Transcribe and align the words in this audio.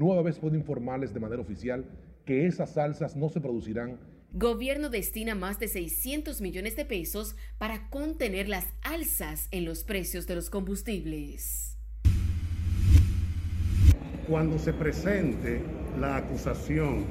nueva 0.00 0.22
vez 0.22 0.38
puedo 0.38 0.56
informarles 0.56 1.12
de 1.12 1.20
manera 1.20 1.42
oficial 1.42 1.84
que 2.24 2.46
esas 2.46 2.78
alzas 2.78 3.14
no 3.16 3.28
se 3.28 3.40
producirán. 3.40 3.98
Gobierno 4.32 4.88
destina 4.88 5.34
más 5.34 5.58
de 5.58 5.68
600 5.68 6.40
millones 6.40 6.74
de 6.74 6.84
pesos 6.84 7.36
para 7.58 7.90
contener 7.90 8.48
las 8.48 8.66
alzas 8.82 9.48
en 9.50 9.66
los 9.66 9.84
precios 9.84 10.26
de 10.26 10.36
los 10.36 10.48
combustibles. 10.48 11.76
Cuando 14.26 14.58
se 14.58 14.72
presente 14.72 15.60
la 16.00 16.16
acusación 16.16 17.04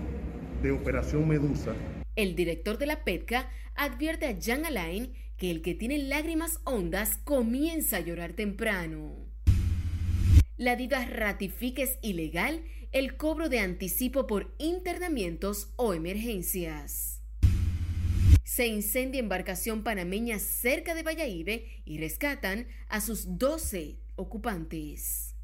de 0.64 0.72
Operación 0.72 1.28
Medusa, 1.28 1.76
el 2.16 2.36
director 2.36 2.78
de 2.78 2.88
la 2.88 3.04
PETCA 3.04 3.50
advierte 3.76 4.26
a 4.26 4.36
Jan 4.42 4.66
Alain 4.66 5.14
que 5.38 5.52
el 5.52 5.62
que 5.62 5.76
tiene 5.76 6.00
lágrimas 6.00 6.60
hondas 6.64 7.18
comienza 7.24 7.98
a 7.98 8.02
llorar 8.02 8.34
temprano. 8.34 9.30
La 10.60 10.76
DIVA 10.76 11.06
ratifica 11.06 11.82
es 11.82 11.98
ilegal 12.02 12.62
el 12.92 13.18
cobro 13.18 13.50
de 13.50 13.60
anticipo 13.60 14.26
por 14.26 14.54
internamientos 14.58 15.72
o 15.76 15.94
emergencias. 15.94 17.22
Se 18.44 18.66
incendia 18.66 19.20
embarcación 19.20 19.84
panameña 19.84 20.40
cerca 20.40 20.96
de 20.96 21.04
Valladolid 21.04 21.62
y 21.86 22.00
rescatan 22.00 22.68
a 22.88 23.00
sus 23.00 23.38
12 23.38 23.98
ocupantes. 24.16 25.36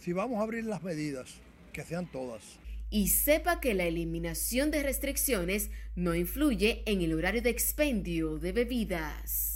Si 0.00 0.12
vamos 0.12 0.40
a 0.40 0.42
abrir 0.42 0.64
las 0.64 0.82
medidas, 0.82 1.36
que 1.72 1.84
sean 1.84 2.10
todas. 2.10 2.42
Y 2.90 3.08
sepa 3.08 3.60
que 3.60 3.74
la 3.74 3.84
eliminación 3.84 4.70
de 4.70 4.82
restricciones 4.82 5.70
no 5.94 6.14
influye 6.14 6.82
en 6.86 7.00
el 7.00 7.12
horario 7.12 7.42
de 7.42 7.50
expendio 7.50 8.38
de 8.38 8.52
bebidas. 8.52 9.55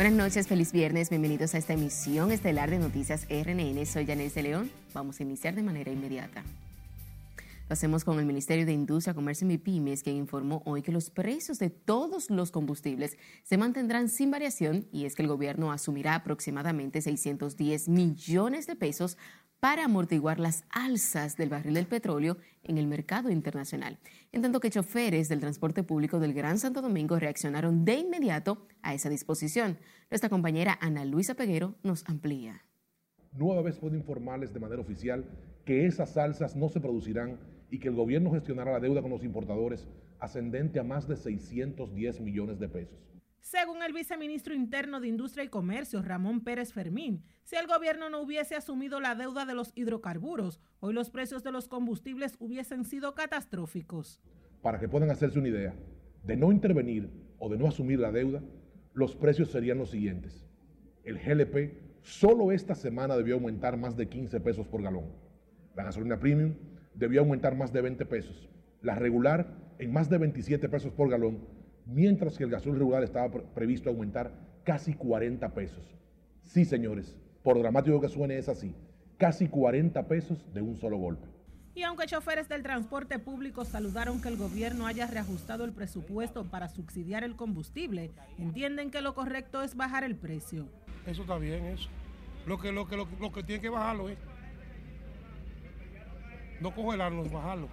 Buenas 0.00 0.16
noches, 0.16 0.46
feliz 0.46 0.72
viernes, 0.72 1.10
bienvenidos 1.10 1.54
a 1.54 1.58
esta 1.58 1.74
emisión 1.74 2.30
estelar 2.30 2.70
de 2.70 2.78
Noticias 2.78 3.26
RNN. 3.28 3.84
Soy 3.84 4.06
Janel 4.06 4.32
León. 4.34 4.70
Vamos 4.94 5.20
a 5.20 5.24
iniciar 5.24 5.54
de 5.54 5.62
manera 5.62 5.92
inmediata. 5.92 6.42
Lo 7.70 7.74
hacemos 7.74 8.02
con 8.02 8.18
el 8.18 8.26
Ministerio 8.26 8.66
de 8.66 8.72
Industria, 8.72 9.14
Comercio 9.14 9.48
y 9.48 9.56
Pymes, 9.56 10.02
quien 10.02 10.16
informó 10.16 10.60
hoy 10.66 10.82
que 10.82 10.90
los 10.90 11.08
precios 11.08 11.60
de 11.60 11.70
todos 11.70 12.28
los 12.28 12.50
combustibles 12.50 13.16
se 13.44 13.58
mantendrán 13.58 14.08
sin 14.08 14.32
variación 14.32 14.88
y 14.90 15.04
es 15.04 15.14
que 15.14 15.22
el 15.22 15.28
gobierno 15.28 15.70
asumirá 15.70 16.16
aproximadamente 16.16 17.00
610 17.00 17.88
millones 17.88 18.66
de 18.66 18.74
pesos 18.74 19.18
para 19.60 19.84
amortiguar 19.84 20.40
las 20.40 20.64
alzas 20.70 21.36
del 21.36 21.48
barril 21.48 21.74
del 21.74 21.86
petróleo 21.86 22.38
en 22.64 22.76
el 22.76 22.88
mercado 22.88 23.30
internacional. 23.30 24.00
En 24.32 24.42
tanto 24.42 24.58
que 24.58 24.70
choferes 24.70 25.28
del 25.28 25.38
transporte 25.38 25.84
público 25.84 26.18
del 26.18 26.34
Gran 26.34 26.58
Santo 26.58 26.82
Domingo 26.82 27.20
reaccionaron 27.20 27.84
de 27.84 27.98
inmediato 27.98 28.66
a 28.82 28.94
esa 28.94 29.08
disposición. 29.08 29.78
Nuestra 30.10 30.28
compañera 30.28 30.76
Ana 30.80 31.04
Luisa 31.04 31.36
Peguero 31.36 31.76
nos 31.84 32.02
amplía. 32.08 32.64
Nueva 33.32 33.62
vez 33.62 33.78
puedo 33.78 33.94
informarles 33.94 34.52
de 34.52 34.58
manera 34.58 34.82
oficial 34.82 35.24
que 35.64 35.86
esas 35.86 36.16
alzas 36.16 36.56
no 36.56 36.68
se 36.68 36.80
producirán 36.80 37.38
y 37.70 37.78
que 37.78 37.88
el 37.88 37.94
gobierno 37.94 38.32
gestionará 38.32 38.72
la 38.72 38.80
deuda 38.80 39.02
con 39.02 39.10
los 39.10 39.24
importadores 39.24 39.88
ascendente 40.18 40.78
a 40.78 40.84
más 40.84 41.08
de 41.08 41.16
610 41.16 42.20
millones 42.20 42.58
de 42.58 42.68
pesos. 42.68 42.98
Según 43.40 43.82
el 43.82 43.92
viceministro 43.92 44.54
interno 44.54 45.00
de 45.00 45.08
Industria 45.08 45.44
y 45.44 45.48
Comercio, 45.48 46.02
Ramón 46.02 46.42
Pérez 46.42 46.72
Fermín, 46.72 47.22
si 47.42 47.56
el 47.56 47.66
gobierno 47.66 48.10
no 48.10 48.20
hubiese 48.20 48.54
asumido 48.54 49.00
la 49.00 49.14
deuda 49.14 49.46
de 49.46 49.54
los 49.54 49.72
hidrocarburos, 49.74 50.60
hoy 50.80 50.92
los 50.92 51.10
precios 51.10 51.42
de 51.42 51.50
los 51.50 51.66
combustibles 51.66 52.36
hubiesen 52.38 52.84
sido 52.84 53.14
catastróficos. 53.14 54.20
Para 54.60 54.78
que 54.78 54.88
puedan 54.88 55.10
hacerse 55.10 55.38
una 55.38 55.48
idea, 55.48 55.74
de 56.22 56.36
no 56.36 56.52
intervenir 56.52 57.10
o 57.38 57.48
de 57.48 57.56
no 57.56 57.66
asumir 57.66 57.98
la 57.98 58.12
deuda, 58.12 58.42
los 58.92 59.16
precios 59.16 59.50
serían 59.50 59.78
los 59.78 59.90
siguientes. 59.90 60.46
El 61.02 61.18
GLP 61.18 62.02
solo 62.02 62.52
esta 62.52 62.74
semana 62.74 63.16
debió 63.16 63.34
aumentar 63.34 63.78
más 63.78 63.96
de 63.96 64.08
15 64.08 64.38
pesos 64.40 64.66
por 64.66 64.82
galón. 64.82 65.06
La 65.74 65.84
gasolina 65.84 66.20
premium 66.20 66.54
debió 66.94 67.20
aumentar 67.20 67.56
más 67.56 67.72
de 67.72 67.80
20 67.80 68.06
pesos. 68.06 68.48
La 68.82 68.94
regular 68.94 69.54
en 69.78 69.92
más 69.92 70.08
de 70.10 70.18
27 70.18 70.68
pesos 70.68 70.92
por 70.92 71.08
galón 71.08 71.38
mientras 71.86 72.38
que 72.38 72.44
el 72.44 72.50
gasol 72.50 72.78
regular 72.78 73.02
estaba 73.02 73.30
previsto 73.54 73.90
aumentar 73.90 74.32
casi 74.64 74.94
40 74.94 75.52
pesos. 75.54 75.84
Sí, 76.42 76.64
señores, 76.64 77.16
por 77.42 77.58
dramático 77.58 78.00
que 78.00 78.08
suene 78.08 78.38
es 78.38 78.48
así, 78.48 78.74
casi 79.18 79.48
40 79.48 80.06
pesos 80.06 80.52
de 80.52 80.62
un 80.62 80.76
solo 80.76 80.96
golpe. 80.96 81.28
Y 81.74 81.82
aunque 81.84 82.06
choferes 82.06 82.48
del 82.48 82.62
transporte 82.62 83.18
público 83.18 83.64
saludaron 83.64 84.20
que 84.20 84.28
el 84.28 84.36
gobierno 84.36 84.86
haya 84.86 85.06
reajustado 85.06 85.64
el 85.64 85.72
presupuesto 85.72 86.44
para 86.44 86.68
subsidiar 86.68 87.22
el 87.22 87.36
combustible, 87.36 88.10
entienden 88.38 88.90
que 88.90 89.00
lo 89.00 89.14
correcto 89.14 89.62
es 89.62 89.76
bajar 89.76 90.02
el 90.02 90.16
precio. 90.16 90.66
Eso 91.06 91.22
está 91.22 91.38
bien, 91.38 91.64
eso. 91.66 91.88
Lo 92.46 92.58
que, 92.58 92.72
lo 92.72 92.88
que, 92.88 92.96
lo, 92.96 93.32
que 93.32 93.42
tiene 93.44 93.60
que 93.60 93.68
bajarlo 93.68 94.08
es 94.08 94.18
no 96.60 96.74
congelarlo, 96.74 97.24
bajarlo. 97.24 97.68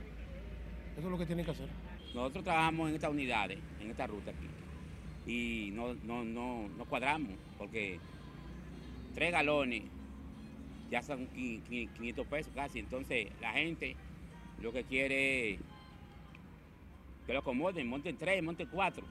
Eso 0.97 1.05
es 1.05 1.11
lo 1.11 1.17
que 1.17 1.25
tiene 1.25 1.43
que 1.43 1.51
hacer. 1.51 1.67
Nosotros 2.13 2.43
trabajamos 2.43 2.89
en 2.89 2.95
estas 2.95 3.11
unidades, 3.11 3.59
en 3.79 3.91
esta 3.91 4.07
ruta 4.07 4.31
aquí, 4.31 4.47
y 5.31 5.71
no, 5.71 5.93
no, 6.05 6.23
no, 6.23 6.67
no 6.69 6.85
cuadramos, 6.85 7.33
porque 7.57 7.99
tres 9.13 9.31
galones 9.31 9.83
ya 10.89 11.03
son 11.03 11.27
500 11.27 12.25
pesos 12.27 12.51
casi, 12.55 12.79
entonces 12.79 13.27
la 13.41 13.51
gente 13.51 13.95
lo 14.61 14.71
que 14.71 14.83
quiere 14.85 15.51
es 15.51 15.59
que 17.27 17.33
lo 17.33 17.39
acomoden, 17.39 17.87
monten 17.87 18.17
tres, 18.17 18.41
monten 18.41 18.67
cuatro, 18.71 19.05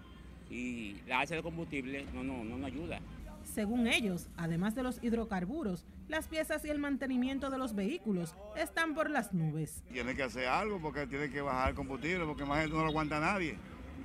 y 0.50 0.96
la 1.06 1.20
alza 1.20 1.34
de 1.34 1.42
combustible 1.42 2.06
no, 2.14 2.24
no, 2.24 2.42
no 2.44 2.56
nos 2.56 2.66
ayuda. 2.66 2.98
Según 3.46 3.86
ellos, 3.86 4.28
además 4.36 4.74
de 4.74 4.82
los 4.82 5.02
hidrocarburos, 5.02 5.86
las 6.08 6.28
piezas 6.28 6.64
y 6.64 6.68
el 6.68 6.78
mantenimiento 6.78 7.48
de 7.48 7.58
los 7.58 7.74
vehículos 7.74 8.34
están 8.56 8.94
por 8.94 9.08
las 9.08 9.32
nubes. 9.32 9.82
Tiene 9.90 10.14
que 10.14 10.24
hacer 10.24 10.46
algo 10.46 10.80
porque 10.80 11.06
tiene 11.06 11.30
que 11.30 11.40
bajar 11.40 11.70
el 11.70 11.74
combustible 11.74 12.26
porque 12.26 12.44
más 12.44 12.60
gente 12.60 12.76
no 12.76 12.82
lo 12.82 12.88
aguanta 12.88 13.18
nadie. 13.20 13.56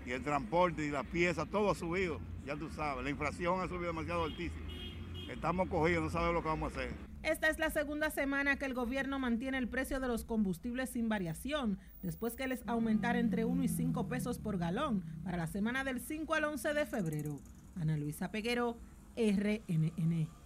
Y 0.05 0.11
el 0.11 0.23
transporte 0.23 0.85
y 0.85 0.89
las 0.89 1.05
piezas, 1.05 1.49
todo 1.49 1.71
ha 1.71 1.75
subido, 1.75 2.19
ya 2.45 2.55
tú 2.55 2.69
sabes, 2.69 3.03
la 3.03 3.09
inflación 3.09 3.59
ha 3.59 3.67
subido 3.67 3.87
demasiado 3.87 4.23
altísimo. 4.23 4.65
Estamos 5.29 5.69
cogidos, 5.69 6.03
no 6.03 6.09
sabemos 6.09 6.35
lo 6.35 6.41
que 6.41 6.47
vamos 6.47 6.73
a 6.73 6.75
hacer. 6.77 6.93
Esta 7.23 7.49
es 7.49 7.59
la 7.59 7.69
segunda 7.69 8.09
semana 8.09 8.55
que 8.57 8.65
el 8.65 8.73
gobierno 8.73 9.19
mantiene 9.19 9.57
el 9.57 9.67
precio 9.67 9.99
de 9.99 10.07
los 10.07 10.25
combustibles 10.25 10.89
sin 10.89 11.07
variación, 11.07 11.77
después 12.01 12.35
que 12.35 12.47
les 12.47 12.67
aumentara 12.67 13.19
entre 13.19 13.45
1 13.45 13.63
y 13.63 13.67
5 13.67 14.07
pesos 14.07 14.39
por 14.39 14.57
galón 14.57 15.03
para 15.23 15.37
la 15.37 15.47
semana 15.47 15.83
del 15.83 15.99
5 15.99 16.33
al 16.33 16.45
11 16.45 16.73
de 16.73 16.85
febrero. 16.85 17.39
Ana 17.79 17.95
Luisa 17.95 18.31
Peguero, 18.31 18.77
RNN. 19.15 20.41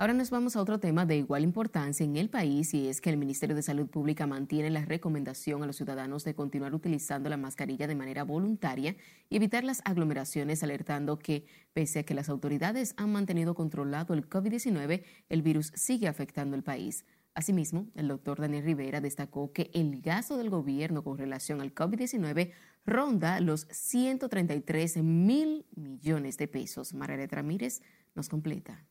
Ahora 0.00 0.12
nos 0.12 0.30
vamos 0.30 0.54
a 0.54 0.60
otro 0.60 0.78
tema 0.78 1.06
de 1.06 1.16
igual 1.16 1.42
importancia 1.42 2.04
en 2.04 2.16
el 2.16 2.30
país 2.30 2.72
y 2.72 2.86
es 2.86 3.00
que 3.00 3.10
el 3.10 3.16
Ministerio 3.16 3.56
de 3.56 3.62
Salud 3.62 3.88
Pública 3.88 4.28
mantiene 4.28 4.70
la 4.70 4.84
recomendación 4.84 5.64
a 5.64 5.66
los 5.66 5.74
ciudadanos 5.74 6.22
de 6.22 6.36
continuar 6.36 6.72
utilizando 6.72 7.28
la 7.28 7.36
mascarilla 7.36 7.88
de 7.88 7.96
manera 7.96 8.22
voluntaria 8.22 8.94
y 9.28 9.34
evitar 9.34 9.64
las 9.64 9.82
aglomeraciones, 9.84 10.62
alertando 10.62 11.18
que 11.18 11.46
pese 11.72 11.98
a 11.98 12.02
que 12.04 12.14
las 12.14 12.28
autoridades 12.28 12.94
han 12.96 13.10
mantenido 13.10 13.56
controlado 13.56 14.14
el 14.14 14.28
COVID-19, 14.28 15.02
el 15.28 15.42
virus 15.42 15.72
sigue 15.74 16.06
afectando 16.06 16.54
el 16.54 16.62
país. 16.62 17.04
Asimismo, 17.34 17.88
el 17.96 18.06
doctor 18.06 18.40
Daniel 18.40 18.64
Rivera 18.64 19.00
destacó 19.00 19.52
que 19.52 19.70
el 19.74 20.00
gasto 20.00 20.36
del 20.36 20.50
gobierno 20.50 21.02
con 21.02 21.18
relación 21.18 21.60
al 21.60 21.74
COVID-19 21.74 22.52
ronda 22.88 23.40
los 23.40 23.68
133 23.70 25.02
mil 25.02 25.66
millones 25.76 26.38
de 26.38 26.48
pesos. 26.48 26.94
Margaret 26.94 27.32
Ramírez 27.32 27.82
nos 28.14 28.28
completa 28.28 28.88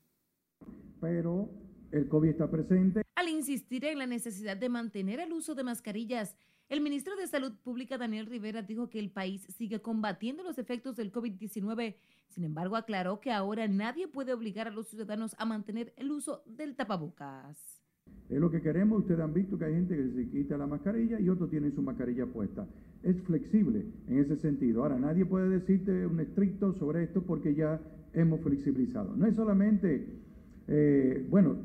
pero 1.00 1.50
el 1.92 2.08
COVID 2.08 2.30
está 2.30 2.50
presente. 2.50 3.02
Al 3.16 3.30
insistir 3.30 3.86
en 3.86 4.00
la 4.00 4.08
necesidad 4.08 4.58
de 4.58 4.70
mantener 4.70 5.20
el 5.20 5.34
uso 5.34 5.56
de 5.56 5.64
mascarillas, 5.64 6.36
el 6.70 6.82
ministro 6.82 7.16
de 7.16 7.28
Salud 7.28 7.54
Pública 7.64 7.98
Daniel 7.98 8.26
Rivera 8.26 8.62
dijo 8.62 8.90
que 8.90 9.00
el 9.00 9.10
país 9.10 9.48
sigue 9.58 9.82
combatiendo 9.82 10.44
los 10.44 10.58
efectos 10.58 10.96
del 10.98 11.14
COVID-19. 11.14 11.96
Sin 12.28 12.44
embargo, 12.44 12.76
aclaró 12.76 13.22
que 13.22 13.32
ahora 13.32 13.68
nadie 13.68 14.08
puede 14.08 14.34
obligar 14.34 14.68
a 14.68 14.72
los 14.72 14.90
ciudadanos 14.90 15.36
a 15.40 15.46
mantener 15.46 15.94
el 15.96 16.12
uso 16.12 16.44
del 16.46 16.76
tapabocas. 16.76 17.58
Es 18.30 18.40
lo 18.40 18.52
que 18.52 18.62
queremos. 18.62 19.00
Ustedes 19.00 19.22
han 19.22 19.34
visto 19.34 19.58
que 19.58 19.66
hay 19.66 19.74
gente 19.74 19.96
que 19.96 20.10
se 20.10 20.30
quita 20.30 20.58
la 20.58 20.68
mascarilla 20.68 21.20
y 21.20 21.30
otros 21.30 21.50
tienen 21.50 21.74
su 21.74 21.82
mascarilla 21.82 22.26
puesta. 22.26 22.68
Es 23.08 23.22
flexible 23.22 23.86
en 24.08 24.20
ese 24.20 24.36
sentido. 24.36 24.84
Ahora, 24.84 25.00
nadie 25.00 25.26
puede 25.26 25.48
decirte 25.50 26.06
un 26.06 26.20
estricto 26.20 26.74
sobre 26.74 27.04
esto 27.04 27.22
porque 27.22 27.56
ya 27.56 27.80
hemos 28.14 28.42
flexibilizado. 28.42 29.16
No 29.16 29.26
es 29.26 29.36
solamente 29.36 30.06
eh, 30.68 31.26
bueno, 31.30 31.58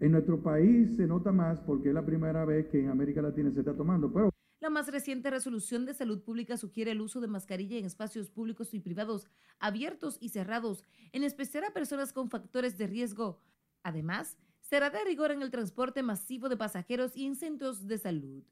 en 0.00 0.12
nuestro 0.12 0.42
país 0.42 0.96
se 0.96 1.06
nota 1.06 1.30
más 1.30 1.60
porque 1.60 1.88
es 1.88 1.94
la 1.94 2.04
primera 2.04 2.44
vez 2.44 2.66
que 2.66 2.80
en 2.80 2.88
América 2.88 3.22
Latina 3.22 3.50
se 3.52 3.60
está 3.60 3.74
tomando, 3.74 4.12
pero... 4.12 4.30
La 4.60 4.70
más 4.70 4.88
reciente 4.88 5.30
resolución 5.30 5.86
de 5.86 5.94
salud 5.94 6.20
pública 6.22 6.56
sugiere 6.56 6.90
el 6.90 7.00
uso 7.00 7.20
de 7.20 7.28
mascarilla 7.28 7.78
en 7.78 7.84
espacios 7.84 8.28
públicos 8.28 8.74
y 8.74 8.80
privados, 8.80 9.28
abiertos 9.60 10.18
y 10.20 10.30
cerrados, 10.30 10.84
en 11.12 11.22
especial 11.22 11.64
a 11.64 11.72
personas 11.72 12.12
con 12.12 12.28
factores 12.28 12.76
de 12.76 12.88
riesgo. 12.88 13.40
Además, 13.84 14.36
será 14.60 14.90
de 14.90 15.04
rigor 15.04 15.30
en 15.30 15.42
el 15.42 15.52
transporte 15.52 16.02
masivo 16.02 16.48
de 16.48 16.56
pasajeros 16.56 17.16
y 17.16 17.26
en 17.26 17.36
centros 17.36 17.86
de 17.86 17.98
salud. 17.98 18.42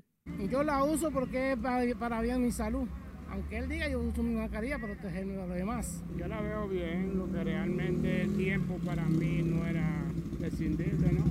Yo 0.50 0.62
la 0.62 0.84
uso 0.84 1.11
porque 1.11 1.52
es 1.52 1.58
para, 1.96 2.20
bien 2.20 2.43
mi 2.43 2.52
salud. 2.52 2.87
aunque 3.31 3.58
él 3.58 3.69
diga 3.69 3.88
yo 3.88 4.00
uso 4.00 4.23
mi 4.23 4.34
mascarilla 4.34 4.78
para 4.78 4.94
protegerme 4.94 5.32
de 5.32 5.46
los 5.46 5.56
demás. 5.56 6.02
Yo 6.17 6.28
la 6.28 6.40
veo 6.40 6.69
bien, 6.69 7.17
lo 7.17 7.31
que 7.31 7.43
realmente 7.43 8.23
el 8.23 8.37
tiempo 8.37 8.78
para 8.84 9.05
mí 9.05 9.43
no 9.43 9.67
era 9.67 10.05
prescindible, 10.38 11.12
¿no? 11.12 11.25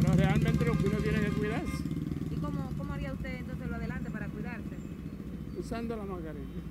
Pero 0.00 0.14
realmente 0.14 0.64
lo 0.64 0.76
que 0.76 0.86
uno 0.86 0.98
tiene 0.98 1.20
que 1.20 1.30
cuidarse. 1.30 1.84
¿Y 2.30 2.40
cómo, 2.40 2.70
cómo 2.76 2.92
haría 2.92 3.12
usted 3.12 3.36
entonces 3.36 3.68
lo 3.68 3.76
adelante 3.76 4.10
para 4.10 4.28
cuidarse? 4.28 4.76
Usando 5.58 5.96
la 5.96 6.04
mascarilla. 6.04 6.62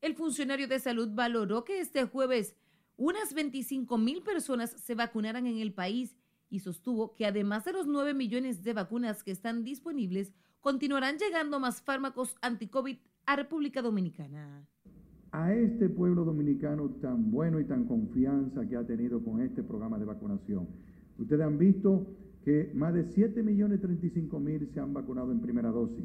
El 0.00 0.14
funcionario 0.14 0.68
de 0.68 0.78
salud 0.78 1.08
valoró 1.12 1.64
que 1.64 1.80
este 1.80 2.04
jueves 2.04 2.54
unas 2.96 3.34
25 3.34 3.98
mil 3.98 4.22
personas 4.22 4.70
se 4.70 4.94
vacunaran 4.94 5.46
en 5.46 5.58
el 5.58 5.72
país 5.72 6.16
y 6.50 6.60
sostuvo 6.60 7.14
que 7.14 7.26
además 7.26 7.64
de 7.64 7.72
los 7.72 7.86
9 7.86 8.14
millones 8.14 8.62
de 8.62 8.74
vacunas 8.74 9.22
que 9.22 9.30
están 9.30 9.64
disponibles, 9.64 10.32
continuarán 10.62 11.16
llegando 11.18 11.58
más 11.60 11.82
fármacos 11.82 12.36
anti-COVID 12.40 12.96
a 13.26 13.36
República 13.36 13.82
Dominicana. 13.82 14.64
A 15.32 15.52
este 15.52 15.88
pueblo 15.88 16.24
dominicano 16.24 16.88
tan 17.00 17.30
bueno 17.30 17.58
y 17.58 17.64
tan 17.64 17.84
confianza 17.84 18.66
que 18.68 18.76
ha 18.76 18.86
tenido 18.86 19.22
con 19.24 19.42
este 19.42 19.62
programa 19.62 19.98
de 19.98 20.04
vacunación. 20.04 20.68
Ustedes 21.18 21.44
han 21.44 21.58
visto 21.58 22.06
que 22.44 22.70
más 22.74 22.94
de 22.94 23.04
7 23.04 23.42
millones 23.42 23.80
35 23.80 24.38
mil 24.38 24.68
se 24.72 24.78
han 24.78 24.94
vacunado 24.94 25.32
en 25.32 25.40
primera 25.40 25.70
dosis. 25.70 26.04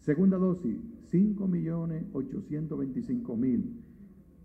Segunda 0.00 0.36
dosis, 0.36 0.78
5 1.10 1.46
millones 1.46 2.04
825 2.12 3.36
mil. 3.36 3.82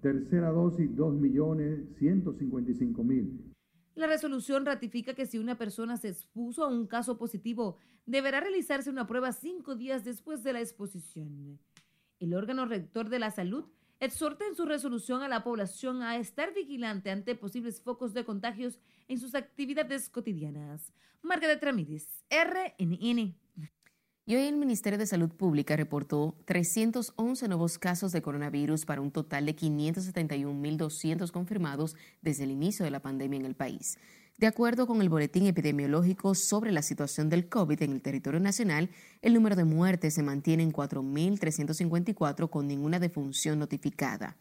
Tercera 0.01 0.51
dosis, 0.51 0.95
2 0.95 1.15
millones 1.15 1.79
155 1.97 3.03
mil. 3.03 3.50
La 3.95 4.07
resolución 4.07 4.65
ratifica 4.65 5.13
que 5.13 5.25
si 5.25 5.37
una 5.37 5.57
persona 5.57 5.97
se 5.97 6.09
expuso 6.09 6.63
a 6.63 6.67
un 6.67 6.87
caso 6.87 7.17
positivo, 7.17 7.77
deberá 8.05 8.39
realizarse 8.39 8.89
una 8.89 9.05
prueba 9.05 9.33
cinco 9.33 9.75
días 9.75 10.03
después 10.05 10.43
de 10.43 10.53
la 10.53 10.61
exposición. 10.61 11.59
El 12.19 12.33
órgano 12.33 12.65
rector 12.65 13.09
de 13.09 13.19
la 13.19 13.31
salud 13.31 13.65
exhorta 13.99 14.45
en 14.47 14.55
su 14.55 14.65
resolución 14.65 15.21
a 15.21 15.27
la 15.27 15.43
población 15.43 16.01
a 16.01 16.17
estar 16.17 16.53
vigilante 16.53 17.11
ante 17.11 17.35
posibles 17.35 17.81
focos 17.81 18.13
de 18.13 18.25
contagios 18.25 18.79
en 19.07 19.19
sus 19.19 19.35
actividades 19.35 20.09
cotidianas. 20.09 20.93
Margaret 21.21 21.63
Ramírez, 21.63 22.23
RNN. 22.29 23.35
Y 24.31 24.35
hoy 24.37 24.43
el 24.43 24.55
Ministerio 24.55 24.97
de 24.97 25.05
Salud 25.05 25.29
Pública 25.29 25.75
reportó 25.75 26.37
311 26.45 27.49
nuevos 27.49 27.77
casos 27.77 28.13
de 28.13 28.21
coronavirus 28.21 28.85
para 28.85 29.01
un 29.01 29.11
total 29.11 29.45
de 29.45 29.57
571.200 29.57 31.31
confirmados 31.31 31.97
desde 32.21 32.45
el 32.45 32.51
inicio 32.51 32.85
de 32.85 32.91
la 32.91 33.01
pandemia 33.01 33.41
en 33.41 33.45
el 33.45 33.55
país. 33.55 33.97
De 34.37 34.47
acuerdo 34.47 34.87
con 34.87 35.01
el 35.01 35.09
boletín 35.09 35.47
epidemiológico 35.47 36.33
sobre 36.33 36.71
la 36.71 36.81
situación 36.81 37.27
del 37.27 37.49
COVID 37.49 37.81
en 37.81 37.91
el 37.91 38.01
territorio 38.01 38.39
nacional, 38.39 38.89
el 39.21 39.33
número 39.33 39.57
de 39.57 39.65
muertes 39.65 40.13
se 40.13 40.23
mantiene 40.23 40.63
en 40.63 40.71
4.354 40.71 42.49
con 42.49 42.69
ninguna 42.69 42.99
defunción 42.99 43.59
notificada. 43.59 44.37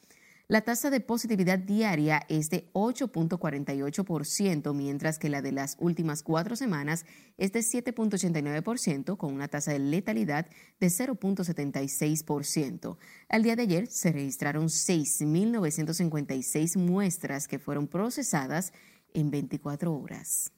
La 0.50 0.60
tasa 0.62 0.90
de 0.90 0.98
positividad 0.98 1.60
diaria 1.60 2.26
es 2.28 2.50
de 2.50 2.68
8.48%, 2.72 4.74
mientras 4.74 5.20
que 5.20 5.28
la 5.28 5.42
de 5.42 5.52
las 5.52 5.76
últimas 5.78 6.24
cuatro 6.24 6.56
semanas 6.56 7.06
es 7.38 7.52
de 7.52 7.60
7.89%, 7.60 9.16
con 9.16 9.32
una 9.32 9.46
tasa 9.46 9.70
de 9.70 9.78
letalidad 9.78 10.48
de 10.80 10.88
0.76%. 10.88 12.96
Al 13.28 13.44
día 13.44 13.54
de 13.54 13.62
ayer 13.62 13.86
se 13.86 14.10
registraron 14.10 14.66
6.956 14.66 16.76
muestras 16.78 17.46
que 17.46 17.60
fueron 17.60 17.86
procesadas 17.86 18.72
en 19.14 19.30
24 19.30 19.94
horas. 19.94 20.50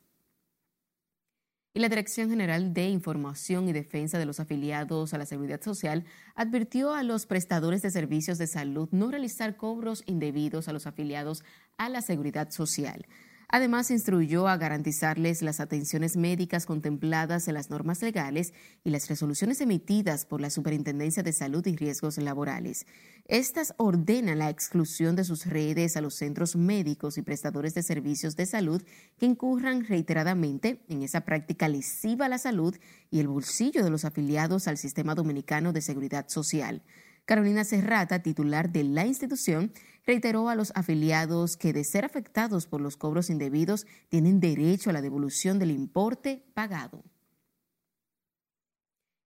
Y 1.75 1.81
la 1.81 1.89
Dirección 1.89 2.29
General 2.29 2.75
de 2.75 2.91
Información 2.91 3.67
y 3.67 3.73
Defensa 3.73 4.19
de 4.19 4.27
los 4.27 4.41
Afiliados 4.41 5.15
a 5.15 5.19
la 5.19 5.25
Seguridad 5.25 5.63
Social 5.63 6.05
advirtió 6.35 6.93
a 6.93 7.03
los 7.03 7.25
prestadores 7.25 7.81
de 7.81 7.91
servicios 7.91 8.37
de 8.37 8.47
salud 8.47 8.91
no 8.93 9.11
realizar 9.11 9.57
cobros 9.57 10.03
indebidos 10.05 10.69
a 10.69 10.75
los 10.75 10.87
afiliados 10.87 11.45
a 11.79 11.89
la 11.89 12.03
Seguridad 12.03 12.51
Social. 12.51 13.07
Además, 13.55 13.91
instruyó 13.91 14.49
a 14.49 14.57
garantizarles 14.57 15.43
las 15.43 15.61
atenciones 15.61 16.17
médicas 16.17 16.65
contempladas 16.65 17.49
en 17.49 17.55
las 17.55 17.69
normas 17.69 18.01
legales 18.01 18.55
y 18.83 18.89
las 18.89 19.11
resoluciones 19.11 19.61
emitidas 19.61 20.25
por 20.25 20.41
la 20.41 20.49
Superintendencia 20.49 21.23
de 21.23 21.35
Salud 21.35 21.67
y 21.67 21.77
Riesgos 21.77 22.17
Laborales. 22.17 22.87
Estas 23.27 23.75
ordenan 23.77 24.39
la 24.39 24.49
exclusión 24.49 25.17
de 25.17 25.25
sus 25.25 25.45
redes 25.45 25.99
a 25.99 26.01
los 26.01 26.15
centros 26.15 26.57
médicos 26.57 27.19
y 27.19 27.23
prestadores 27.23 27.75
de 27.75 27.83
servicios 27.83 28.37
de 28.37 28.47
salud 28.47 28.83
que 29.19 29.27
incurran 29.27 29.85
reiteradamente 29.85 30.81
en 30.89 31.03
esa 31.03 31.21
práctica 31.21 31.69
lesiva 31.69 32.25
a 32.25 32.31
la 32.31 32.39
salud 32.39 32.75
y 33.11 33.21
el 33.21 33.29
bolsillo 33.29 33.85
de 33.85 33.91
los 33.91 34.07
afiliados 34.07 34.67
al 34.67 34.79
Sistema 34.79 35.15
Dominicano 35.15 35.75
de 35.75 35.83
Seguridad 35.83 36.27
Social. 36.31 36.83
Carolina 37.25 37.65
Serrata, 37.65 38.23
titular 38.23 38.73
de 38.73 38.83
la 38.83 39.07
institución, 39.07 39.73
reiteró 40.07 40.49
a 40.49 40.55
los 40.55 40.73
afiliados 40.75 41.57
que 41.57 41.73
de 41.73 41.85
ser 41.85 42.05
afectados 42.05 42.67
por 42.67 42.81
los 42.81 42.97
cobros 42.97 43.31
indebidos 43.31 43.87
tienen 44.09 44.41
derecho 44.41 44.91
a 44.91 44.93
la 44.93 45.03
devolución 45.03 45.59
del 45.59 45.71
importe 45.71 46.45
pagado. 46.55 47.05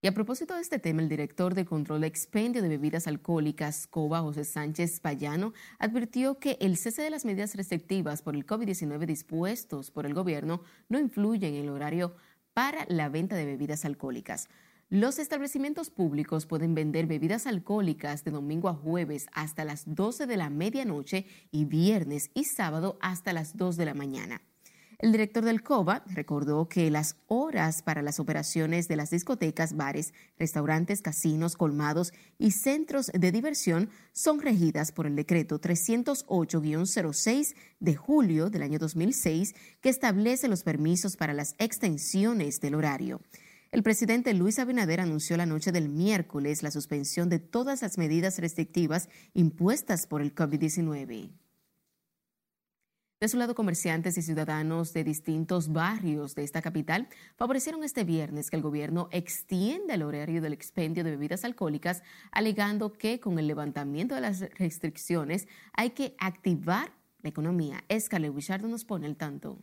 Y 0.03 0.09
a 0.09 0.15
propósito 0.15 0.55
de 0.55 0.61
este 0.61 0.79
tema, 0.79 1.03
el 1.03 1.09
director 1.09 1.55
de 1.55 1.65
control 1.65 2.03
de 2.03 2.07
expendio 2.07 2.63
de 2.63 2.69
bebidas 2.69 3.09
alcohólicas, 3.09 3.87
COBA, 3.89 4.21
José 4.21 4.45
Sánchez 4.45 5.01
Payano, 5.01 5.53
advirtió 5.79 6.39
que 6.39 6.59
el 6.61 6.77
cese 6.77 7.03
de 7.03 7.11
las 7.11 7.25
medidas 7.25 7.57
restrictivas 7.57 8.23
por 8.23 8.37
el 8.37 8.47
COVID-19 8.47 9.07
dispuestos 9.07 9.91
por 9.91 10.07
el 10.07 10.15
gobierno 10.15 10.63
no 10.89 11.01
influye 11.01 11.49
en 11.49 11.55
el 11.55 11.71
horario 11.71 12.15
para 12.53 12.87
la 12.89 13.09
venta 13.09 13.35
de 13.37 13.47
bebidas 13.47 13.85
alcohólicas. 13.85 14.49
Los 14.89 15.19
establecimientos 15.19 15.91
públicos 15.91 16.47
pueden 16.47 16.77
vender 16.77 17.09
bebidas 17.09 17.49
alcohólicas 17.49 18.23
de 18.23 18.31
domingo 18.31 18.69
a 18.69 18.75
jueves 18.75 19.27
hasta 19.33 19.65
las 19.65 19.83
12 19.85 20.29
de 20.29 20.37
la 20.37 20.49
medianoche 20.49 21.27
y 21.51 21.65
viernes 21.65 22.31
y 22.35 22.45
sábado 22.45 22.97
hasta 23.01 23.33
las 23.33 23.57
2 23.57 23.77
de 23.79 23.85
la 23.85 23.95
mañana. 23.95 24.43
El 24.99 25.11
director 25.11 25.45
del 25.45 25.65
COBA 25.65 26.05
recordó 26.07 26.69
que 26.69 26.89
las 26.93 27.17
horas 27.27 27.83
para 27.83 28.01
las 28.01 28.21
operaciones 28.21 28.87
de 28.87 28.95
las 28.95 29.11
discotecas, 29.11 29.75
bares, 29.77 30.15
restaurantes, 30.39 31.03
casinos, 31.03 31.57
colmados 31.57 32.13
y 32.39 32.53
centros 32.53 33.11
de 33.13 33.33
diversión 33.33 33.91
son 34.13 34.41
regidas 34.41 34.93
por 34.93 35.09
el 35.09 35.17
decreto 35.17 35.61
308-06 35.61 37.57
de 37.81 37.97
julio 37.97 38.51
del 38.51 38.63
año 38.63 38.79
2006 38.79 39.57
que 39.81 39.89
establece 39.89 40.47
los 40.47 40.63
permisos 40.63 41.17
para 41.17 41.35
las 41.35 41.57
extensiones 41.59 42.61
del 42.61 42.77
horario. 42.77 43.21
El 43.73 43.83
presidente 43.83 44.33
Luis 44.33 44.59
Abinader 44.59 45.01
anunció 45.01 45.37
la 45.37 45.45
noche 45.45 45.73
del 45.73 45.89
miércoles 45.89 46.63
la 46.63 46.71
suspensión 46.71 47.29
de 47.29 47.41
todas 47.41 47.83
las 47.83 47.99
medidas 47.99 48.39
restrictivas 48.39 49.09
impuestas 49.35 50.07
por 50.07 50.23
el 50.23 50.35
COVID-19. 50.35 51.31
De 53.19 53.29
su 53.29 53.39
lado, 53.39 53.55
comerciantes 53.55 54.19
y 54.19 54.23
ciudadanos 54.23 54.93
de 54.93 55.03
distintos 55.03 55.73
barrios 55.73 56.35
de 56.35 56.45
esta 56.45 56.63
capital 56.63 57.09
favorecieron 57.37 57.83
este 57.83 58.05
viernes 58.05 58.51
que 58.51 58.57
el 58.57 58.63
gobierno 58.63 59.09
extienda 59.11 59.95
el 59.95 60.03
horario 60.03 60.43
del 60.43 60.53
expendio 60.53 61.03
de 61.03 61.11
bebidas 61.11 61.45
alcohólicas, 61.45 62.03
alegando 62.31 62.93
que 62.93 63.19
con 63.19 63.39
el 63.39 63.47
levantamiento 63.47 64.15
de 64.15 64.21
las 64.21 64.41
restricciones 64.59 65.49
hay 65.73 65.91
que 65.91 66.15
activar 66.19 66.93
la 67.23 67.31
economía. 67.31 67.83
Escale 67.89 68.31
Wichardo 68.31 68.69
nos 68.69 68.85
pone 68.85 69.07
el 69.07 69.17
tanto. 69.17 69.59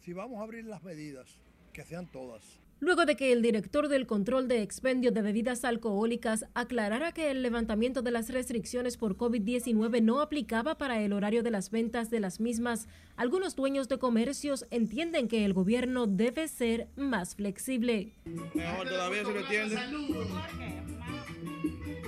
Si 0.00 0.12
vamos 0.12 0.40
a 0.40 0.42
abrir 0.42 0.64
las 0.64 0.82
medidas, 0.82 1.36
que 1.72 1.84
sean 1.84 2.06
todas 2.10 2.42
luego 2.78 3.06
de 3.06 3.16
que 3.16 3.32
el 3.32 3.42
director 3.42 3.88
del 3.88 4.06
control 4.06 4.48
de 4.48 4.62
expendio 4.62 5.10
de 5.10 5.22
bebidas 5.22 5.64
alcohólicas 5.64 6.46
aclarara 6.54 7.12
que 7.12 7.30
el 7.30 7.42
levantamiento 7.42 8.02
de 8.02 8.10
las 8.10 8.30
restricciones 8.30 8.96
por 8.96 9.16
COVID-19 9.16 10.02
no 10.02 10.20
aplicaba 10.20 10.76
para 10.76 11.00
el 11.00 11.12
horario 11.12 11.42
de 11.42 11.50
las 11.50 11.70
ventas 11.70 12.10
de 12.10 12.20
las 12.20 12.40
mismas, 12.40 12.88
algunos 13.16 13.56
dueños 13.56 13.88
de 13.88 13.98
comercios 13.98 14.66
entienden 14.70 15.28
que 15.28 15.44
el 15.44 15.54
gobierno 15.54 16.06
debe 16.06 16.48
ser 16.48 16.88
más 16.96 17.34
flexible. 17.34 18.12
Mejor 18.54 18.88
todavía 18.88 19.24
se 19.24 19.32
lo 19.32 19.40
entiende. 19.40 19.76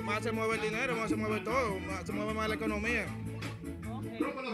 Más 0.04 0.22
se 0.22 0.32
mueve 0.32 0.54
el 0.56 0.62
dinero, 0.62 0.96
más 0.96 1.10
se 1.10 1.16
mueve 1.16 1.40
todo, 1.40 1.78
más 1.80 2.06
se 2.06 2.12
mueve 2.12 2.34
más 2.34 2.48
la 2.48 2.54
economía. 2.54 3.06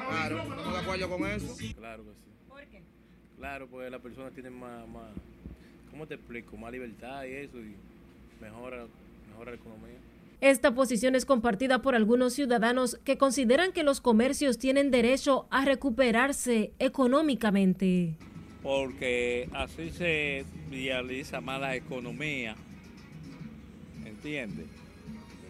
Claro, 0.08 0.36
de 0.36 0.78
acuerdo 0.78 1.08
con 1.08 1.26
eso. 1.26 1.56
Claro 1.76 2.04
que 2.04 2.10
sí. 2.10 2.30
¿Por 2.48 2.66
qué? 2.66 2.82
Claro, 3.36 3.68
porque 3.68 3.90
las 3.90 4.00
personas 4.00 4.32
tienen 4.32 4.52
más, 4.52 4.86
más 4.88 5.10
¿cómo 5.94 6.08
te 6.08 6.14
explico? 6.14 6.56
Más 6.56 6.72
libertad 6.72 7.22
y 7.22 7.34
eso, 7.34 7.56
y 7.56 7.76
mejora, 8.42 8.84
mejora 9.30 9.52
la 9.52 9.56
economía. 9.56 9.94
Esta 10.40 10.74
posición 10.74 11.14
es 11.14 11.24
compartida 11.24 11.82
por 11.82 11.94
algunos 11.94 12.34
ciudadanos 12.34 12.98
que 13.04 13.16
consideran 13.16 13.70
que 13.70 13.84
los 13.84 14.00
comercios 14.00 14.58
tienen 14.58 14.90
derecho 14.90 15.46
a 15.50 15.64
recuperarse 15.64 16.72
económicamente. 16.80 18.16
Porque 18.60 19.48
así 19.52 19.90
se 19.90 20.44
realiza 20.68 21.40
más 21.40 21.60
la 21.60 21.76
economía, 21.76 22.56
¿entiendes? 24.04 24.66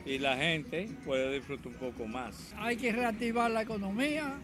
Y 0.05 0.19
la 0.19 0.37
gente 0.37 0.91
puede 1.07 1.37
disfrutar 1.37 1.69
un 1.69 1.79
poco 1.79 2.07
más. 2.07 2.55
Hay 2.59 2.77
que 2.77 2.93
reactivar 2.93 3.51
la 3.51 3.63
economía, 3.63 4.35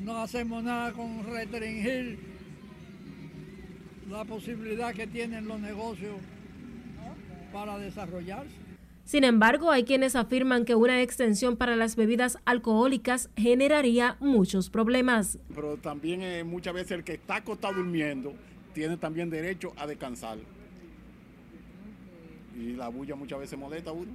no 0.00 0.22
hacemos 0.22 0.64
nada 0.64 0.90
con 0.94 1.26
restringir 1.26 2.27
la 4.10 4.24
posibilidad 4.24 4.94
que 4.94 5.06
tienen 5.06 5.46
los 5.46 5.60
negocios 5.60 6.16
para 7.52 7.78
desarrollarse. 7.78 8.54
Sin 9.04 9.24
embargo, 9.24 9.70
hay 9.70 9.84
quienes 9.84 10.16
afirman 10.16 10.66
que 10.66 10.74
una 10.74 11.00
extensión 11.00 11.56
para 11.56 11.76
las 11.76 11.96
bebidas 11.96 12.36
alcohólicas 12.44 13.30
generaría 13.36 14.16
muchos 14.20 14.68
problemas. 14.68 15.38
Pero 15.54 15.78
también 15.78 16.22
eh, 16.22 16.44
muchas 16.44 16.74
veces 16.74 16.92
el 16.92 17.04
que 17.04 17.14
está 17.14 17.36
acostado 17.36 17.74
durmiendo 17.74 18.34
tiene 18.74 18.98
también 18.98 19.30
derecho 19.30 19.72
a 19.78 19.86
descansar. 19.86 20.36
Y 22.54 22.74
la 22.74 22.88
bulla 22.88 23.14
muchas 23.16 23.38
veces 23.38 23.58
molesta 23.58 23.90
a 23.90 23.94
uno. 23.94 24.12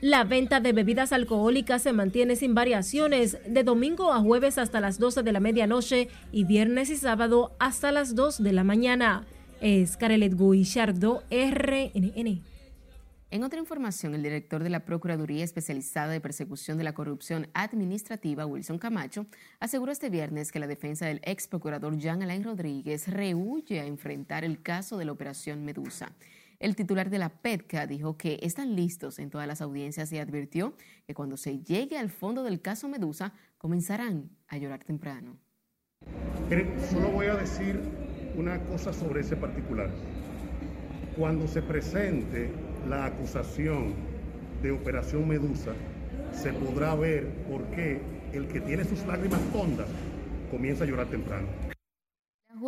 La 0.00 0.24
venta 0.24 0.60
de 0.60 0.72
bebidas 0.72 1.12
alcohólicas 1.12 1.82
se 1.82 1.92
mantiene 1.92 2.34
sin 2.34 2.54
variaciones 2.54 3.36
de 3.46 3.64
domingo 3.64 4.14
a 4.14 4.20
jueves 4.20 4.56
hasta 4.56 4.80
las 4.80 4.98
12 4.98 5.22
de 5.22 5.32
la 5.32 5.40
medianoche 5.40 6.08
y 6.32 6.44
viernes 6.44 6.88
y 6.88 6.96
sábado 6.96 7.54
hasta 7.58 7.92
las 7.92 8.14
2 8.14 8.42
de 8.42 8.52
la 8.54 8.64
mañana. 8.64 9.26
Es 9.60 9.98
Carelet 9.98 10.32
Guillardo, 10.38 11.22
RNN. 11.30 12.42
En 13.30 13.44
otra 13.44 13.60
información, 13.60 14.14
el 14.14 14.22
director 14.22 14.62
de 14.64 14.70
la 14.70 14.86
Procuraduría 14.86 15.44
Especializada 15.44 16.10
de 16.10 16.20
Persecución 16.22 16.78
de 16.78 16.84
la 16.84 16.94
Corrupción 16.94 17.48
Administrativa, 17.52 18.46
Wilson 18.46 18.78
Camacho, 18.78 19.26
aseguró 19.60 19.92
este 19.92 20.08
viernes 20.08 20.50
que 20.50 20.60
la 20.60 20.66
defensa 20.66 21.04
del 21.04 21.20
ex 21.24 21.46
procurador 21.46 21.98
Jean 21.98 22.22
Alain 22.22 22.42
Rodríguez 22.42 23.06
rehuye 23.06 23.80
a 23.80 23.84
enfrentar 23.84 24.44
el 24.44 24.62
caso 24.62 24.96
de 24.96 25.04
la 25.04 25.12
Operación 25.12 25.62
Medusa. 25.62 26.10
El 26.60 26.76
titular 26.76 27.08
de 27.08 27.18
la 27.18 27.30
PETCA 27.30 27.86
dijo 27.86 28.18
que 28.18 28.38
están 28.42 28.76
listos 28.76 29.18
en 29.18 29.30
todas 29.30 29.46
las 29.46 29.62
audiencias 29.62 30.12
y 30.12 30.18
advirtió 30.18 30.74
que 31.06 31.14
cuando 31.14 31.38
se 31.38 31.60
llegue 31.60 31.96
al 31.96 32.10
fondo 32.10 32.42
del 32.42 32.60
caso 32.60 32.86
Medusa 32.86 33.32
comenzarán 33.56 34.28
a 34.46 34.58
llorar 34.58 34.84
temprano. 34.84 35.38
Solo 36.90 37.12
voy 37.12 37.28
a 37.28 37.36
decir 37.36 37.80
una 38.36 38.62
cosa 38.64 38.92
sobre 38.92 39.22
ese 39.22 39.36
particular. 39.36 39.88
Cuando 41.16 41.48
se 41.48 41.62
presente 41.62 42.50
la 42.86 43.06
acusación 43.06 43.94
de 44.62 44.70
Operación 44.70 45.26
Medusa, 45.26 45.72
se 46.30 46.52
podrá 46.52 46.94
ver 46.94 47.26
por 47.50 47.64
qué 47.70 48.02
el 48.34 48.46
que 48.48 48.60
tiene 48.60 48.84
sus 48.84 49.06
lágrimas 49.06 49.40
hondas 49.54 49.88
comienza 50.50 50.84
a 50.84 50.86
llorar 50.86 51.06
temprano. 51.06 51.69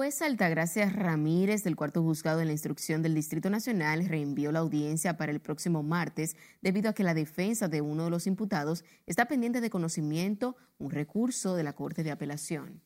Jueza 0.02 0.26
Altagracia 0.26 0.90
Ramírez 0.90 1.62
del 1.62 1.76
cuarto 1.76 2.02
juzgado 2.02 2.40
en 2.40 2.48
la 2.48 2.52
instrucción 2.52 3.02
del 3.02 3.14
Distrito 3.14 3.50
Nacional 3.50 4.04
reenvió 4.04 4.50
la 4.50 4.58
audiencia 4.58 5.16
para 5.16 5.30
el 5.30 5.38
próximo 5.38 5.84
martes 5.84 6.34
debido 6.60 6.90
a 6.90 6.92
que 6.92 7.04
la 7.04 7.14
defensa 7.14 7.68
de 7.68 7.82
uno 7.82 8.02
de 8.02 8.10
los 8.10 8.26
imputados 8.26 8.84
está 9.06 9.26
pendiente 9.26 9.60
de 9.60 9.70
conocimiento 9.70 10.56
un 10.78 10.90
recurso 10.90 11.54
de 11.54 11.62
la 11.62 11.74
Corte 11.74 12.02
de 12.02 12.10
Apelación. 12.10 12.82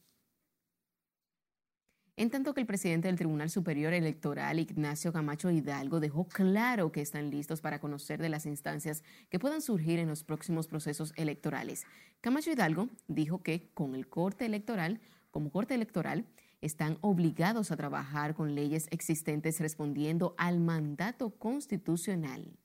En 2.17 2.29
tanto 2.29 2.53
que 2.53 2.61
el 2.61 2.67
presidente 2.67 3.09
del 3.09 3.17
Tribunal 3.17 3.49
Superior 3.49 3.95
Electoral, 3.95 4.61
Ignacio 4.61 5.11
Camacho 5.11 5.51
Hidalgo, 5.51 6.01
dejó 6.01 6.29
claro 6.29 6.93
que 6.93 7.01
están 7.01 7.31
listos 7.31 7.63
para 7.63 7.81
conocer 7.81 8.21
de 8.21 8.29
las 8.29 8.45
instancias 8.45 9.03
que 9.31 9.39
puedan 9.39 9.63
surgir 9.63 10.01
en 10.01 10.09
los 10.09 10.23
próximos 10.23 10.69
procesos 10.69 11.15
electorales. 11.17 11.87
Camacho 12.21 12.51
Hidalgo 12.51 12.91
dijo 13.09 13.43
que 13.43 13.71
con 13.73 13.95
el 13.95 14.07
corte 14.07 14.45
electoral, 14.45 15.01
como 15.31 15.51
corte 15.51 15.75
electoral, 15.75 16.27
están 16.67 16.99
obligados 17.01 17.71
a 17.71 17.77
trabajar 17.77 18.35
con 18.35 18.55
leyes 18.55 18.87
existentes 18.91 19.61
respondiendo 19.61 20.35
al 20.37 20.61
mandato 20.61 21.31
constitucional. 21.31 22.59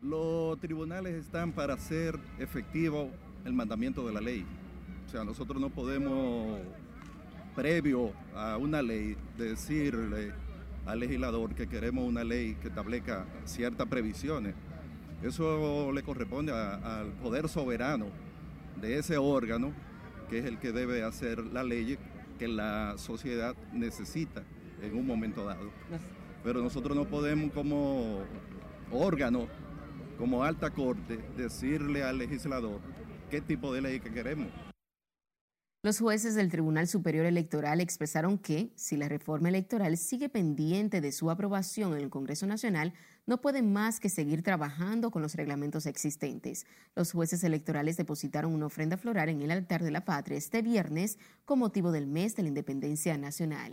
Los 0.00 0.60
tribunales 0.60 1.14
están 1.14 1.52
para 1.52 1.74
hacer 1.74 2.18
efectivo 2.38 3.10
el 3.44 3.52
mandamiento 3.52 4.06
de 4.06 4.12
la 4.12 4.20
ley. 4.20 4.46
O 5.06 5.10
sea, 5.10 5.24
nosotros 5.24 5.60
no 5.60 5.70
podemos 5.70 6.60
previo 7.56 8.12
a 8.36 8.56
una 8.56 8.82
ley, 8.82 9.16
decirle 9.36 10.32
al 10.86 11.00
legislador 11.00 11.54
que 11.54 11.66
queremos 11.66 12.06
una 12.06 12.22
ley 12.22 12.54
que 12.62 12.68
establezca 12.68 13.26
ciertas 13.44 13.88
previsiones. 13.88 14.54
Eso 15.22 15.90
le 15.90 16.02
corresponde 16.04 16.52
al 16.52 17.08
poder 17.14 17.48
soberano 17.48 18.06
de 18.80 18.98
ese 18.98 19.16
órgano, 19.16 19.72
que 20.30 20.38
es 20.38 20.44
el 20.44 20.58
que 20.58 20.70
debe 20.70 21.02
hacer 21.02 21.44
la 21.46 21.64
ley 21.64 21.98
que 22.38 22.48
la 22.48 22.96
sociedad 22.96 23.54
necesita 23.72 24.42
en 24.82 24.96
un 24.96 25.06
momento 25.06 25.44
dado. 25.44 25.70
Pero 26.44 26.62
nosotros 26.62 26.96
no 26.96 27.04
podemos 27.04 27.52
como 27.52 28.20
órgano, 28.92 29.48
como 30.18 30.44
alta 30.44 30.70
corte, 30.70 31.18
decirle 31.36 32.02
al 32.02 32.18
legislador 32.18 32.80
qué 33.30 33.40
tipo 33.40 33.72
de 33.72 33.82
ley 33.82 34.00
que 34.00 34.10
queremos. 34.10 34.48
Los 35.80 36.00
jueces 36.00 36.34
del 36.34 36.50
Tribunal 36.50 36.88
Superior 36.88 37.24
Electoral 37.24 37.80
expresaron 37.80 38.36
que, 38.36 38.72
si 38.74 38.96
la 38.96 39.08
reforma 39.08 39.48
electoral 39.48 39.96
sigue 39.96 40.28
pendiente 40.28 41.00
de 41.00 41.12
su 41.12 41.30
aprobación 41.30 41.92
en 41.92 42.00
el 42.00 42.10
Congreso 42.10 42.48
Nacional, 42.48 42.94
no 43.26 43.40
pueden 43.40 43.72
más 43.72 44.00
que 44.00 44.08
seguir 44.08 44.42
trabajando 44.42 45.12
con 45.12 45.22
los 45.22 45.36
reglamentos 45.36 45.86
existentes. 45.86 46.66
Los 46.96 47.12
jueces 47.12 47.44
electorales 47.44 47.96
depositaron 47.96 48.54
una 48.54 48.66
ofrenda 48.66 48.96
floral 48.96 49.28
en 49.28 49.40
el 49.40 49.52
altar 49.52 49.84
de 49.84 49.92
la 49.92 50.04
patria 50.04 50.36
este 50.36 50.62
viernes 50.62 51.16
con 51.44 51.60
motivo 51.60 51.92
del 51.92 52.08
mes 52.08 52.34
de 52.34 52.42
la 52.42 52.48
Independencia 52.48 53.16
Nacional. 53.16 53.72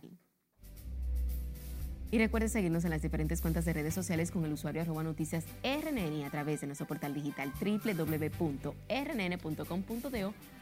Y 2.12 2.19
recuerde 2.19 2.50
seguirnos 2.50 2.83
en 2.85 2.91
las 2.91 3.01
diferentes 3.01 3.41
cuentas 3.41 3.65
de 3.65 3.74
redes 3.74 3.95
sociales 3.95 4.29
con 4.29 4.45
el 4.45 4.53
usuario 4.53 4.83
arroba 4.83 5.01
noticias 5.01 5.43
RNN 5.63 6.24
a 6.24 6.29
través 6.29 6.62
de 6.62 6.67
nuestro 6.67 6.85
portal 6.85 7.15
digital 7.15 7.51
www.rnn.com.do 7.59 8.75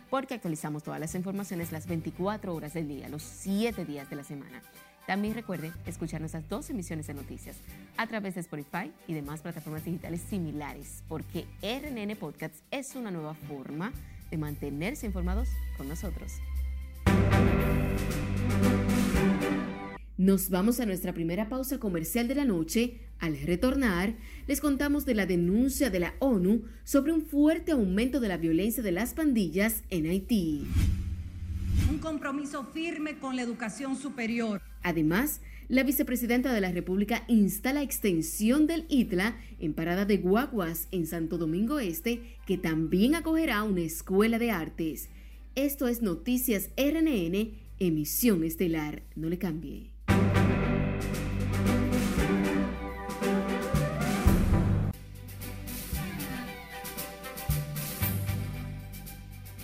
porque 0.09 0.35
actualizamos 0.35 0.83
todas 0.83 0.99
las 0.99 1.15
informaciones 1.15 1.71
las 1.71 1.87
24 1.87 2.53
horas 2.53 2.73
del 2.73 2.87
día, 2.87 3.09
los 3.09 3.23
7 3.23 3.85
días 3.85 4.09
de 4.09 4.15
la 4.15 4.23
semana. 4.23 4.61
También 5.05 5.33
recuerde 5.33 5.73
escuchar 5.85 6.21
nuestras 6.21 6.47
dos 6.47 6.69
emisiones 6.69 7.07
de 7.07 7.13
noticias 7.13 7.57
a 7.97 8.07
través 8.07 8.35
de 8.35 8.41
Spotify 8.41 8.91
y 9.07 9.13
demás 9.13 9.41
plataformas 9.41 9.83
digitales 9.83 10.21
similares, 10.21 11.03
porque 11.09 11.45
RNN 11.61 12.15
Podcasts 12.15 12.63
es 12.71 12.95
una 12.95 13.11
nueva 13.11 13.33
forma 13.33 13.91
de 14.31 14.37
mantenerse 14.37 15.05
informados 15.05 15.49
con 15.77 15.89
nosotros. 15.89 16.39
Nos 20.17 20.51
vamos 20.51 20.79
a 20.79 20.85
nuestra 20.85 21.11
primera 21.11 21.49
pausa 21.49 21.79
comercial 21.79 22.27
de 22.27 22.35
la 22.35 22.45
noche. 22.45 22.99
Al 23.17 23.35
retornar, 23.35 24.15
les 24.45 24.61
contamos 24.61 25.07
de 25.07 25.15
la 25.15 25.25
denuncia 25.25 25.89
de 25.89 25.99
la 25.99 26.13
ONU 26.19 26.65
sobre 26.83 27.11
un 27.11 27.23
fuerte 27.23 27.71
aumento 27.71 28.19
de 28.19 28.27
la 28.27 28.37
violencia 28.37 28.83
de 28.83 28.91
las 28.91 29.15
pandillas 29.15 29.81
en 29.89 30.05
Haití. 30.05 30.67
Un 31.89 31.97
compromiso 31.97 32.63
firme 32.65 33.17
con 33.17 33.35
la 33.35 33.41
educación 33.41 33.95
superior. 33.95 34.61
Además, 34.83 35.41
la 35.67 35.81
vicepresidenta 35.81 36.53
de 36.53 36.61
la 36.61 36.71
República 36.71 37.23
insta 37.27 37.73
la 37.73 37.81
extensión 37.81 38.67
del 38.67 38.85
ITLA 38.89 39.35
en 39.59 39.73
Parada 39.73 40.05
de 40.05 40.17
Guaguas 40.17 40.89
en 40.91 41.07
Santo 41.07 41.39
Domingo 41.39 41.79
Este, 41.79 42.37
que 42.45 42.59
también 42.59 43.15
acogerá 43.15 43.63
una 43.63 43.81
escuela 43.81 44.37
de 44.37 44.51
artes. 44.51 45.09
Esto 45.55 45.87
es 45.87 46.03
Noticias 46.03 46.69
RNN, 46.77 47.53
emisión 47.79 48.43
estelar. 48.43 49.01
No 49.15 49.27
le 49.29 49.39
cambie. 49.39 49.92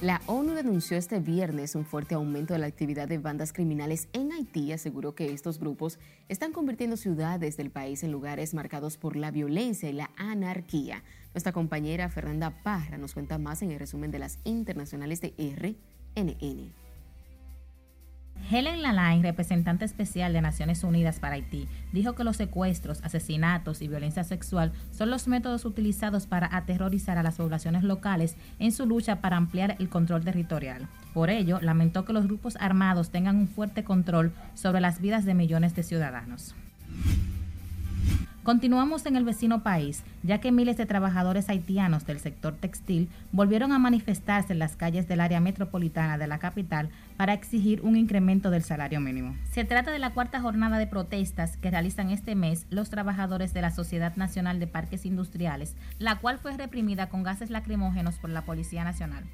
La 0.01 0.21
ONU 0.27 0.53
denunció 0.53 0.95
este 0.95 1.19
viernes 1.19 1.75
un 1.75 1.83
fuerte 1.83 2.15
aumento 2.15 2.53
de 2.53 2.59
la 2.59 2.67
actividad 2.67 3.09
de 3.09 3.17
bandas 3.17 3.51
criminales 3.51 4.07
en 4.13 4.31
Haití 4.31 4.61
y 4.61 4.71
aseguró 4.71 5.13
que 5.13 5.33
estos 5.33 5.59
grupos 5.59 5.99
están 6.29 6.53
convirtiendo 6.53 6.95
ciudades 6.95 7.57
del 7.57 7.69
país 7.69 8.01
en 8.03 8.13
lugares 8.13 8.53
marcados 8.53 8.95
por 8.95 9.17
la 9.17 9.29
violencia 9.29 9.89
y 9.89 9.93
la 9.93 10.09
anarquía. 10.15 11.03
Nuestra 11.33 11.51
compañera 11.51 12.07
Fernanda 12.07 12.63
Parra 12.63 12.97
nos 12.97 13.13
cuenta 13.13 13.37
más 13.39 13.61
en 13.61 13.71
el 13.71 13.79
resumen 13.79 14.09
de 14.09 14.19
las 14.19 14.39
internacionales 14.45 15.19
de 15.19 15.33
RNN. 16.15 16.88
Helen 18.51 18.81
Lalane, 18.81 19.21
representante 19.21 19.85
especial 19.85 20.33
de 20.33 20.41
Naciones 20.41 20.83
Unidas 20.83 21.19
para 21.19 21.35
Haití, 21.35 21.67
dijo 21.91 22.13
que 22.13 22.23
los 22.23 22.37
secuestros, 22.37 23.01
asesinatos 23.03 23.81
y 23.81 23.87
violencia 23.87 24.23
sexual 24.23 24.71
son 24.91 25.09
los 25.09 25.27
métodos 25.27 25.65
utilizados 25.65 26.27
para 26.27 26.49
aterrorizar 26.55 27.17
a 27.17 27.23
las 27.23 27.35
poblaciones 27.35 27.83
locales 27.83 28.35
en 28.57 28.71
su 28.71 28.85
lucha 28.85 29.21
para 29.21 29.37
ampliar 29.37 29.75
el 29.79 29.89
control 29.89 30.23
territorial. 30.23 30.87
Por 31.13 31.29
ello, 31.29 31.59
lamentó 31.61 32.05
que 32.05 32.13
los 32.13 32.25
grupos 32.25 32.57
armados 32.59 33.09
tengan 33.09 33.35
un 33.35 33.47
fuerte 33.47 33.83
control 33.83 34.33
sobre 34.55 34.81
las 34.81 35.01
vidas 35.01 35.25
de 35.25 35.33
millones 35.33 35.75
de 35.75 35.83
ciudadanos. 35.83 36.55
Continuamos 38.49 39.05
en 39.05 39.15
el 39.15 39.25
vecino 39.25 39.61
país, 39.61 40.03
ya 40.23 40.39
que 40.39 40.51
miles 40.51 40.75
de 40.75 40.87
trabajadores 40.87 41.49
haitianos 41.49 42.07
del 42.07 42.19
sector 42.19 42.55
textil 42.55 43.07
volvieron 43.31 43.71
a 43.71 43.77
manifestarse 43.77 44.53
en 44.53 44.57
las 44.57 44.75
calles 44.75 45.07
del 45.07 45.21
área 45.21 45.39
metropolitana 45.39 46.17
de 46.17 46.25
la 46.25 46.39
capital 46.39 46.89
para 47.15 47.33
exigir 47.33 47.81
un 47.81 47.95
incremento 47.95 48.49
del 48.49 48.63
salario 48.63 49.01
mínimo. 49.01 49.35
Se 49.51 49.65
trata 49.65 49.91
de 49.91 49.99
la 49.99 50.15
cuarta 50.15 50.41
jornada 50.41 50.79
de 50.79 50.87
protestas 50.87 51.57
que 51.57 51.69
realizan 51.69 52.09
este 52.09 52.33
mes 52.33 52.65
los 52.71 52.89
trabajadores 52.89 53.53
de 53.53 53.61
la 53.61 53.69
Sociedad 53.69 54.15
Nacional 54.15 54.59
de 54.59 54.65
Parques 54.65 55.05
Industriales, 55.05 55.75
la 55.99 56.15
cual 56.15 56.39
fue 56.39 56.57
reprimida 56.57 57.07
con 57.07 57.21
gases 57.21 57.51
lacrimógenos 57.51 58.15
por 58.15 58.31
la 58.31 58.45
Policía 58.45 58.83
Nacional. 58.83 59.25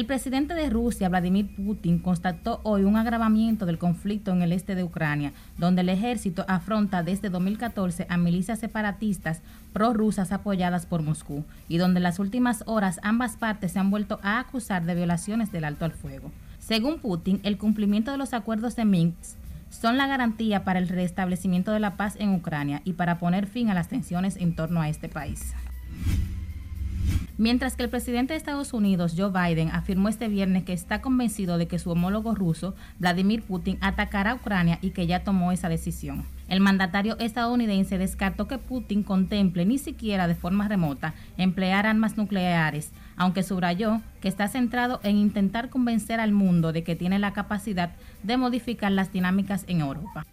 El 0.00 0.06
presidente 0.06 0.54
de 0.54 0.70
Rusia, 0.70 1.10
Vladimir 1.10 1.54
Putin, 1.54 1.98
constató 1.98 2.62
hoy 2.62 2.84
un 2.84 2.96
agravamiento 2.96 3.66
del 3.66 3.76
conflicto 3.76 4.32
en 4.32 4.40
el 4.40 4.50
este 4.50 4.74
de 4.74 4.82
Ucrania, 4.82 5.34
donde 5.58 5.82
el 5.82 5.90
ejército 5.90 6.46
afronta 6.48 7.02
desde 7.02 7.28
2014 7.28 8.06
a 8.08 8.16
milicias 8.16 8.60
separatistas 8.60 9.42
prorrusas 9.74 10.32
apoyadas 10.32 10.86
por 10.86 11.02
Moscú 11.02 11.44
y 11.68 11.76
donde 11.76 11.98
en 11.98 12.04
las 12.04 12.18
últimas 12.18 12.62
horas 12.64 12.98
ambas 13.02 13.36
partes 13.36 13.72
se 13.72 13.78
han 13.78 13.90
vuelto 13.90 14.20
a 14.22 14.38
acusar 14.38 14.86
de 14.86 14.94
violaciones 14.94 15.52
del 15.52 15.64
alto 15.64 15.84
al 15.84 15.92
fuego. 15.92 16.32
Según 16.60 17.00
Putin, 17.00 17.40
el 17.42 17.58
cumplimiento 17.58 18.10
de 18.10 18.16
los 18.16 18.32
acuerdos 18.32 18.76
de 18.76 18.86
Minsk 18.86 19.36
son 19.68 19.98
la 19.98 20.06
garantía 20.06 20.64
para 20.64 20.78
el 20.78 20.88
restablecimiento 20.88 21.72
de 21.72 21.80
la 21.80 21.98
paz 21.98 22.16
en 22.18 22.34
Ucrania 22.34 22.80
y 22.86 22.94
para 22.94 23.18
poner 23.18 23.46
fin 23.46 23.68
a 23.68 23.74
las 23.74 23.88
tensiones 23.88 24.36
en 24.36 24.56
torno 24.56 24.80
a 24.80 24.88
este 24.88 25.10
país. 25.10 25.52
Mientras 27.40 27.74
que 27.74 27.84
el 27.84 27.88
presidente 27.88 28.34
de 28.34 28.36
Estados 28.36 28.74
Unidos, 28.74 29.14
Joe 29.16 29.30
Biden, 29.30 29.70
afirmó 29.70 30.10
este 30.10 30.28
viernes 30.28 30.64
que 30.64 30.74
está 30.74 31.00
convencido 31.00 31.56
de 31.56 31.66
que 31.66 31.78
su 31.78 31.90
homólogo 31.90 32.34
ruso, 32.34 32.74
Vladimir 32.98 33.42
Putin, 33.42 33.78
atacará 33.80 34.32
a 34.32 34.34
Ucrania 34.34 34.78
y 34.82 34.90
que 34.90 35.06
ya 35.06 35.24
tomó 35.24 35.50
esa 35.50 35.70
decisión. 35.70 36.26
El 36.48 36.60
mandatario 36.60 37.18
estadounidense 37.18 37.96
descartó 37.96 38.46
que 38.46 38.58
Putin 38.58 39.02
contemple 39.02 39.64
ni 39.64 39.78
siquiera 39.78 40.28
de 40.28 40.34
forma 40.34 40.68
remota 40.68 41.14
emplear 41.38 41.86
armas 41.86 42.18
nucleares, 42.18 42.92
aunque 43.16 43.42
subrayó 43.42 44.02
que 44.20 44.28
está 44.28 44.46
centrado 44.46 45.00
en 45.02 45.16
intentar 45.16 45.70
convencer 45.70 46.20
al 46.20 46.32
mundo 46.32 46.74
de 46.74 46.84
que 46.84 46.94
tiene 46.94 47.18
la 47.18 47.32
capacidad 47.32 47.92
de 48.22 48.36
modificar 48.36 48.92
las 48.92 49.14
dinámicas 49.14 49.64
en 49.66 49.80
Europa. 49.80 50.26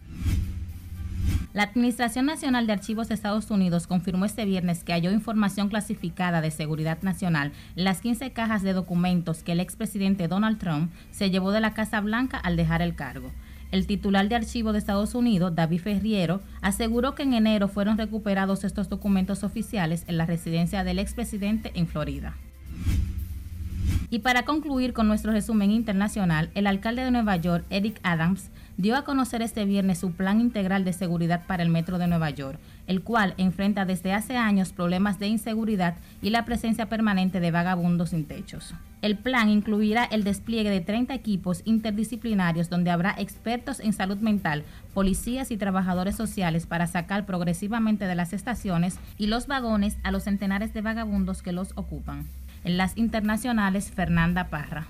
La 1.58 1.64
Administración 1.64 2.28
Nacional 2.28 2.68
de 2.68 2.74
Archivos 2.74 3.08
de 3.08 3.16
Estados 3.16 3.50
Unidos 3.50 3.88
confirmó 3.88 4.26
este 4.26 4.46
viernes 4.46 4.84
que 4.84 4.94
halló 4.94 5.10
información 5.10 5.70
clasificada 5.70 6.40
de 6.40 6.52
seguridad 6.52 7.00
nacional 7.02 7.52
en 7.76 7.84
las 7.84 8.00
15 8.02 8.32
cajas 8.32 8.62
de 8.62 8.74
documentos 8.74 9.42
que 9.42 9.54
el 9.54 9.60
expresidente 9.60 10.28
Donald 10.28 10.60
Trump 10.60 10.92
se 11.10 11.32
llevó 11.32 11.50
de 11.50 11.60
la 11.60 11.74
Casa 11.74 12.00
Blanca 12.00 12.38
al 12.38 12.58
dejar 12.58 12.84
el 12.84 12.94
cargo. 12.94 13.32
El 13.72 13.88
titular 13.88 14.30
de 14.30 14.36
archivo 14.36 14.72
de 14.72 14.78
Estados 14.78 15.16
Unidos, 15.16 15.56
David 15.56 15.82
Ferriero, 15.82 16.42
aseguró 16.62 17.16
que 17.16 17.24
en 17.24 17.34
enero 17.34 17.68
fueron 17.70 17.98
recuperados 17.98 18.64
estos 18.64 18.88
documentos 18.88 19.44
oficiales 19.44 20.04
en 20.06 20.18
la 20.18 20.28
residencia 20.28 20.84
del 20.84 21.00
expresidente 21.00 21.72
en 21.74 21.88
Florida. 21.88 22.36
Y 24.12 24.20
para 24.20 24.46
concluir 24.46 24.94
con 24.94 25.08
nuestro 25.08 25.32
resumen 25.32 25.72
internacional, 25.72 26.52
el 26.54 26.68
alcalde 26.68 27.04
de 27.04 27.10
Nueva 27.10 27.36
York, 27.36 27.66
Eric 27.72 28.00
Adams, 28.04 28.52
dio 28.78 28.96
a 28.96 29.04
conocer 29.04 29.42
este 29.42 29.66
viernes 29.66 29.98
su 29.98 30.12
plan 30.12 30.40
integral 30.40 30.86
de 30.86 30.94
seguridad 30.94 31.46
para 31.48 31.64
el 31.64 31.70
metro 31.70 31.98
de 31.98 32.08
Nueva 32.08 32.30
York, 32.30 32.60
el 32.86 33.02
cual 33.02 33.34
enfrenta 33.38 33.86
desde 33.86 34.14
hace 34.14 34.38
años 34.38 34.72
problemas 34.72 35.20
de 35.20 35.28
inseguridad 35.28 35.96
y 36.22 36.30
la 36.30 36.46
presencia 36.46 36.88
permanente 36.88 37.40
de 37.40 37.52
vagabundos 37.52 38.12
sin 38.12 38.26
techos. 38.26 38.74
El 39.02 39.18
plan 39.18 39.50
incluirá 39.50 40.06
el 40.06 40.24
despliegue 40.24 40.70
de 40.70 40.82
30 40.82 41.14
equipos 41.14 41.62
interdisciplinarios 41.66 42.70
donde 42.70 42.90
habrá 42.90 43.16
expertos 43.18 43.80
en 43.80 43.94
salud 43.94 44.18
mental, 44.18 44.64
policías 44.94 45.52
y 45.52 45.58
trabajadores 45.58 46.16
sociales 46.16 46.66
para 46.66 46.88
sacar 46.88 47.26
progresivamente 47.26 48.06
de 48.06 48.16
las 48.16 48.34
estaciones 48.34 49.00
y 49.18 49.28
los 49.28 49.48
vagones 49.48 49.98
a 50.04 50.12
los 50.12 50.24
centenares 50.24 50.74
de 50.74 50.82
vagabundos 50.82 51.42
que 51.42 51.52
los 51.52 51.74
ocupan. 51.76 52.26
En 52.64 52.78
las 52.78 52.98
internacionales, 52.98 53.92
Fernanda 53.92 54.50
Parra. 54.50 54.88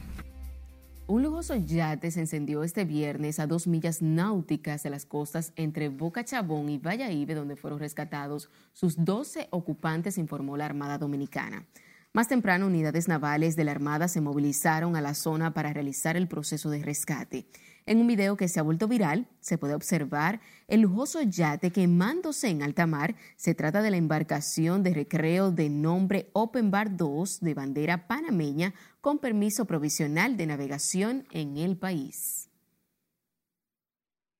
Un 1.10 1.24
lujoso 1.24 1.56
yate 1.56 2.12
se 2.12 2.20
encendió 2.20 2.66
este 2.66 2.84
viernes 2.84 3.40
a 3.40 3.48
dos 3.48 3.66
millas 3.66 4.02
náuticas 4.02 4.84
de 4.84 4.90
las 4.90 5.06
costas 5.06 5.54
entre 5.56 5.88
Boca 5.88 6.26
Chabón 6.26 6.68
y 6.68 6.80
Valladolid, 6.80 7.34
donde 7.34 7.56
fueron 7.56 7.80
rescatados 7.80 8.50
sus 8.74 9.06
12 9.06 9.48
ocupantes, 9.52 10.18
informó 10.18 10.58
la 10.58 10.66
Armada 10.66 10.98
Dominicana. 10.98 11.66
Más 12.12 12.28
temprano, 12.28 12.68
unidades 12.68 13.08
navales 13.08 13.56
de 13.56 13.64
la 13.64 13.72
Armada 13.72 14.10
se 14.10 14.20
movilizaron 14.20 14.98
a 14.98 15.02
la 15.02 15.14
zona 15.14 15.54
para 15.54 15.72
realizar 15.72 16.18
el 16.18 16.28
proceso 16.28 16.70
de 16.70 16.84
rescate. 16.84 17.48
En 17.86 18.00
un 18.00 18.08
video 18.08 18.36
que 18.36 18.50
se 18.50 18.60
ha 18.60 18.64
vuelto 18.64 18.90
viral, 18.90 19.30
se 19.40 19.58
puede 19.58 19.74
observar 19.74 20.42
el 20.68 20.82
lujoso 20.82 21.22
yate 21.22 21.72
quemándose 21.72 22.50
en 22.50 22.62
alta 22.62 22.86
mar. 22.86 23.16
Se 23.38 23.56
trata 23.56 23.82
de 23.82 23.92
la 23.92 23.98
embarcación 23.98 24.84
de 24.84 24.94
recreo 24.94 25.52
de 25.52 25.70
nombre 25.70 26.30
Open 26.34 26.70
Bar 26.70 26.98
2 26.98 27.40
de 27.40 27.54
bandera 27.54 28.08
panameña 28.08 28.74
con 29.08 29.20
permiso 29.20 29.64
provisional 29.64 30.36
de 30.36 30.46
navegación 30.48 31.28
en 31.32 31.56
el 31.56 31.78
país. 31.78 32.50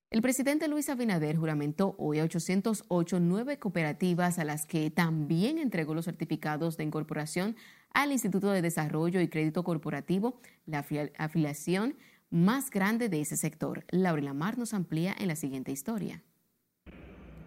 El 0.10 0.22
presidente 0.22 0.68
Luis 0.68 0.90
Abinader 0.90 1.38
juramentó 1.38 1.96
hoy 1.98 2.20
a 2.20 2.26
808 2.26 3.22
nueve 3.22 3.60
cooperativas 3.60 4.40
a 4.40 4.44
las 4.44 4.66
que 4.66 4.92
también 4.92 5.58
entregó 5.58 5.94
los 5.94 6.04
certificados 6.04 6.76
de 6.76 6.84
incorporación 6.84 7.56
al 7.94 8.12
Instituto 8.12 8.52
de 8.52 8.62
Desarrollo 8.62 9.22
y 9.22 9.30
Crédito 9.30 9.64
Corporativo, 9.64 10.42
la 10.66 10.86
afiliación 11.18 11.96
más 12.30 12.70
grande 12.70 13.08
de 13.08 13.22
ese 13.22 13.38
sector. 13.38 13.86
Laura 13.90 14.22
Lamar 14.22 14.58
nos 14.58 14.74
amplía 14.74 15.16
en 15.18 15.30
la 15.30 15.38
siguiente 15.38 15.72
historia. 15.72 16.24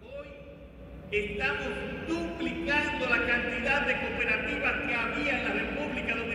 Hoy 0.01 0.27
estamos 1.11 1.67
duplicando 2.07 3.05
la 3.05 3.27
cantidad 3.27 3.85
de 3.85 3.93
cooperativas 3.93 4.87
que 4.87 4.95
había 4.95 5.37
en 5.37 5.43
la 5.45 5.53
República 5.53 6.15
Dominicana 6.15 6.30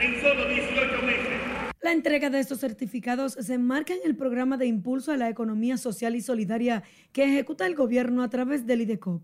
en 0.00 0.20
solo 0.20 0.48
18 0.48 1.02
meses. 1.02 1.40
La 1.82 1.92
entrega 1.92 2.30
de 2.30 2.40
estos 2.40 2.60
certificados 2.60 3.34
se 3.34 3.54
enmarca 3.54 3.92
en 3.92 4.00
el 4.04 4.16
programa 4.16 4.56
de 4.56 4.66
impulso 4.66 5.12
a 5.12 5.16
la 5.16 5.28
economía 5.28 5.76
social 5.76 6.16
y 6.16 6.22
solidaria 6.22 6.82
que 7.12 7.24
ejecuta 7.24 7.66
el 7.66 7.74
gobierno 7.74 8.22
a 8.22 8.30
través 8.30 8.66
del 8.66 8.80
IDECOP. 8.82 9.22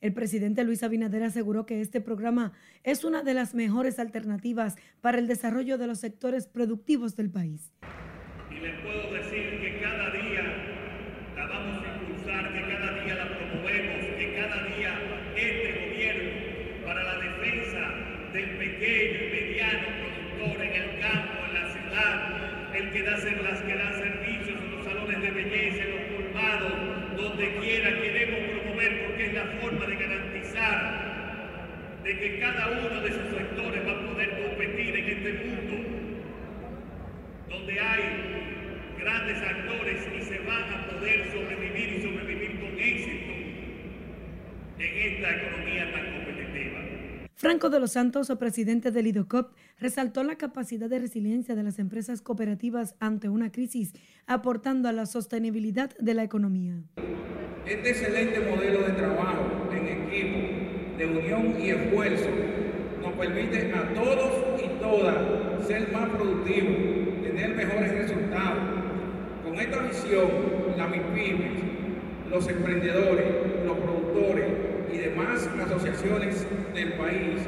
El 0.00 0.12
presidente 0.12 0.64
Luis 0.64 0.82
Abinader 0.82 1.22
aseguró 1.22 1.66
que 1.66 1.80
este 1.80 2.00
programa 2.00 2.52
es 2.82 3.04
una 3.04 3.22
de 3.22 3.34
las 3.34 3.54
mejores 3.54 3.98
alternativas 3.98 4.76
para 5.00 5.18
el 5.18 5.28
desarrollo 5.28 5.78
de 5.78 5.86
los 5.86 6.00
sectores 6.00 6.48
productivos 6.48 7.16
del 7.16 7.30
país. 7.30 7.72
Y 8.50 8.54
les 8.54 8.80
puedo 8.80 9.12
decir 9.12 9.60
que 9.60 9.80
cada 9.80 10.10
día 10.10 10.42
la 11.36 11.46
vamos 11.46 11.84
a 11.84 11.96
impulsar, 11.96 12.52
que 12.52 12.62
cada 12.62 13.04
día 13.04 13.14
la 13.14 13.36
promovemos, 13.36 14.06
que 14.18 14.34
cada 14.34 14.64
día 14.64 14.98
este 15.36 15.86
gobierno 15.86 16.30
para 16.84 17.04
la 17.04 17.18
defensa 17.18 17.78
del 18.32 18.56
pequeño 18.56 19.26
y 19.26 19.30
mediano 19.30 20.00
productor 20.40 20.62
en 20.62 20.72
el 20.72 20.98
campo, 21.00 21.44
en 21.46 21.54
la 21.54 21.72
ciudad, 21.72 22.74
el 22.74 22.90
que 22.90 23.02
da, 23.02 23.10
las 23.10 23.62
que 23.62 23.74
da 23.74 23.92
servicios 23.92 24.62
en 24.62 24.76
los 24.76 24.84
salones 24.84 25.20
de 25.20 25.30
belleza, 25.30 25.82
en 25.84 25.90
los 25.90 26.00
colmados, 26.14 26.72
donde 27.16 27.56
quiera 27.56 28.00
queremos 28.00 28.40
promover 28.50 29.06
porque 29.06 29.26
es 29.26 29.34
la 29.34 29.44
forma 29.60 29.86
de 29.86 29.96
garantizar 29.96 31.10
de 32.10 32.18
que 32.18 32.40
cada 32.40 32.66
uno 32.72 33.02
de 33.02 33.08
sus 33.08 33.38
sectores 33.38 33.86
va 33.86 33.92
a 33.92 34.06
poder 34.08 34.30
competir 34.42 34.96
en 34.96 35.04
este 35.10 35.32
mundo 35.44 35.76
donde 37.48 37.78
hay 37.78 38.02
grandes 38.98 39.38
actores 39.40 40.08
y 40.18 40.22
se 40.22 40.38
van 40.40 40.74
a 40.74 40.88
poder 40.88 41.30
sobrevivir 41.30 41.92
y 41.92 42.02
sobrevivir 42.02 42.60
con 42.60 42.80
éxito 42.80 43.32
en 44.80 45.12
esta 45.12 45.36
economía 45.36 45.92
tan 45.92 46.14
competitiva. 46.14 46.80
Franco 47.36 47.70
de 47.70 47.78
los 47.78 47.92
Santos, 47.92 48.32
presidente 48.40 48.90
del 48.90 49.06
IDOCOP, 49.06 49.54
resaltó 49.78 50.24
la 50.24 50.34
capacidad 50.34 50.90
de 50.90 50.98
resiliencia 50.98 51.54
de 51.54 51.62
las 51.62 51.78
empresas 51.78 52.22
cooperativas 52.22 52.96
ante 52.98 53.28
una 53.28 53.52
crisis, 53.52 53.92
aportando 54.26 54.88
a 54.88 54.92
la 54.92 55.06
sostenibilidad 55.06 55.96
de 56.00 56.14
la 56.14 56.24
economía. 56.24 56.74
Este 57.66 57.90
excelente 57.90 58.40
modelo 58.40 58.82
de 58.82 58.94
trabajo 58.94 59.70
en 59.70 59.86
equipo, 59.86 60.79
de 61.00 61.06
unión 61.06 61.56
y 61.58 61.70
esfuerzo, 61.70 62.28
nos 63.00 63.12
permite 63.14 63.72
a 63.72 63.94
todos 63.94 64.60
y 64.62 64.68
todas 64.78 65.66
ser 65.66 65.90
más 65.90 66.10
productivos, 66.10 66.76
tener 67.22 67.54
mejores 67.54 67.92
resultados. 68.02 68.62
Con 69.42 69.54
esta 69.58 69.78
visión, 69.78 70.28
la 70.76 70.86
MIPIMES, 70.88 71.62
los 72.28 72.46
emprendedores, 72.48 73.26
los 73.64 73.78
productores, 73.78 74.44
y 74.92 74.98
demás 74.98 75.48
asociaciones 75.64 76.46
del 76.74 76.92
país 76.94 77.40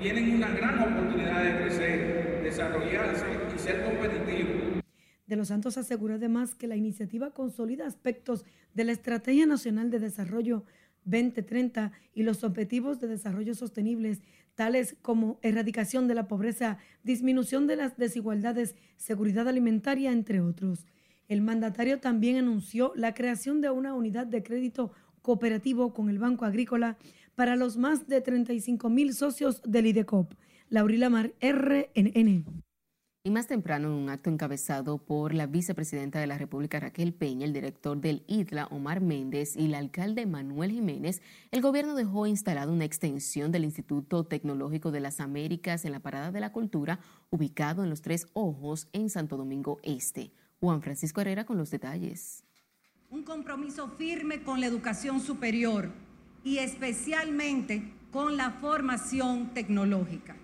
tienen 0.00 0.36
una 0.36 0.50
gran 0.50 0.78
oportunidad 0.78 1.42
de 1.42 1.62
crecer, 1.62 2.42
desarrollarse 2.44 3.24
y 3.54 3.58
ser 3.58 3.82
competitivos. 3.84 4.84
De 5.26 5.36
los 5.36 5.48
Santos 5.48 5.78
aseguró 5.78 6.14
además 6.14 6.54
que 6.54 6.68
la 6.68 6.76
iniciativa 6.76 7.30
consolida 7.30 7.86
aspectos 7.86 8.44
de 8.74 8.84
la 8.84 8.92
Estrategia 8.92 9.46
Nacional 9.46 9.90
de 9.90 9.98
Desarrollo 9.98 10.64
2030 11.04 11.92
y 12.14 12.22
los 12.22 12.44
objetivos 12.44 13.00
de 13.00 13.08
desarrollo 13.08 13.54
sostenibles, 13.54 14.22
tales 14.54 14.96
como 15.02 15.38
erradicación 15.42 16.08
de 16.08 16.14
la 16.14 16.28
pobreza, 16.28 16.78
disminución 17.02 17.66
de 17.66 17.76
las 17.76 17.96
desigualdades, 17.96 18.76
seguridad 18.96 19.48
alimentaria, 19.48 20.12
entre 20.12 20.40
otros. 20.40 20.86
El 21.28 21.40
mandatario 21.40 22.00
también 22.00 22.36
anunció 22.36 22.92
la 22.94 23.14
creación 23.14 23.60
de 23.60 23.70
una 23.70 23.94
unidad 23.94 24.26
de 24.26 24.42
crédito 24.42 24.92
cooperativo 25.22 25.94
con 25.94 26.10
el 26.10 26.18
Banco 26.18 26.44
Agrícola 26.44 26.98
para 27.34 27.56
los 27.56 27.76
más 27.76 28.06
de 28.06 28.20
35 28.20 28.90
mil 28.90 29.14
socios 29.14 29.62
del 29.62 29.86
IDECOP. 29.86 30.34
Laurila 30.68 31.10
Mar, 31.10 31.32
RNN. 31.40 32.44
Y 33.26 33.30
más 33.30 33.46
temprano, 33.46 33.88
en 33.88 33.94
un 33.94 34.10
acto 34.10 34.28
encabezado 34.28 34.98
por 34.98 35.32
la 35.32 35.46
vicepresidenta 35.46 36.20
de 36.20 36.26
la 36.26 36.36
República 36.36 36.78
Raquel 36.78 37.14
Peña, 37.14 37.46
el 37.46 37.54
director 37.54 37.98
del 37.98 38.22
ITLA 38.26 38.66
Omar 38.66 39.00
Méndez 39.00 39.56
y 39.56 39.64
el 39.64 39.74
alcalde 39.74 40.26
Manuel 40.26 40.72
Jiménez, 40.72 41.22
el 41.50 41.62
gobierno 41.62 41.94
dejó 41.94 42.26
instalada 42.26 42.70
una 42.70 42.84
extensión 42.84 43.50
del 43.50 43.64
Instituto 43.64 44.24
Tecnológico 44.24 44.90
de 44.90 45.00
las 45.00 45.20
Américas 45.20 45.86
en 45.86 45.92
la 45.92 46.00
Parada 46.00 46.32
de 46.32 46.40
la 46.40 46.52
Cultura, 46.52 47.00
ubicado 47.30 47.82
en 47.82 47.88
los 47.88 48.02
Tres 48.02 48.26
Ojos 48.34 48.88
en 48.92 49.08
Santo 49.08 49.38
Domingo 49.38 49.78
Este. 49.82 50.30
Juan 50.60 50.82
Francisco 50.82 51.22
Herrera 51.22 51.46
con 51.46 51.56
los 51.56 51.70
detalles. 51.70 52.44
Un 53.08 53.22
compromiso 53.22 53.88
firme 53.96 54.42
con 54.42 54.60
la 54.60 54.66
educación 54.66 55.22
superior 55.22 55.90
y 56.44 56.58
especialmente 56.58 57.90
con 58.14 58.36
la 58.36 58.52
formación 58.52 59.48
tecnológica. 59.54 60.36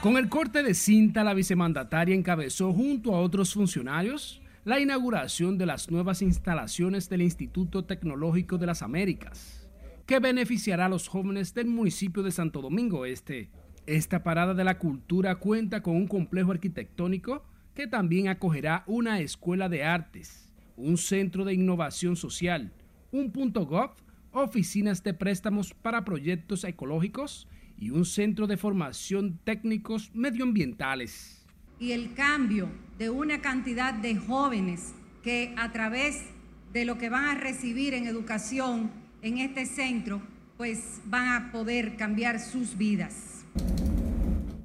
Con 0.00 0.16
el 0.16 0.30
corte 0.30 0.62
de 0.62 0.72
cinta, 0.72 1.22
la 1.22 1.34
vicemandataria 1.34 2.14
encabezó 2.14 2.72
junto 2.72 3.14
a 3.14 3.20
otros 3.20 3.52
funcionarios 3.52 4.40
la 4.64 4.80
inauguración 4.80 5.58
de 5.58 5.66
las 5.66 5.90
nuevas 5.90 6.22
instalaciones 6.22 7.10
del 7.10 7.20
Instituto 7.20 7.84
Tecnológico 7.84 8.56
de 8.56 8.64
las 8.64 8.80
Américas, 8.80 9.68
que 10.06 10.18
beneficiará 10.18 10.86
a 10.86 10.88
los 10.88 11.08
jóvenes 11.08 11.52
del 11.52 11.66
municipio 11.66 12.22
de 12.22 12.30
Santo 12.30 12.62
Domingo 12.62 13.04
Este. 13.04 13.50
Esta 13.84 14.22
parada 14.22 14.54
de 14.54 14.64
la 14.64 14.78
cultura 14.78 15.34
cuenta 15.34 15.82
con 15.82 15.94
un 15.94 16.08
complejo 16.08 16.52
arquitectónico 16.52 17.44
que 17.74 17.86
también 17.86 18.28
acogerá 18.28 18.82
una 18.86 19.20
escuela 19.20 19.68
de 19.68 19.84
artes, 19.84 20.50
un 20.78 20.96
centro 20.96 21.44
de 21.44 21.52
innovación 21.52 22.16
social, 22.16 22.72
un 23.10 23.30
punto 23.30 23.66
gov 23.66 23.90
oficinas 24.32 25.02
de 25.02 25.14
préstamos 25.14 25.74
para 25.74 26.04
proyectos 26.04 26.64
ecológicos 26.64 27.46
y 27.78 27.90
un 27.90 28.04
centro 28.04 28.46
de 28.46 28.56
formación 28.56 29.38
técnicos 29.44 30.10
medioambientales. 30.14 31.44
Y 31.78 31.92
el 31.92 32.14
cambio 32.14 32.68
de 32.98 33.10
una 33.10 33.40
cantidad 33.40 33.92
de 33.92 34.16
jóvenes 34.16 34.94
que 35.22 35.54
a 35.56 35.72
través 35.72 36.24
de 36.72 36.84
lo 36.84 36.98
que 36.98 37.10
van 37.10 37.24
a 37.24 37.34
recibir 37.34 37.94
en 37.94 38.06
educación 38.06 38.90
en 39.20 39.38
este 39.38 39.66
centro, 39.66 40.22
pues 40.56 41.00
van 41.06 41.28
a 41.28 41.52
poder 41.52 41.96
cambiar 41.96 42.40
sus 42.40 42.76
vidas. 42.76 43.44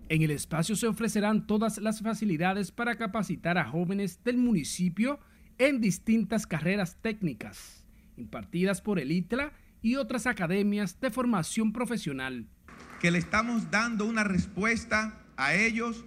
En 0.09 0.21
el 0.21 0.31
espacio 0.31 0.75
se 0.75 0.87
ofrecerán 0.87 1.47
todas 1.47 1.79
las 1.79 2.01
facilidades 2.01 2.71
para 2.71 2.95
capacitar 2.95 3.57
a 3.57 3.65
jóvenes 3.65 4.23
del 4.23 4.37
municipio 4.37 5.19
en 5.57 5.81
distintas 5.81 6.47
carreras 6.47 6.97
técnicas 7.01 7.83
impartidas 8.17 8.81
por 8.81 8.99
el 8.99 9.11
ITLA 9.11 9.53
y 9.81 9.95
otras 9.95 10.27
academias 10.27 10.99
de 10.99 11.11
formación 11.11 11.71
profesional. 11.71 12.47
Que 12.99 13.11
le 13.11 13.19
estamos 13.19 13.71
dando 13.71 14.05
una 14.05 14.23
respuesta 14.23 15.21
a 15.37 15.53
ellos, 15.53 16.03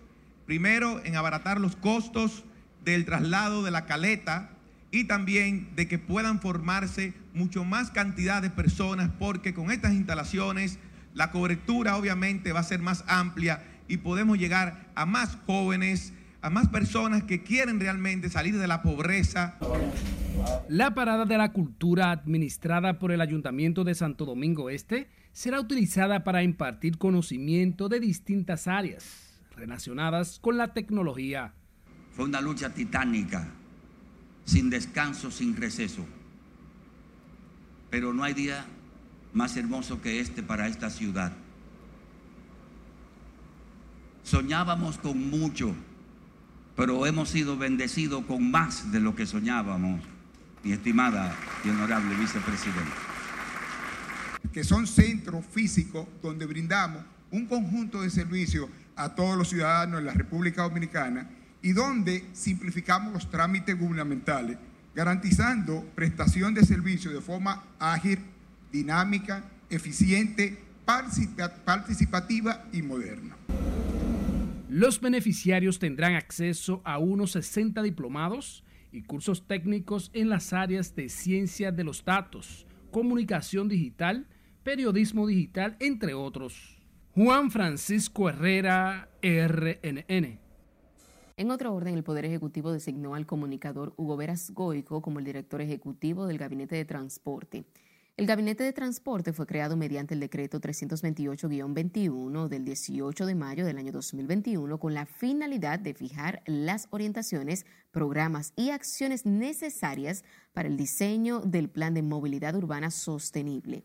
primero 0.47 1.05
en 1.05 1.17
abaratar 1.17 1.61
los 1.61 1.77
costos 1.77 2.45
del 2.85 3.05
traslado 3.05 3.63
de 3.63 3.71
la 3.71 3.87
caleta 3.87 4.51
y 4.91 5.05
también 5.05 5.69
de 5.77 5.87
que 5.87 5.99
puedan 5.99 6.41
formarse 6.41 7.15
mucho 7.33 7.65
más 7.65 7.91
cantidad 7.91 8.43
de 8.43 8.51
personas 8.51 9.11
porque 9.19 9.55
con 9.55 9.71
estas 9.71 9.93
instalaciones 9.93 10.79
la 11.15 11.31
cobertura 11.31 11.97
obviamente 11.97 12.53
va 12.53 12.61
a 12.61 12.65
ser 12.65 12.81
más 12.81 13.05
amplia 13.07 13.65
y 13.89 13.99
podemos 13.99 14.39
llegar 14.39 14.87
a 14.95 15.07
más 15.07 15.37
jóvenes, 15.47 16.13
a 16.43 16.51
más 16.51 16.69
personas 16.69 17.25
que 17.25 17.43
quieren 17.43 17.81
realmente 17.81 18.31
salir 18.31 18.59
de 18.59 18.67
la 18.67 18.83
pobreza. 18.83 19.59
La 20.69 20.95
parada 20.95 21.25
de 21.27 21.37
la 21.37 21.53
cultura 21.53 22.11
administrada 22.11 22.99
por 22.99 23.13
el 23.13 23.21
Ayuntamiento 23.21 23.85
de 23.85 23.95
Santo 23.95 24.25
Domingo 24.25 24.71
Este 24.71 25.11
será 25.33 25.61
utilizada 25.61 26.25
para 26.25 26.43
impartir 26.43 26.99
conocimiento 26.99 27.89
de 27.89 28.01
distintas 28.01 28.67
áreas 28.67 29.41
relacionadas 29.55 30.39
con 30.39 30.57
la 30.57 30.73
tecnología. 30.73 31.53
Fue 32.13 32.25
una 32.25 32.41
lucha 32.41 32.73
titánica, 32.73 33.49
sin 34.45 34.71
descanso, 34.71 35.31
sin 35.31 35.57
receso. 35.57 36.07
Pero 37.91 38.15
no 38.15 38.25
hay 38.25 38.35
día 38.35 38.65
más 39.33 39.57
hermoso 39.57 40.01
que 40.01 40.21
este 40.21 40.43
para 40.43 40.69
esta 40.69 40.91
ciudad. 40.91 41.33
Soñábamos 44.23 44.99
con 44.99 45.31
mucho, 45.31 45.75
pero 46.77 47.07
hemos 47.07 47.29
sido 47.29 47.57
bendecidos 47.57 48.25
con 48.25 48.51
más 48.51 48.91
de 48.93 49.01
lo 49.01 49.15
que 49.15 49.27
soñábamos 49.27 50.01
mi 50.63 50.73
estimada 50.73 51.35
y 51.65 51.71
honorable 51.71 52.15
vicepresidenta. 52.17 52.97
Que 54.53 54.65
son 54.65 54.87
centros 54.87 55.45
físicos 55.47 56.07
donde 56.23 56.47
brindamos 56.47 57.03
un 57.31 57.47
conjunto 57.47 58.03
de 58.03 58.11
servicios 58.11 58.69
a 58.97 59.15
todos 59.15 59.37
los 59.37 59.49
ciudadanos 59.49 60.01
de 60.01 60.07
la 60.07 60.13
República 60.13 60.63
Dominicana 60.63 61.31
y 61.63 61.73
donde 61.73 62.27
simplificamos 62.33 63.13
los 63.13 63.31
trámites 63.31 63.79
gubernamentales, 63.79 64.59
garantizando 64.95 65.85
prestación 65.95 66.55
de 66.55 66.65
servicios 66.65 67.15
de 67.15 67.21
forma 67.21 67.65
ágil, 67.79 68.19
dinámica, 68.73 69.45
eficiente, 69.69 70.59
participativa 71.65 72.65
y 72.73 72.83
moderna. 72.83 73.37
Los 74.71 75.01
beneficiarios 75.01 75.81
tendrán 75.81 76.15
acceso 76.15 76.81
a 76.85 77.01
unos 77.01 77.33
60 77.33 77.83
diplomados, 77.83 78.63
y 78.93 79.03
cursos 79.03 79.45
técnicos 79.49 80.13
en 80.15 80.29
las 80.29 80.53
áreas 80.53 80.95
de 80.95 81.09
ciencia 81.09 81.73
de 81.73 81.83
los 81.83 82.05
datos, 82.05 82.69
comunicación 82.93 83.69
digital, 83.69 84.29
periodismo 84.63 85.27
digital, 85.27 85.77
entre 85.81 86.15
otros. 86.15 86.79
Juan 87.17 87.51
Francisco 87.51 88.29
Herrera, 88.29 89.09
RNN. 89.23 90.39
En 91.37 91.51
otro 91.51 91.75
orden, 91.75 91.95
el 91.95 92.05
Poder 92.05 92.25
Ejecutivo 92.25 92.71
designó 92.71 93.17
al 93.17 93.27
comunicador 93.27 93.93
Hugo 93.97 94.17
Veras 94.17 94.53
Goico 94.53 95.03
como 95.03 95.19
el 95.19 95.25
director 95.25 95.61
ejecutivo 95.61 96.29
del 96.29 96.39
Gabinete 96.39 96.77
de 96.77 96.85
Transporte. 96.85 97.65
El 98.21 98.27
Gabinete 98.27 98.65
de 98.65 98.75
Transporte 98.75 99.33
fue 99.33 99.47
creado 99.47 99.79
mediante 99.79 100.13
el 100.13 100.21
decreto 100.21 100.61
328-21 100.61 102.49
del 102.49 102.67
18 102.67 103.25
de 103.25 103.35
mayo 103.35 103.65
del 103.65 103.79
año 103.79 103.93
2021 103.93 104.79
con 104.79 104.93
la 104.93 105.07
finalidad 105.07 105.79
de 105.79 105.95
fijar 105.95 106.43
las 106.45 106.87
orientaciones, 106.91 107.65
programas 107.91 108.53
y 108.57 108.73
acciones 108.73 109.25
necesarias 109.25 110.23
para 110.53 110.69
el 110.69 110.77
diseño 110.77 111.41
del 111.41 111.71
Plan 111.71 111.95
de 111.95 112.03
Movilidad 112.03 112.55
Urbana 112.57 112.91
Sostenible. 112.91 113.85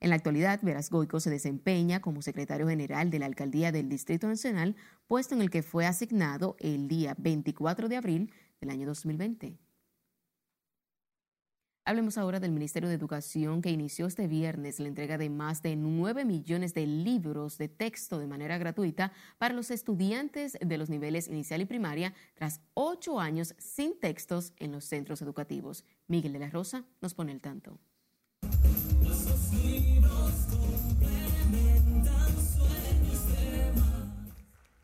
En 0.00 0.10
la 0.10 0.16
actualidad, 0.16 0.58
Veras 0.62 0.90
Goico 0.90 1.20
se 1.20 1.30
desempeña 1.30 2.00
como 2.00 2.22
secretario 2.22 2.66
general 2.66 3.10
de 3.10 3.20
la 3.20 3.26
Alcaldía 3.26 3.70
del 3.70 3.88
Distrito 3.88 4.26
Nacional, 4.26 4.74
puesto 5.06 5.36
en 5.36 5.42
el 5.42 5.50
que 5.50 5.62
fue 5.62 5.86
asignado 5.86 6.56
el 6.58 6.88
día 6.88 7.14
24 7.18 7.88
de 7.88 7.96
abril 7.98 8.32
del 8.60 8.70
año 8.70 8.88
2020. 8.88 9.56
Hablemos 11.88 12.18
ahora 12.18 12.40
del 12.40 12.50
Ministerio 12.50 12.88
de 12.88 12.96
Educación 12.96 13.62
que 13.62 13.70
inició 13.70 14.06
este 14.06 14.26
viernes 14.26 14.80
la 14.80 14.88
entrega 14.88 15.18
de 15.18 15.30
más 15.30 15.62
de 15.62 15.76
9 15.76 16.24
millones 16.24 16.74
de 16.74 16.84
libros 16.84 17.58
de 17.58 17.68
texto 17.68 18.18
de 18.18 18.26
manera 18.26 18.58
gratuita 18.58 19.12
para 19.38 19.54
los 19.54 19.70
estudiantes 19.70 20.58
de 20.60 20.78
los 20.78 20.90
niveles 20.90 21.28
inicial 21.28 21.60
y 21.60 21.64
primaria 21.64 22.12
tras 22.34 22.60
ocho 22.74 23.20
años 23.20 23.54
sin 23.58 23.96
textos 24.00 24.52
en 24.56 24.72
los 24.72 24.84
centros 24.84 25.22
educativos. 25.22 25.84
Miguel 26.08 26.32
de 26.32 26.40
la 26.40 26.50
Rosa 26.50 26.84
nos 27.00 27.14
pone 27.14 27.30
el 27.30 27.40
tanto. 27.40 27.78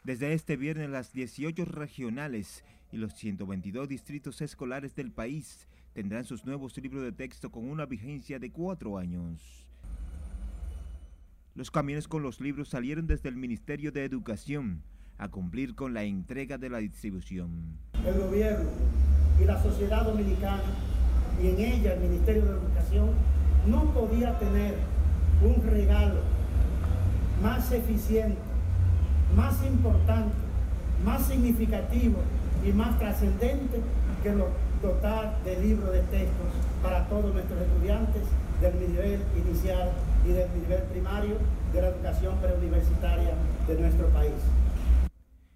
Desde 0.04 0.34
este 0.34 0.56
viernes 0.56 0.88
las 0.88 1.12
18 1.12 1.64
regionales 1.64 2.62
y 2.92 2.98
los 2.98 3.12
122 3.14 3.88
distritos 3.88 4.40
escolares 4.40 4.94
del 4.94 5.10
país 5.10 5.66
tendrán 5.92 6.24
sus 6.24 6.44
nuevos 6.44 6.76
libros 6.78 7.02
de 7.02 7.12
texto 7.12 7.50
con 7.50 7.68
una 7.68 7.86
vigencia 7.86 8.38
de 8.38 8.50
cuatro 8.50 8.98
años. 8.98 9.68
Los 11.54 11.70
camiones 11.70 12.08
con 12.08 12.22
los 12.22 12.40
libros 12.40 12.68
salieron 12.68 13.06
desde 13.06 13.28
el 13.28 13.36
Ministerio 13.36 13.92
de 13.92 14.04
Educación 14.04 14.82
a 15.18 15.28
cumplir 15.28 15.74
con 15.74 15.92
la 15.92 16.02
entrega 16.02 16.56
de 16.56 16.70
la 16.70 16.78
distribución. 16.78 17.78
El 18.06 18.18
gobierno 18.18 18.70
y 19.40 19.44
la 19.44 19.62
sociedad 19.62 20.04
dominicana, 20.04 20.62
y 21.42 21.48
en 21.48 21.60
ella 21.60 21.94
el 21.94 22.00
Ministerio 22.00 22.44
de 22.44 22.50
Educación, 22.52 23.10
no 23.66 23.92
podía 23.92 24.38
tener 24.38 24.76
un 25.42 25.62
regalo 25.62 26.20
más 27.42 27.70
eficiente, 27.70 28.38
más 29.36 29.62
importante, 29.64 30.34
más 31.04 31.26
significativo 31.26 32.18
y 32.66 32.72
más 32.72 32.98
trascendente 32.98 33.80
que 34.22 34.32
lo 34.32 34.48
dotar 34.82 35.42
de 35.44 35.60
libros 35.60 35.92
de 35.92 36.00
textos 36.02 36.48
para 36.82 37.06
todos 37.06 37.32
nuestros 37.32 37.60
estudiantes 37.60 38.22
del 38.60 38.80
nivel 38.80 39.20
inicial 39.36 39.92
y 40.26 40.32
del 40.32 40.48
nivel 40.60 40.82
primario 40.84 41.36
de 41.72 41.82
la 41.82 41.88
educación 41.88 42.36
preuniversitaria 42.38 43.34
de 43.68 43.80
nuestro 43.80 44.08
país. 44.08 44.34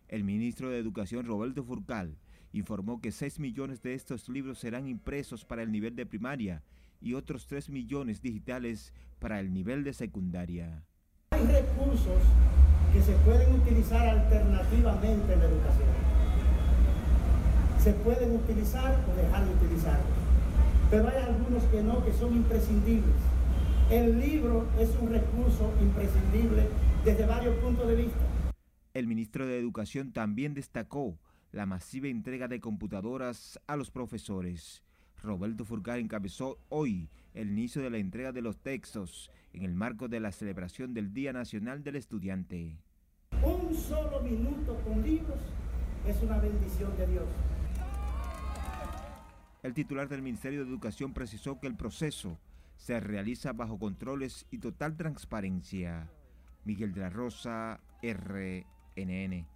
El 0.08 0.22
ministro 0.22 0.70
de 0.70 0.78
Educación 0.78 1.26
Roberto 1.26 1.64
Furcal 1.64 2.16
informó 2.52 3.00
que 3.00 3.10
6 3.10 3.40
millones 3.40 3.82
de 3.82 3.94
estos 3.94 4.28
libros 4.28 4.60
serán 4.60 4.86
impresos 4.86 5.44
para 5.44 5.62
el 5.62 5.72
nivel 5.72 5.96
de 5.96 6.06
primaria 6.06 6.62
y 7.00 7.14
otros 7.14 7.48
3 7.48 7.70
millones 7.70 8.22
digitales 8.22 8.94
para 9.18 9.40
el 9.40 9.52
nivel 9.52 9.82
de 9.82 9.92
secundaria. 9.92 10.84
Hay 11.32 11.44
recursos 11.44 12.22
que 12.92 13.02
se 13.02 13.12
pueden 13.24 13.60
utilizar 13.60 14.08
alternativamente 14.08 15.32
en 15.32 15.38
la 15.40 15.44
educación 15.46 16.15
se 17.87 17.92
pueden 17.92 18.35
utilizar 18.35 19.01
o 19.09 19.14
dejar 19.14 19.46
de 19.46 19.55
utilizar. 19.55 20.01
Pero 20.90 21.09
hay 21.09 21.22
algunos 21.22 21.62
que 21.70 21.85
no, 21.85 22.05
que 22.05 22.12
son 22.14 22.35
imprescindibles. 22.35 23.14
El 23.88 24.18
libro 24.18 24.66
es 24.77 24.90
un 25.01 25.11
recurso 25.11 25.72
imprescindible 25.81 26.66
desde 27.05 27.25
varios 27.27 27.55
puntos 27.59 27.87
de 27.87 27.94
vista. 27.94 28.18
El 28.92 29.07
ministro 29.07 29.46
de 29.46 29.61
Educación 29.61 30.11
también 30.11 30.53
destacó 30.53 31.16
la 31.53 31.64
masiva 31.64 32.09
entrega 32.09 32.49
de 32.49 32.59
computadoras 32.59 33.61
a 33.68 33.77
los 33.77 33.92
profesores. 33.92 34.83
Roberto 35.22 35.64
Furcar 35.64 36.01
encabezó 36.01 36.59
hoy 36.68 37.09
el 37.35 37.53
inicio 37.53 37.83
de 37.83 37.90
la 37.90 37.99
entrega 37.99 38.33
de 38.33 38.42
los 38.42 38.57
textos 38.57 39.31
en 39.53 39.62
el 39.62 39.75
marco 39.75 40.09
de 40.09 40.18
la 40.18 40.33
celebración 40.33 40.92
del 40.92 41.14
Día 41.14 41.33
Nacional 41.33 41.85
del 41.85 41.94
Estudiante. 41.94 42.81
Un 43.44 43.72
solo 43.72 44.22
minuto 44.22 44.77
con 44.85 45.05
libros 45.05 45.38
es 46.05 46.20
una 46.20 46.38
bendición 46.38 46.96
de 46.96 47.07
Dios. 47.07 47.27
El 49.66 49.74
titular 49.74 50.09
del 50.09 50.22
Ministerio 50.22 50.61
de 50.61 50.70
Educación 50.70 51.12
precisó 51.12 51.59
que 51.59 51.66
el 51.66 51.74
proceso 51.74 52.38
se 52.76 53.00
realiza 53.00 53.52
bajo 53.52 53.81
controles 53.81 54.46
y 54.52 54.59
total 54.59 54.96
transparencia. 54.96 56.09
Miguel 56.64 56.92
de 56.92 57.00
la 57.00 57.11
Rosa, 57.11 57.81
RNN. 58.00 59.48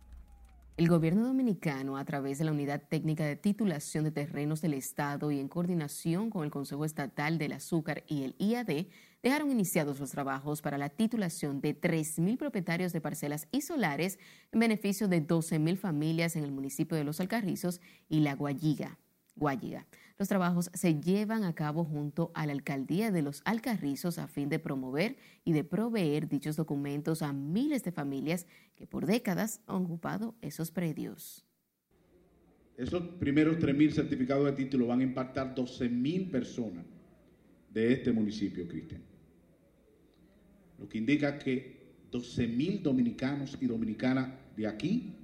El 0.77 0.89
gobierno 0.89 1.25
dominicano, 1.25 1.97
a 1.97 2.05
través 2.05 2.39
de 2.39 2.45
la 2.45 2.51
Unidad 2.51 2.83
Técnica 2.89 3.25
de 3.25 3.37
Titulación 3.37 4.03
de 4.03 4.11
Terrenos 4.11 4.61
del 4.61 4.75
Estado 4.75 5.31
y 5.31 5.39
en 5.39 5.47
coordinación 5.47 6.29
con 6.29 6.43
el 6.43 6.51
Consejo 6.51 6.85
Estatal 6.85 7.39
del 7.39 7.53
Azúcar 7.53 8.03
y 8.09 8.25
el 8.25 8.35
IAD, 8.41 8.87
dejaron 9.23 9.53
iniciados 9.53 10.01
los 10.01 10.11
trabajos 10.11 10.61
para 10.61 10.77
la 10.77 10.89
titulación 10.89 11.61
de 11.61 11.81
3.000 11.81 12.37
propietarios 12.37 12.93
de 12.93 13.01
parcelas 13.01 13.47
y 13.53 13.61
solares 13.61 14.19
en 14.51 14.59
beneficio 14.59 15.07
de 15.07 15.25
12.000 15.25 15.77
familias 15.77 16.35
en 16.35 16.43
el 16.43 16.51
municipio 16.51 16.97
de 16.97 17.05
Los 17.05 17.21
Alcarrizos 17.21 17.81
y 18.09 18.21
La 18.21 18.35
Guayiga. 18.35 18.99
Guayiga. 19.41 19.87
Los 20.19 20.29
trabajos 20.29 20.71
se 20.75 21.01
llevan 21.01 21.45
a 21.45 21.55
cabo 21.55 21.83
junto 21.83 22.31
a 22.35 22.47
la 22.47 22.53
alcaldía 22.53 23.11
de 23.11 23.23
Los 23.23 23.41
Alcarrizos 23.47 24.19
a 24.19 24.29
fin 24.29 24.51
de 24.51 24.59
promover 24.59 25.17
y 25.45 25.53
de 25.53 25.65
proveer 25.65 26.29
dichos 26.29 26.57
documentos 26.57 27.23
a 27.23 27.33
miles 27.33 27.83
de 27.83 27.91
familias 27.91 28.47
que 28.77 28.87
por 28.87 29.07
décadas 29.07 29.63
han 29.67 29.77
ocupado 29.87 30.35
esos 30.43 30.71
predios. 30.71 31.47
Esos 32.77 33.03
primeros 33.19 33.57
3.000 33.57 33.93
certificados 33.93 34.45
de 34.45 34.53
título 34.53 34.87
van 34.87 35.01
a 35.01 35.05
impactar 35.05 35.55
12.000 35.55 36.31
personas 36.31 36.85
de 37.73 37.93
este 37.93 38.13
municipio, 38.13 38.69
Cristian. 38.69 39.03
Lo 40.79 40.89
que 40.89 40.99
indica 40.99 41.39
que 41.39 41.81
12.000 42.13 42.83
dominicanos 42.83 43.57
y 43.61 43.67
dominicanas 43.67 44.31
de 44.57 44.67
aquí 44.67 45.15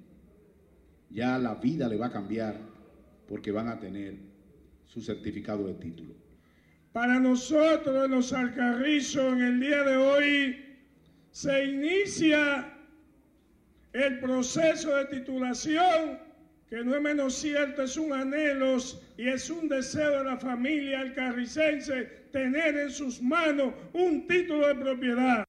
ya 1.10 1.38
la 1.38 1.54
vida 1.56 1.88
le 1.88 1.96
va 1.96 2.06
a 2.06 2.12
cambiar 2.12 2.75
porque 3.28 3.52
van 3.52 3.68
a 3.68 3.78
tener 3.78 4.14
su 4.84 5.00
certificado 5.00 5.66
de 5.66 5.74
título. 5.74 6.14
Para 6.92 7.20
nosotros 7.20 8.08
los 8.08 8.32
Alcarrizos 8.32 9.34
en 9.34 9.42
el 9.42 9.60
día 9.60 9.82
de 9.82 9.96
hoy 9.96 10.64
se 11.30 11.64
inicia 11.64 12.72
el 13.92 14.18
proceso 14.20 14.96
de 14.96 15.04
titulación, 15.06 16.18
que 16.68 16.82
no 16.84 16.96
es 16.96 17.02
menos 17.02 17.34
cierto, 17.34 17.82
es 17.82 17.96
un 17.96 18.12
anhelo 18.12 18.78
y 19.16 19.28
es 19.28 19.50
un 19.50 19.68
deseo 19.68 20.18
de 20.18 20.24
la 20.24 20.36
familia 20.38 21.00
alcarricense 21.00 22.04
tener 22.32 22.76
en 22.76 22.90
sus 22.90 23.22
manos 23.22 23.72
un 23.92 24.26
título 24.26 24.68
de 24.68 24.74
propiedad. 24.74 25.45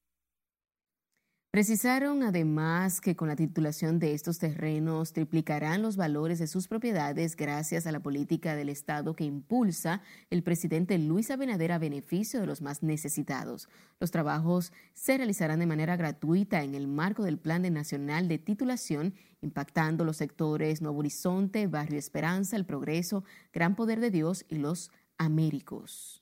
Precisaron 1.58 2.22
además 2.22 3.02
que 3.02 3.16
con 3.16 3.30
la 3.30 3.36
titulación 3.36 3.98
de 3.98 4.14
estos 4.14 4.38
terrenos 4.38 5.12
triplicarán 5.12 5.82
los 5.82 5.96
valores 5.96 6.38
de 6.38 6.46
sus 6.46 6.68
propiedades 6.68 7.36
gracias 7.36 7.88
a 7.88 7.92
la 7.92 8.00
política 8.00 8.56
del 8.56 8.70
Estado 8.70 9.16
que 9.16 9.24
impulsa 9.24 10.04
el 10.30 10.44
presidente 10.44 11.00
Luis 11.00 11.32
Abinader 11.32 11.72
a 11.72 11.80
beneficio 11.80 12.40
de 12.40 12.46
los 12.46 12.62
más 12.62 12.84
necesitados. 12.84 13.70
Los 14.00 14.12
trabajos 14.12 14.72
se 14.94 15.18
realizarán 15.18 15.58
de 15.58 15.66
manera 15.66 15.96
gratuita 15.96 16.62
en 16.62 16.76
el 16.76 16.88
marco 16.88 17.24
del 17.24 17.40
Plan 17.40 17.64
Nacional 17.74 18.28
de 18.28 18.38
Titulación, 18.38 19.16
impactando 19.42 20.06
los 20.06 20.18
sectores 20.18 20.84
Nuevo 20.84 21.00
Horizonte, 21.00 21.66
Barrio 21.66 21.98
Esperanza, 21.98 22.56
El 22.56 22.68
Progreso, 22.68 23.24
Gran 23.52 23.76
Poder 23.76 24.00
de 24.00 24.12
Dios 24.12 24.46
y 24.48 24.60
los 24.60 24.92
Américos. 25.18 26.22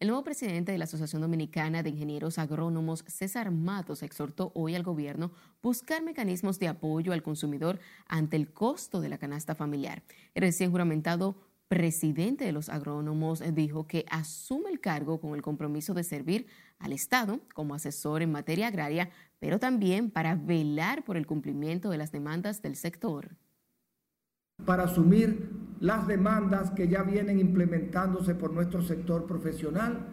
El 0.00 0.08
nuevo 0.08 0.24
presidente 0.24 0.72
de 0.72 0.78
la 0.78 0.84
Asociación 0.84 1.22
Dominicana 1.22 1.84
de 1.84 1.90
Ingenieros 1.90 2.38
Agrónomos, 2.38 3.04
César 3.06 3.52
Matos, 3.52 4.02
exhortó 4.02 4.50
hoy 4.54 4.74
al 4.74 4.82
gobierno 4.82 5.30
buscar 5.62 6.02
mecanismos 6.02 6.58
de 6.58 6.66
apoyo 6.66 7.12
al 7.12 7.22
consumidor 7.22 7.78
ante 8.08 8.36
el 8.36 8.52
costo 8.52 9.00
de 9.00 9.08
la 9.08 9.18
canasta 9.18 9.54
familiar. 9.54 10.02
El 10.34 10.42
recién 10.42 10.72
juramentado 10.72 11.36
presidente 11.68 12.44
de 12.44 12.52
los 12.52 12.68
agrónomos 12.68 13.40
dijo 13.54 13.86
que 13.86 14.04
asume 14.10 14.70
el 14.70 14.80
cargo 14.80 15.20
con 15.20 15.34
el 15.36 15.42
compromiso 15.42 15.94
de 15.94 16.02
servir 16.02 16.48
al 16.80 16.92
Estado 16.92 17.40
como 17.54 17.74
asesor 17.74 18.20
en 18.20 18.32
materia 18.32 18.66
agraria, 18.66 19.10
pero 19.38 19.60
también 19.60 20.10
para 20.10 20.34
velar 20.34 21.04
por 21.04 21.16
el 21.16 21.26
cumplimiento 21.26 21.88
de 21.88 21.98
las 21.98 22.10
demandas 22.10 22.62
del 22.62 22.74
sector. 22.74 23.36
Para 24.64 24.84
asumir 24.84 25.50
las 25.80 26.06
demandas 26.06 26.70
que 26.70 26.88
ya 26.88 27.02
vienen 27.02 27.38
implementándose 27.38 28.34
por 28.34 28.52
nuestro 28.52 28.82
sector 28.82 29.26
profesional, 29.26 30.06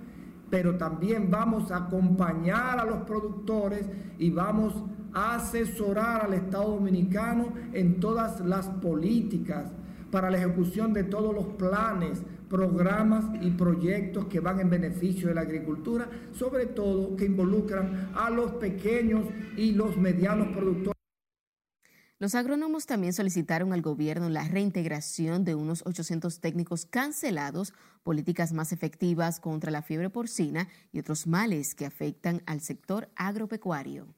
pero 0.49 0.75
también 0.75 1.31
vamos 1.31 1.71
a 1.71 1.77
acompañar 1.77 2.79
a 2.79 2.85
los 2.85 3.03
productores 3.03 3.85
y 4.17 4.29
vamos 4.29 4.73
a 5.13 5.35
asesorar 5.35 6.25
al 6.25 6.33
Estado 6.33 6.71
Dominicano 6.71 7.53
en 7.71 8.01
todas 8.01 8.41
las 8.41 8.67
políticas 8.67 9.71
para 10.11 10.29
la 10.29 10.37
ejecución 10.37 10.91
de 10.91 11.05
todos 11.05 11.33
los 11.33 11.45
planes, 11.55 12.21
programas 12.49 13.23
y 13.41 13.51
proyectos 13.51 14.25
que 14.25 14.41
van 14.41 14.59
en 14.59 14.69
beneficio 14.69 15.29
de 15.29 15.35
la 15.35 15.41
agricultura, 15.41 16.09
sobre 16.33 16.65
todo 16.65 17.15
que 17.15 17.25
involucran 17.25 18.09
a 18.13 18.29
los 18.29 18.51
pequeños 18.53 19.23
y 19.55 19.71
los 19.71 19.95
medianos 19.95 20.49
productores. 20.49 21.00
Los 22.21 22.35
agrónomos 22.35 22.85
también 22.85 23.13
solicitaron 23.13 23.73
al 23.73 23.81
gobierno 23.81 24.29
la 24.29 24.47
reintegración 24.47 25.43
de 25.43 25.55
unos 25.55 25.81
800 25.87 26.39
técnicos 26.39 26.85
cancelados, 26.85 27.73
políticas 28.03 28.53
más 28.53 28.71
efectivas 28.71 29.39
contra 29.39 29.71
la 29.71 29.81
fiebre 29.81 30.11
porcina 30.11 30.67
y 30.91 30.99
otros 30.99 31.25
males 31.25 31.73
que 31.73 31.87
afectan 31.87 32.43
al 32.45 32.61
sector 32.61 33.09
agropecuario. 33.15 34.13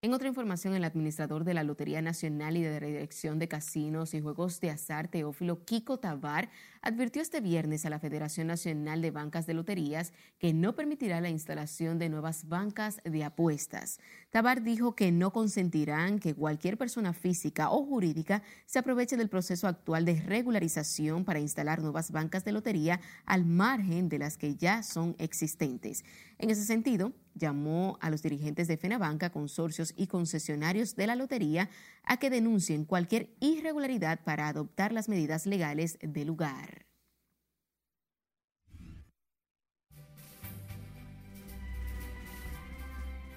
En 0.00 0.14
otra 0.14 0.28
información, 0.28 0.72
el 0.72 0.84
administrador 0.84 1.44
de 1.44 1.52
la 1.52 1.64
Lotería 1.64 2.00
Nacional 2.00 2.56
y 2.56 2.62
de 2.62 2.80
la 2.80 3.38
de 3.38 3.48
Casinos 3.48 4.14
y 4.14 4.22
Juegos 4.22 4.58
de 4.60 4.70
Azar, 4.70 5.08
Teófilo 5.08 5.66
Kiko 5.66 5.98
Tabar, 5.98 6.48
advirtió 6.86 7.20
este 7.20 7.40
viernes 7.40 7.84
a 7.84 7.90
la 7.90 7.98
Federación 7.98 8.46
Nacional 8.46 9.02
de 9.02 9.10
Bancas 9.10 9.44
de 9.44 9.54
Loterías 9.54 10.12
que 10.38 10.54
no 10.54 10.76
permitirá 10.76 11.20
la 11.20 11.28
instalación 11.28 11.98
de 11.98 12.08
nuevas 12.08 12.46
bancas 12.46 13.00
de 13.02 13.24
apuestas. 13.24 13.98
Tabar 14.30 14.62
dijo 14.62 14.94
que 14.94 15.10
no 15.10 15.32
consentirán 15.32 16.20
que 16.20 16.36
cualquier 16.36 16.78
persona 16.78 17.12
física 17.12 17.70
o 17.70 17.84
jurídica 17.84 18.44
se 18.66 18.78
aproveche 18.78 19.16
del 19.16 19.28
proceso 19.28 19.66
actual 19.66 20.04
de 20.04 20.20
regularización 20.20 21.24
para 21.24 21.40
instalar 21.40 21.82
nuevas 21.82 22.12
bancas 22.12 22.44
de 22.44 22.52
lotería 22.52 23.00
al 23.24 23.44
margen 23.44 24.08
de 24.08 24.20
las 24.20 24.38
que 24.38 24.54
ya 24.54 24.84
son 24.84 25.16
existentes. 25.18 26.04
En 26.38 26.50
ese 26.50 26.64
sentido, 26.64 27.14
llamó 27.34 27.98
a 28.00 28.10
los 28.10 28.22
dirigentes 28.22 28.68
de 28.68 28.76
FENABANCA, 28.76 29.30
consorcios 29.30 29.92
y 29.96 30.06
concesionarios 30.06 30.94
de 30.96 31.06
la 31.06 31.16
lotería 31.16 31.68
a 32.04 32.18
que 32.18 32.30
denuncien 32.30 32.84
cualquier 32.84 33.30
irregularidad 33.40 34.20
para 34.24 34.48
adoptar 34.48 34.92
las 34.92 35.08
medidas 35.08 35.46
legales 35.46 35.98
del 36.00 36.28
lugar. 36.28 36.75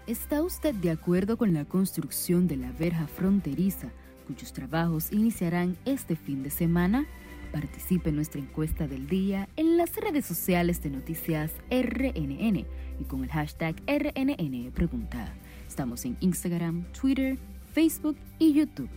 ¿Está 0.09 0.41
usted 0.41 0.73
de 0.73 0.89
acuerdo 0.89 1.37
con 1.37 1.53
la 1.53 1.65
construcción 1.65 2.47
de 2.47 2.57
la 2.57 2.71
verja 2.71 3.05
fronteriza, 3.05 3.91
cuyos 4.25 4.53
trabajos 4.53 5.11
iniciarán 5.11 5.77
este 5.85 6.15
fin 6.15 6.41
de 6.41 6.49
semana? 6.49 7.05
Participe 7.51 8.09
en 8.09 8.15
nuestra 8.15 8.41
encuesta 8.41 8.87
del 8.87 9.07
día 9.07 9.47
en 9.55 9.77
las 9.77 9.95
redes 9.97 10.25
sociales 10.25 10.81
de 10.81 10.89
Noticias 10.89 11.51
RNN 11.69 12.65
y 12.99 13.03
con 13.07 13.23
el 13.23 13.29
hashtag 13.29 13.75
RNN 13.85 14.71
Pregunta. 14.71 15.31
Estamos 15.67 16.03
en 16.05 16.17
Instagram, 16.21 16.91
Twitter, 16.91 17.37
Facebook 17.71 18.17
y 18.39 18.53
YouTube. 18.53 18.89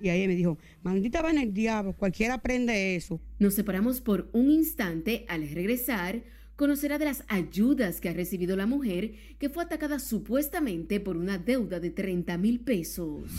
Y 0.00 0.08
ahí 0.08 0.28
me 0.28 0.36
dijo, 0.36 0.56
maldita 0.84 1.20
va 1.20 1.30
en 1.30 1.38
el 1.38 1.52
diablo, 1.52 1.94
cualquiera 1.94 2.34
aprende 2.34 2.94
eso. 2.94 3.20
Nos 3.40 3.54
separamos 3.54 4.00
por 4.00 4.28
un 4.32 4.52
instante. 4.52 5.24
Al 5.28 5.48
regresar, 5.48 6.22
conocerá 6.56 6.98
de 6.98 7.06
las 7.06 7.24
ayudas 7.28 8.00
que 8.00 8.08
ha 8.08 8.12
recibido 8.12 8.56
la 8.56 8.66
mujer 8.66 9.14
que 9.38 9.48
fue 9.48 9.64
atacada 9.64 9.98
supuestamente 9.98 11.00
por 11.00 11.16
una 11.16 11.38
deuda 11.38 11.80
de 11.80 11.90
30 11.90 12.38
mil 12.38 12.60
pesos. 12.60 13.30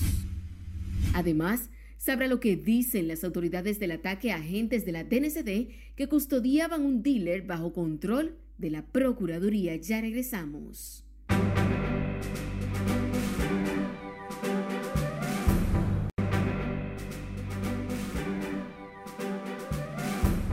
Además, 1.14 1.70
sabrá 1.98 2.28
lo 2.28 2.40
que 2.40 2.56
dicen 2.56 3.08
las 3.08 3.24
autoridades 3.24 3.80
del 3.80 3.92
ataque 3.92 4.32
a 4.32 4.38
agentes 4.38 4.86
de 4.86 4.92
la 4.92 5.04
DNCD 5.04 5.70
que 5.96 6.08
custodiaban 6.10 6.84
un 6.84 7.02
dealer 7.04 7.44
bajo 7.44 7.74
control 7.74 8.38
de 8.58 8.70
la 8.70 8.86
Procuraduría. 8.86 9.76
Ya 9.78 10.02
regresamos. 10.02 11.05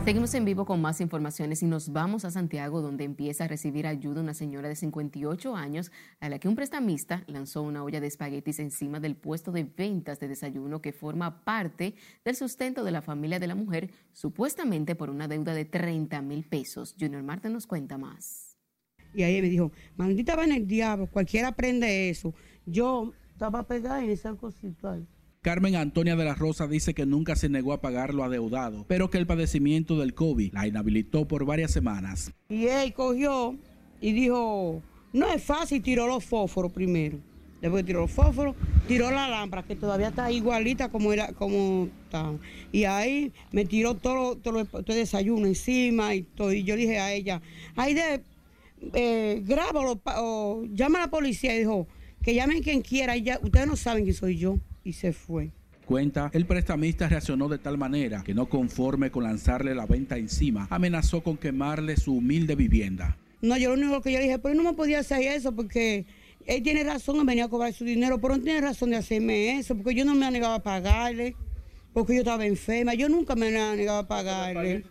Seguimos 0.05 0.35
en 0.35 0.45
vivo 0.45 0.67
con 0.67 0.81
más 0.81 1.01
informaciones 1.01 1.63
y 1.63 1.67
nos 1.67 1.93
vamos 1.93 2.25
a 2.25 2.33
Santiago, 2.33 2.83
donde 2.83 3.05
empieza 3.05 3.45
a 3.45 3.49
recibir 3.49 3.87
ayuda 3.87 4.21
una 4.21 4.35
señora 4.35 4.69
de 4.69 4.75
58 4.75 5.55
años 5.55 5.93
a 6.19 6.29
la 6.29 6.41
que 6.41 6.49
un 6.49 6.57
prestamista 6.57 7.23
lanzó 7.29 7.63
una 7.63 7.85
olla 7.85 8.01
de 8.01 8.09
espaguetis 8.09 8.59
encima 8.59 8.99
del 8.99 9.15
puesto 9.15 9.53
de 9.53 9.63
ventas 9.63 10.19
de 10.19 10.27
desayuno 10.27 10.83
que 10.83 10.93
forma 10.93 11.45
parte 11.45 11.95
del 12.25 12.35
sustento 12.35 12.83
de 12.83 12.91
la 12.91 13.01
familia 13.01 13.39
de 13.39 13.47
la 13.47 13.55
mujer, 13.55 13.93
supuestamente 14.13 14.97
por 14.97 15.09
una 15.09 15.29
deuda 15.29 15.55
de 15.55 15.67
30 15.67 16.21
mil 16.23 16.43
pesos. 16.43 16.97
Junior 16.99 17.23
Marte 17.23 17.49
nos 17.49 17.69
cuenta 17.69 17.97
más. 17.97 18.59
Y 19.15 19.23
ahí 19.23 19.41
me 19.41 19.49
dijo, 19.49 19.71
maldita 19.97 20.35
va 20.35 20.45
en 20.45 20.53
el 20.53 20.67
diablo, 20.67 21.07
cualquiera 21.07 21.49
aprende 21.49 22.11
eso. 22.11 22.35
Yo 22.67 23.13
estaba 23.31 23.69
pegada 23.69 24.03
en 24.03 24.11
esa 24.11 24.35
cosita. 24.35 24.99
Carmen 25.43 25.75
Antonia 25.75 26.15
de 26.15 26.25
la 26.25 26.37
Rosa 26.37 26.69
dice 26.69 26.95
que 26.95 27.05
nunca 27.05 27.35
se 27.35 27.49
negó 27.49 27.73
a 27.73 27.81
pagar 27.81 28.15
lo 28.15 28.23
adeudado, 28.23 28.85
pero 28.87 29.11
que 29.11 29.19
el 29.19 29.27
padecimiento 29.27 29.99
del 29.99 30.15
COVID 30.15 30.53
la 30.53 30.69
inhabilitó 30.69 31.27
por 31.27 31.45
varias 31.45 31.73
semanas. 31.73 32.33
Y 32.49 32.67
él 32.67 32.93
cogió 32.93 33.57
y 34.01 34.13
dijo, 34.13 34.81
no 35.13 35.33
es 35.33 35.43
fácil, 35.43 35.83
tiró 35.83 36.07
los 36.07 36.25
fósforos 36.25 36.73
primero. 36.73 37.19
Después 37.61 37.85
tiró 37.85 38.03
los 38.03 38.13
fósforos, 38.13 38.55
tiró 38.87 39.11
la 39.11 39.29
lámpara, 39.29 39.65
que 39.65 39.75
todavía 39.75 40.11
está 40.11 40.31
igualita 40.31 40.91
como 40.91 41.13
era, 41.13 41.33
como 41.33 41.89
estaba. 42.05 42.39
Y 42.71 42.85
ahí 42.85 43.33
me 43.51 43.65
tiró 43.65 43.97
todo, 43.97 44.37
todo, 44.37 44.61
el 44.61 44.85
desayuno 44.85 45.49
encima 45.49 46.15
y 46.15 46.23
todo. 46.23 46.53
Y 46.53 46.63
yo 46.63 46.77
dije 46.77 47.01
a 47.01 47.13
ella, 47.13 47.43
ahí 47.75 47.95
de, 47.95 48.23
eh, 48.95 49.43
grábalo 49.45 50.01
o 50.05 50.67
llama 50.73 51.01
a 51.01 51.07
la 51.07 51.11
policía. 51.11 51.53
Y 51.57 51.59
dijo, 51.59 51.89
que 52.23 52.33
llamen 52.33 52.63
quien 52.63 52.81
quiera, 52.81 53.17
ya, 53.17 53.41
ustedes 53.43 53.67
no 53.67 53.75
saben 53.75 54.05
quién 54.05 54.15
soy 54.15 54.39
yo 54.39 54.61
y 54.85 54.93
se 54.93 55.13
fue. 55.13 55.51
Cuenta, 55.85 56.31
el 56.33 56.47
prestamista 56.47 57.09
reaccionó 57.09 57.49
de 57.49 57.59
tal 57.59 57.77
manera 57.77 58.23
que 58.23 58.35
no 58.35 58.49
conforme 58.49 59.11
con 59.11 59.25
lanzarle 59.25 59.75
la 59.75 59.87
venta 59.87 60.17
encima, 60.17 60.69
amenazó 60.71 61.23
con 61.23 61.37
quemarle 61.37 61.97
su 61.97 62.15
humilde 62.15 62.55
vivienda. 62.55 63.17
No, 63.41 63.57
yo 63.57 63.75
lo 63.75 63.83
único 63.83 64.01
que 64.01 64.13
yo 64.13 64.21
dije, 64.21 64.39
pero 64.39 64.55
no 64.55 64.63
me 64.63 64.75
podía 64.75 65.01
hacer 65.01 65.23
eso 65.23 65.53
porque 65.53 66.07
él 66.47 66.63
tiene 66.63 66.85
razón 66.85 67.17
en 67.19 67.27
venir 67.27 67.45
a 67.45 67.49
cobrar 67.49 67.73
su 67.73 67.85
dinero, 67.85 68.21
pero 68.21 68.37
no 68.37 68.43
tiene 68.43 68.61
razón 68.61 68.91
de 68.91 68.97
hacerme 68.97 69.59
eso, 69.59 69.77
porque 69.77 69.95
yo 69.95 70.05
no 70.05 70.15
me 70.15 70.31
negado 70.31 70.55
a 70.55 70.63
pagarle, 70.63 71.35
porque 71.93 72.15
yo 72.15 72.21
estaba 72.21 72.47
enferma, 72.47 72.95
yo 72.95 73.09
nunca 73.09 73.35
me 73.35 73.49
he 73.49 73.77
negado 73.77 73.99
a 73.99 74.09
pagarle. 74.09 74.85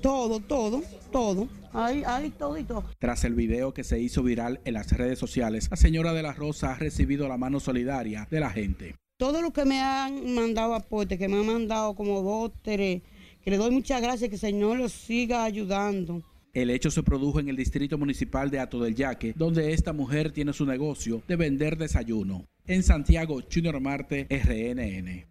Todo, 0.00 0.40
todo, 0.40 0.82
todo. 1.12 1.48
Ahí, 1.72 2.02
ahí, 2.06 2.30
todo 2.30 2.58
y 2.58 2.64
todo. 2.64 2.84
Tras 2.98 3.24
el 3.24 3.34
video 3.34 3.72
que 3.72 3.84
se 3.84 4.00
hizo 4.00 4.22
viral 4.22 4.60
en 4.64 4.74
las 4.74 4.90
redes 4.96 5.18
sociales, 5.18 5.68
la 5.70 5.76
señora 5.76 6.12
de 6.12 6.22
la 6.22 6.32
Rosa 6.32 6.72
ha 6.72 6.76
recibido 6.76 7.28
la 7.28 7.36
mano 7.36 7.60
solidaria 7.60 8.26
de 8.30 8.40
la 8.40 8.50
gente. 8.50 8.96
Todo 9.16 9.42
lo 9.42 9.52
que 9.52 9.64
me 9.64 9.80
han 9.80 10.34
mandado 10.34 10.74
aporte, 10.74 11.18
que 11.18 11.28
me 11.28 11.38
han 11.38 11.46
mandado 11.46 11.94
como 11.94 12.22
dos, 12.22 12.52
tres, 12.62 13.02
que 13.42 13.50
le 13.50 13.56
doy 13.56 13.70
muchas 13.70 14.00
gracias, 14.02 14.28
que 14.28 14.36
el 14.36 14.40
Señor 14.40 14.78
los 14.78 14.92
siga 14.92 15.44
ayudando. 15.44 16.22
El 16.52 16.70
hecho 16.70 16.90
se 16.90 17.04
produjo 17.04 17.38
en 17.38 17.48
el 17.48 17.56
distrito 17.56 17.96
municipal 17.96 18.50
de 18.50 18.58
Ato 18.58 18.80
del 18.80 18.96
Yaque, 18.96 19.34
donde 19.36 19.72
esta 19.72 19.92
mujer 19.92 20.32
tiene 20.32 20.52
su 20.52 20.66
negocio 20.66 21.22
de 21.28 21.36
vender 21.36 21.76
desayuno. 21.78 22.46
En 22.66 22.82
Santiago, 22.82 23.40
Junior 23.52 23.80
Marte, 23.80 24.26
RNN. 24.28 25.29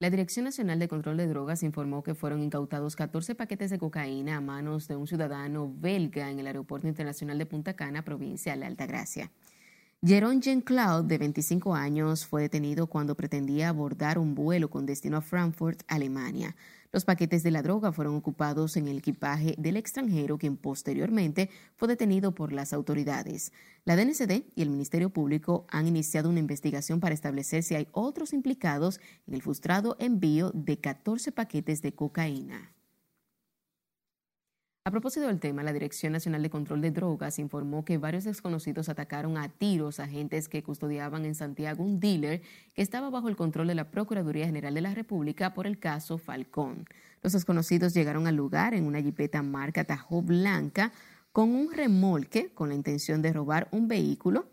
La 0.00 0.10
Dirección 0.10 0.44
Nacional 0.44 0.78
de 0.78 0.86
Control 0.86 1.16
de 1.16 1.26
Drogas 1.26 1.64
informó 1.64 2.04
que 2.04 2.14
fueron 2.14 2.40
incautados 2.40 2.94
14 2.94 3.34
paquetes 3.34 3.70
de 3.70 3.78
cocaína 3.78 4.36
a 4.36 4.40
manos 4.40 4.86
de 4.86 4.94
un 4.94 5.08
ciudadano 5.08 5.74
belga 5.76 6.30
en 6.30 6.38
el 6.38 6.46
Aeropuerto 6.46 6.86
Internacional 6.86 7.36
de 7.36 7.46
Punta 7.46 7.74
Cana, 7.74 8.04
provincia 8.04 8.56
de 8.56 8.64
Altagracia. 8.64 9.32
Jeron 10.00 10.40
Jean 10.40 10.60
Claude, 10.60 11.08
de 11.08 11.18
25 11.18 11.74
años, 11.74 12.26
fue 12.26 12.42
detenido 12.42 12.86
cuando 12.86 13.16
pretendía 13.16 13.70
abordar 13.70 14.20
un 14.20 14.36
vuelo 14.36 14.70
con 14.70 14.86
destino 14.86 15.16
a 15.16 15.20
Frankfurt, 15.20 15.82
Alemania. 15.88 16.54
Los 16.90 17.04
paquetes 17.04 17.42
de 17.42 17.50
la 17.50 17.60
droga 17.60 17.92
fueron 17.92 18.16
ocupados 18.16 18.78
en 18.78 18.88
el 18.88 18.98
equipaje 18.98 19.54
del 19.58 19.76
extranjero, 19.76 20.38
quien 20.38 20.56
posteriormente 20.56 21.50
fue 21.76 21.86
detenido 21.86 22.34
por 22.34 22.50
las 22.50 22.72
autoridades. 22.72 23.52
La 23.84 23.94
DNCD 23.94 24.44
y 24.54 24.62
el 24.62 24.70
Ministerio 24.70 25.10
Público 25.10 25.66
han 25.68 25.86
iniciado 25.86 26.30
una 26.30 26.40
investigación 26.40 26.98
para 26.98 27.14
establecer 27.14 27.62
si 27.62 27.74
hay 27.74 27.88
otros 27.92 28.32
implicados 28.32 29.00
en 29.26 29.34
el 29.34 29.42
frustrado 29.42 29.96
envío 29.98 30.50
de 30.54 30.78
14 30.78 31.30
paquetes 31.30 31.82
de 31.82 31.92
cocaína. 31.94 32.72
A 34.88 34.90
propósito 34.90 35.26
del 35.26 35.38
tema, 35.38 35.62
la 35.62 35.74
Dirección 35.74 36.14
Nacional 36.14 36.42
de 36.42 36.48
Control 36.48 36.80
de 36.80 36.90
Drogas 36.90 37.38
informó 37.38 37.84
que 37.84 37.98
varios 37.98 38.24
desconocidos 38.24 38.88
atacaron 38.88 39.36
a 39.36 39.50
tiros 39.50 40.00
a 40.00 40.04
agentes 40.04 40.48
que 40.48 40.62
custodiaban 40.62 41.26
en 41.26 41.34
Santiago 41.34 41.84
un 41.84 42.00
dealer 42.00 42.40
que 42.72 42.80
estaba 42.80 43.10
bajo 43.10 43.28
el 43.28 43.36
control 43.36 43.66
de 43.66 43.74
la 43.74 43.90
Procuraduría 43.90 44.46
General 44.46 44.72
de 44.72 44.80
la 44.80 44.94
República 44.94 45.52
por 45.52 45.66
el 45.66 45.78
caso 45.78 46.16
Falcón. 46.16 46.86
Los 47.20 47.34
desconocidos 47.34 47.92
llegaron 47.92 48.26
al 48.26 48.36
lugar 48.36 48.72
en 48.72 48.86
una 48.86 49.02
jipeta 49.02 49.42
marca 49.42 49.84
Tajo 49.84 50.22
Blanca 50.22 50.90
con 51.32 51.50
un 51.50 51.70
remolque 51.70 52.48
con 52.54 52.70
la 52.70 52.74
intención 52.74 53.20
de 53.20 53.34
robar 53.34 53.68
un 53.72 53.88
vehículo 53.88 54.46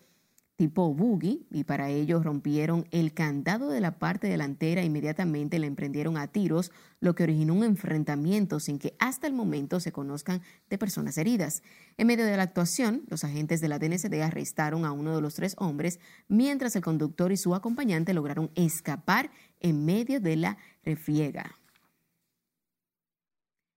tipo 0.56 0.94
buggy 0.94 1.48
y 1.52 1.66
para 1.66 1.90
ello 1.90 2.24
rompieron 2.24 2.88
el 2.92 3.14
candado 3.14 3.70
de 3.70 3.82
la 3.82 4.00
parte 4.00 4.28
delantera 4.28 4.82
e 4.82 4.86
inmediatamente 4.86 5.60
le 5.60 5.68
emprendieron 5.68 6.18
a 6.18 6.28
tiros, 6.28 6.72
lo 7.00 7.14
que 7.14 7.24
originó 7.24 7.54
un 7.54 7.64
enfrentamiento 7.64 8.60
sin 8.60 8.80
que 8.80 8.96
hasta 9.00 9.28
el 9.28 9.34
momento 9.34 9.80
se 9.80 9.92
conozcan 9.92 10.42
de 10.70 10.78
personas 10.78 11.18
heridas. 11.18 11.62
En 11.98 12.08
medio 12.08 12.26
de 12.26 12.38
la 12.38 12.44
actuación, 12.44 13.04
los 13.08 13.24
agentes 13.24 13.62
de 13.62 13.70
la 13.70 13.80
DNCD 13.80 14.22
arrestaron 14.22 14.86
a 14.86 14.92
uno 14.92 15.16
de 15.16 15.22
los 15.22 15.36
tres 15.36 15.56
hombres, 15.58 16.00
mientras 16.28 16.76
el 16.76 16.84
conductor 16.84 17.32
y 17.32 17.38
su 17.38 17.54
acompañante 17.54 18.14
lograron 18.14 18.52
escapar 18.56 19.32
en 19.60 19.86
medio 19.86 20.20
de 20.22 20.36
la 20.38 20.58
refriega. 20.84 21.58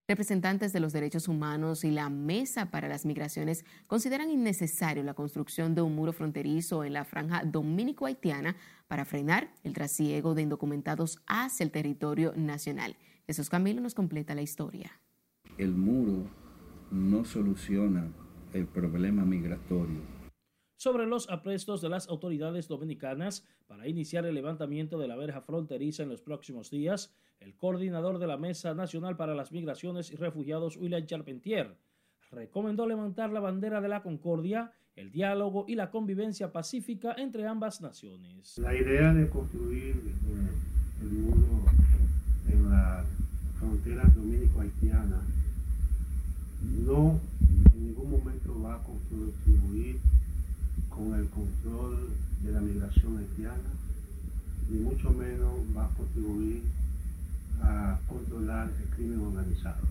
Representantes 0.09 0.73
de 0.73 0.79
los 0.79 0.91
derechos 0.91 1.27
humanos 1.27 1.83
y 1.83 1.91
la 1.91 2.09
Mesa 2.09 2.71
para 2.71 2.87
las 2.87 3.05
Migraciones 3.05 3.63
consideran 3.85 4.31
innecesario 4.31 5.03
la 5.03 5.13
construcción 5.13 5.75
de 5.75 5.83
un 5.83 5.93
muro 5.93 6.13
fronterizo 6.13 6.83
en 6.83 6.93
la 6.93 7.05
franja 7.05 7.43
dominico-haitiana 7.45 8.55
para 8.87 9.05
frenar 9.05 9.53
el 9.63 9.73
trasiego 9.73 10.33
de 10.33 10.41
indocumentados 10.41 11.21
hacia 11.27 11.63
el 11.63 11.69
territorio 11.69 12.33
nacional. 12.35 12.95
Jesús 13.27 13.51
Camilo 13.51 13.81
nos 13.81 13.93
completa 13.93 14.33
la 14.33 14.41
historia. 14.41 14.99
El 15.59 15.75
muro 15.75 16.27
no 16.89 17.23
soluciona 17.23 18.11
el 18.53 18.65
problema 18.65 19.23
migratorio. 19.25 20.01
Sobre 20.75 21.05
los 21.05 21.29
aprestos 21.29 21.81
de 21.81 21.89
las 21.89 22.09
autoridades 22.09 22.67
dominicanas 22.67 23.45
para 23.67 23.87
iniciar 23.87 24.25
el 24.25 24.33
levantamiento 24.33 24.97
de 24.97 25.07
la 25.07 25.17
verja 25.17 25.41
fronteriza 25.41 26.01
en 26.01 26.09
los 26.09 26.21
próximos 26.21 26.71
días, 26.71 27.13
el 27.39 27.55
coordinador 27.55 28.19
de 28.19 28.27
la 28.27 28.37
Mesa 28.37 28.73
Nacional 28.73 29.15
para 29.15 29.33
las 29.33 29.51
Migraciones 29.51 30.11
y 30.11 30.15
Refugiados, 30.15 30.77
William 30.77 31.05
Charpentier, 31.05 31.75
recomendó 32.31 32.85
levantar 32.85 33.31
la 33.31 33.39
bandera 33.39 33.81
de 33.81 33.87
la 33.87 34.01
concordia, 34.01 34.71
el 34.95 35.11
diálogo 35.11 35.65
y 35.67 35.75
la 35.75 35.89
convivencia 35.89 36.51
pacífica 36.51 37.13
entre 37.17 37.47
ambas 37.47 37.81
naciones. 37.81 38.57
La 38.57 38.75
idea 38.75 39.13
de 39.13 39.29
construir 39.29 39.95
eh, 39.95 41.01
el 41.01 41.09
muro 41.09 41.65
en 42.49 42.69
la 42.69 43.05
frontera 43.57 44.03
dominico-haitiana 44.15 45.21
no 46.85 47.19
en 47.73 47.85
ningún 47.85 48.11
momento 48.11 48.61
va 48.61 48.75
a 48.75 48.83
contribuir 48.83 49.99
con 50.89 51.13
el 51.15 51.29
control 51.29 52.09
de 52.43 52.51
la 52.51 52.59
migración 52.59 53.17
haitiana, 53.17 53.69
ni 54.69 54.79
mucho 54.79 55.11
menos 55.11 55.53
va 55.75 55.85
a 55.85 55.89
contribuir 55.89 56.63
a 57.61 57.99
controlar 58.07 58.69
el 58.69 58.89
crimen 58.95 59.19
organizado. 59.19 59.81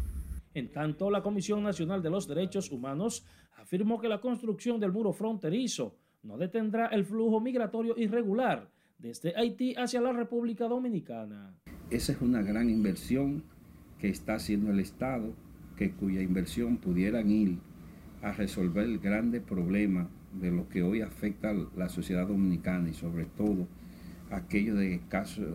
En 0.55 0.73
tanto, 0.73 1.11
la 1.11 1.23
Comisión 1.23 1.63
Nacional 1.63 2.03
de 2.03 2.11
los 2.11 2.27
Derechos 2.27 2.71
Humanos 2.71 3.25
afirmó 3.57 4.01
que 4.01 4.09
la 4.09 4.21
construcción 4.21 4.81
del 4.81 4.93
muro 4.93 5.13
fronterizo 5.13 5.97
no 6.23 6.37
detendrá 6.37 6.87
el 6.87 7.05
flujo 7.05 7.41
migratorio 7.41 7.95
irregular 7.97 8.69
desde 8.99 9.37
Haití 9.37 9.75
hacia 9.77 10.01
la 10.01 10.13
República 10.13 10.67
Dominicana. 10.67 11.55
Esa 11.91 12.13
es 12.13 12.21
una 12.21 12.43
gran 12.43 12.69
inversión 12.69 13.45
que 13.99 14.09
está 14.09 14.35
haciendo 14.35 14.71
el 14.71 14.81
Estado, 14.81 15.33
que 15.77 15.93
cuya 15.93 16.23
inversión 16.23 16.79
pudieran 16.79 17.31
ir 17.31 17.59
a 18.23 18.33
resolver 18.33 18.85
el 18.85 18.99
grande 18.99 19.41
problema 19.41 20.09
de 20.33 20.51
lo 20.51 20.69
que 20.69 20.83
hoy 20.83 21.03
afecta 21.03 21.51
a 21.51 21.55
la 21.77 21.89
sociedad 21.89 22.27
dominicana 22.27 22.89
y 22.89 22.95
sobre 22.95 23.25
todo 23.25 23.67
aquello 24.31 24.75
de 24.75 24.97
escasos 24.97 25.47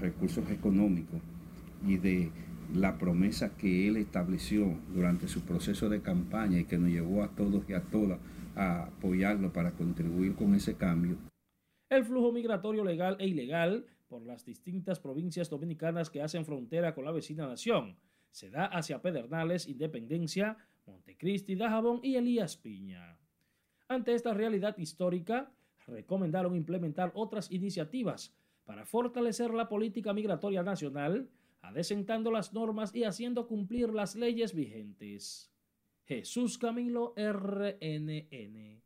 recursos 0.00 0.50
económicos 0.50 1.20
y 1.86 1.96
de 1.96 2.30
la 2.74 2.98
promesa 2.98 3.56
que 3.56 3.88
él 3.88 3.96
estableció 3.96 4.78
durante 4.94 5.28
su 5.28 5.42
proceso 5.42 5.88
de 5.88 6.02
campaña 6.02 6.58
y 6.58 6.64
que 6.64 6.78
nos 6.78 6.90
llevó 6.90 7.22
a 7.22 7.28
todos 7.28 7.68
y 7.68 7.72
a 7.72 7.82
todas 7.82 8.18
a 8.56 8.84
apoyarlo 8.84 9.52
para 9.52 9.72
contribuir 9.72 10.34
con 10.34 10.54
ese 10.54 10.74
cambio. 10.74 11.16
El 11.88 12.04
flujo 12.04 12.32
migratorio 12.32 12.84
legal 12.84 13.16
e 13.20 13.26
ilegal 13.26 13.86
por 14.08 14.22
las 14.22 14.44
distintas 14.44 15.00
provincias 15.00 15.48
dominicanas 15.48 16.10
que 16.10 16.22
hacen 16.22 16.44
frontera 16.44 16.94
con 16.94 17.04
la 17.04 17.12
vecina 17.12 17.46
nación 17.46 17.96
se 18.30 18.50
da 18.50 18.66
hacia 18.66 19.00
Pedernales, 19.00 19.68
Independencia, 19.68 20.56
Montecristi, 20.86 21.54
Dajabón 21.54 22.00
y 22.02 22.16
Elías 22.16 22.56
Piña. 22.56 23.18
Ante 23.88 24.14
esta 24.14 24.34
realidad 24.34 24.76
histórica, 24.76 25.50
recomendaron 25.86 26.54
implementar 26.54 27.10
otras 27.14 27.50
iniciativas 27.50 28.34
para 28.64 28.84
fortalecer 28.84 29.54
la 29.54 29.68
política 29.68 30.12
migratoria 30.12 30.62
nacional 30.62 31.28
adecentando 31.62 32.30
las 32.30 32.52
normas 32.52 32.94
y 32.94 33.04
haciendo 33.04 33.46
cumplir 33.46 33.90
las 33.90 34.14
leyes 34.14 34.54
vigentes. 34.54 35.52
Jesús 36.04 36.58
Camilo 36.58 37.14
RNN. 37.16 38.82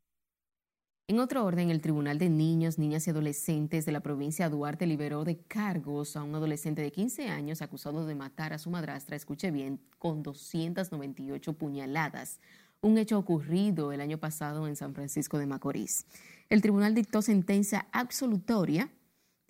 En 1.08 1.18
otro 1.18 1.44
orden, 1.44 1.70
el 1.70 1.80
Tribunal 1.80 2.18
de 2.18 2.30
Niños, 2.30 2.78
Niñas 2.78 3.06
y 3.06 3.10
Adolescentes 3.10 3.84
de 3.84 3.92
la 3.92 4.00
provincia 4.00 4.48
de 4.48 4.56
Duarte 4.56 4.86
liberó 4.86 5.24
de 5.24 5.38
cargos 5.38 6.16
a 6.16 6.22
un 6.22 6.34
adolescente 6.34 6.80
de 6.80 6.90
15 6.90 7.28
años 7.28 7.60
acusado 7.60 8.06
de 8.06 8.14
matar 8.14 8.52
a 8.52 8.58
su 8.58 8.70
madrastra, 8.70 9.14
escuche 9.14 9.50
bien, 9.50 9.80
con 9.98 10.22
298 10.22 11.52
puñaladas, 11.52 12.40
un 12.80 12.98
hecho 12.98 13.18
ocurrido 13.18 13.92
el 13.92 14.00
año 14.00 14.18
pasado 14.18 14.66
en 14.66 14.74
San 14.74 14.94
Francisco 14.94 15.38
de 15.38 15.46
Macorís. 15.46 16.06
El 16.48 16.62
tribunal 16.62 16.94
dictó 16.94 17.20
sentencia 17.20 17.86
absolutoria 17.92 18.90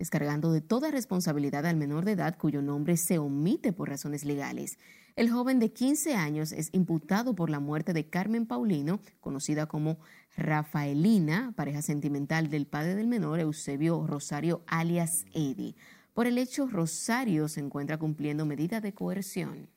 descargando 0.03 0.51
de 0.51 0.61
toda 0.61 0.91
responsabilidad 0.91 1.65
al 1.65 1.77
menor 1.77 2.05
de 2.05 2.11
edad 2.11 2.37
cuyo 2.37 2.61
nombre 2.61 2.97
se 2.97 3.21
omite 3.21 3.73
por 3.73 3.89
razones 3.89 4.25
legales. 4.25 4.77
El 5.15 5.31
joven 5.31 5.61
de 5.61 5.73
15 5.73 6.17
años 6.17 6.51
es 6.51 6.71
imputado 6.73 7.37
por 7.37 7.51
la 7.51 7.61
muerte 7.61 7.93
de 7.93 8.09
Carmen 8.09 8.45
Paulino, 8.45 8.99
conocida 9.21 9.67
como 9.67 9.99
Rafaelina, 10.37 11.53
pareja 11.55 11.83
sentimental 11.83 12.51
del 12.51 12.67
padre 12.67 12.97
del 12.97 13.07
menor, 13.07 13.39
Eusebio 13.39 14.05
Rosario 14.05 14.65
alias 14.67 15.25
Eddie. 15.35 15.77
Por 16.15 16.27
el 16.27 16.37
hecho, 16.37 16.67
Rosario 16.67 17.47
se 17.47 17.61
encuentra 17.61 17.97
cumpliendo 17.97 18.45
medida 18.45 18.81
de 18.81 18.95
coerción. 18.95 19.69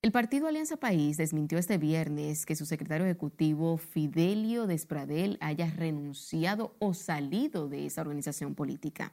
El 0.00 0.12
partido 0.12 0.46
Alianza 0.46 0.76
País 0.76 1.16
desmintió 1.16 1.58
este 1.58 1.76
viernes 1.76 2.46
que 2.46 2.54
su 2.54 2.66
secretario 2.66 3.04
ejecutivo 3.04 3.78
Fidelio 3.78 4.68
Despradel 4.68 5.38
haya 5.40 5.68
renunciado 5.70 6.76
o 6.78 6.94
salido 6.94 7.68
de 7.68 7.84
esa 7.84 8.02
organización 8.02 8.54
política. 8.54 9.12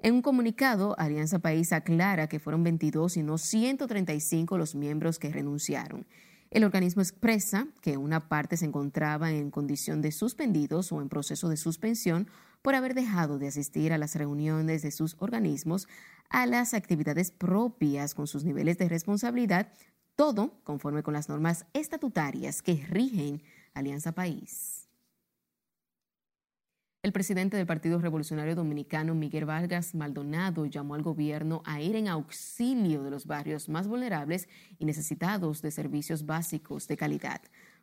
En 0.00 0.14
un 0.14 0.22
comunicado, 0.22 0.98
Alianza 0.98 1.38
País 1.38 1.72
aclara 1.72 2.28
que 2.28 2.40
fueron 2.40 2.64
22 2.64 3.18
y 3.18 3.22
no 3.22 3.38
135 3.38 4.58
los 4.58 4.74
miembros 4.74 5.20
que 5.20 5.30
renunciaron. 5.30 6.08
El 6.50 6.64
organismo 6.64 7.02
expresa 7.02 7.68
que 7.80 7.96
una 7.96 8.28
parte 8.28 8.56
se 8.56 8.64
encontraba 8.64 9.30
en 9.30 9.52
condición 9.52 10.02
de 10.02 10.10
suspendidos 10.10 10.90
o 10.90 11.00
en 11.00 11.08
proceso 11.08 11.48
de 11.48 11.56
suspensión 11.56 12.26
por 12.62 12.74
haber 12.74 12.94
dejado 12.94 13.38
de 13.38 13.46
asistir 13.46 13.92
a 13.92 13.98
las 13.98 14.16
reuniones 14.16 14.82
de 14.82 14.90
sus 14.90 15.14
organismos, 15.20 15.86
a 16.30 16.46
las 16.46 16.74
actividades 16.74 17.30
propias 17.30 18.14
con 18.14 18.26
sus 18.26 18.42
niveles 18.42 18.76
de 18.76 18.88
responsabilidad, 18.88 19.68
todo 20.16 20.58
conforme 20.64 21.02
con 21.02 21.14
las 21.14 21.28
normas 21.28 21.66
estatutarias 21.74 22.62
que 22.62 22.74
rigen 22.88 23.42
Alianza 23.74 24.12
País. 24.12 24.88
El 27.02 27.12
presidente 27.12 27.56
del 27.56 27.66
Partido 27.66 28.00
Revolucionario 28.00 28.56
Dominicano, 28.56 29.14
Miguel 29.14 29.44
Vargas 29.44 29.94
Maldonado, 29.94 30.66
llamó 30.66 30.96
al 30.96 31.02
gobierno 31.02 31.62
a 31.64 31.80
ir 31.80 31.94
en 31.94 32.08
auxilio 32.08 33.04
de 33.04 33.12
los 33.12 33.26
barrios 33.26 33.68
más 33.68 33.86
vulnerables 33.86 34.48
y 34.80 34.86
necesitados 34.86 35.62
de 35.62 35.70
servicios 35.70 36.26
básicos 36.26 36.88
de 36.88 36.96
calidad. 36.96 37.40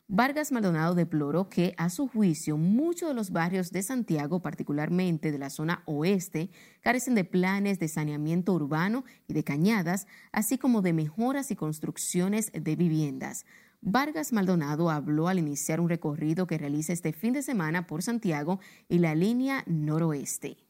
Vargas 0.10 0.52
Maldonado 0.52 0.96
deploró 0.96 1.50
que, 1.50 1.74
a 1.78 1.90
su 1.90 2.08
juicio, 2.08 2.58
muchos 2.58 3.08
de 3.08 3.16
los 3.16 3.32
barrios 3.32 3.72
de 3.72 3.82
Santiago, 3.82 4.42
particularmente 4.42 5.32
de 5.32 5.40
la 5.40 5.50
zona 5.50 5.82
oeste, 5.86 6.52
carecen 6.82 7.16
de 7.16 7.24
planes 7.24 7.80
de 7.80 7.88
saneamiento 7.88 8.54
urbano 8.54 9.06
y 9.28 9.34
de 9.34 9.44
cañadas, 9.44 10.06
así 10.34 10.58
como 10.58 10.82
de 10.82 10.94
mejoras 10.94 11.52
y 11.52 11.56
construcciones 11.56 12.52
de 12.52 12.76
viviendas. 12.76 13.46
Vargas 13.82 14.34
Maldonado 14.34 14.90
habló 14.90 15.30
al 15.30 15.40
iniciar 15.40 15.80
un 15.80 15.90
recorrido 15.90 16.48
que 16.48 16.58
realiza 16.58 16.94
este 16.94 17.14
fin 17.14 17.34
de 17.34 17.42
semana 17.42 17.88
por 17.88 18.04
Santiago 18.04 18.60
y 18.90 19.00
la 19.00 19.16
línea 19.16 19.64
noroeste. 19.68 20.63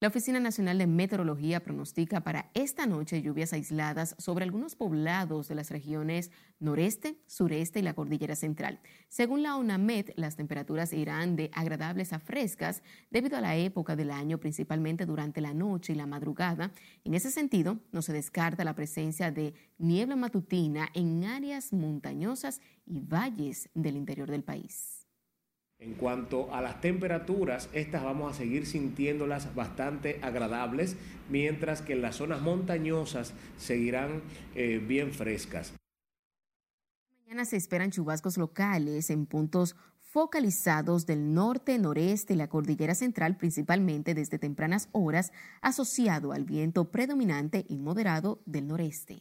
La 0.00 0.06
Oficina 0.06 0.38
Nacional 0.38 0.78
de 0.78 0.86
Meteorología 0.86 1.58
pronostica 1.58 2.20
para 2.20 2.52
esta 2.54 2.86
noche 2.86 3.20
lluvias 3.20 3.52
aisladas 3.52 4.14
sobre 4.16 4.44
algunos 4.44 4.76
poblados 4.76 5.48
de 5.48 5.56
las 5.56 5.72
regiones 5.72 6.30
noreste, 6.60 7.16
sureste 7.26 7.80
y 7.80 7.82
la 7.82 7.94
cordillera 7.94 8.36
central. 8.36 8.78
Según 9.08 9.42
la 9.42 9.56
ONAMED, 9.56 10.10
las 10.14 10.36
temperaturas 10.36 10.92
irán 10.92 11.34
de 11.34 11.50
agradables 11.52 12.12
a 12.12 12.20
frescas 12.20 12.84
debido 13.10 13.36
a 13.36 13.40
la 13.40 13.56
época 13.56 13.96
del 13.96 14.12
año, 14.12 14.38
principalmente 14.38 15.04
durante 15.04 15.40
la 15.40 15.52
noche 15.52 15.94
y 15.94 15.96
la 15.96 16.06
madrugada. 16.06 16.70
En 17.02 17.14
ese 17.14 17.32
sentido, 17.32 17.80
no 17.90 18.00
se 18.00 18.12
descarta 18.12 18.62
la 18.62 18.76
presencia 18.76 19.32
de 19.32 19.54
niebla 19.78 20.14
matutina 20.14 20.90
en 20.94 21.24
áreas 21.24 21.72
montañosas 21.72 22.60
y 22.86 23.00
valles 23.00 23.68
del 23.74 23.96
interior 23.96 24.30
del 24.30 24.44
país. 24.44 24.97
En 25.80 25.94
cuanto 25.94 26.52
a 26.52 26.60
las 26.60 26.80
temperaturas, 26.80 27.68
estas 27.72 28.02
vamos 28.02 28.32
a 28.32 28.36
seguir 28.36 28.66
sintiéndolas 28.66 29.54
bastante 29.54 30.18
agradables, 30.22 30.96
mientras 31.30 31.82
que 31.82 31.92
en 31.92 32.02
las 32.02 32.16
zonas 32.16 32.40
montañosas 32.40 33.32
seguirán 33.58 34.22
eh, 34.56 34.82
bien 34.84 35.12
frescas. 35.12 35.72
Mañana 37.24 37.44
se 37.44 37.56
esperan 37.56 37.92
chubascos 37.92 38.38
locales 38.38 39.08
en 39.10 39.26
puntos 39.26 39.76
focalizados 40.00 41.06
del 41.06 41.32
norte, 41.32 41.78
noreste 41.78 42.32
y 42.32 42.36
la 42.36 42.48
cordillera 42.48 42.96
central, 42.96 43.36
principalmente 43.36 44.14
desde 44.14 44.38
tempranas 44.38 44.88
horas, 44.90 45.30
asociado 45.60 46.32
al 46.32 46.44
viento 46.44 46.90
predominante 46.90 47.64
y 47.68 47.78
moderado 47.78 48.40
del 48.46 48.66
noreste. 48.66 49.20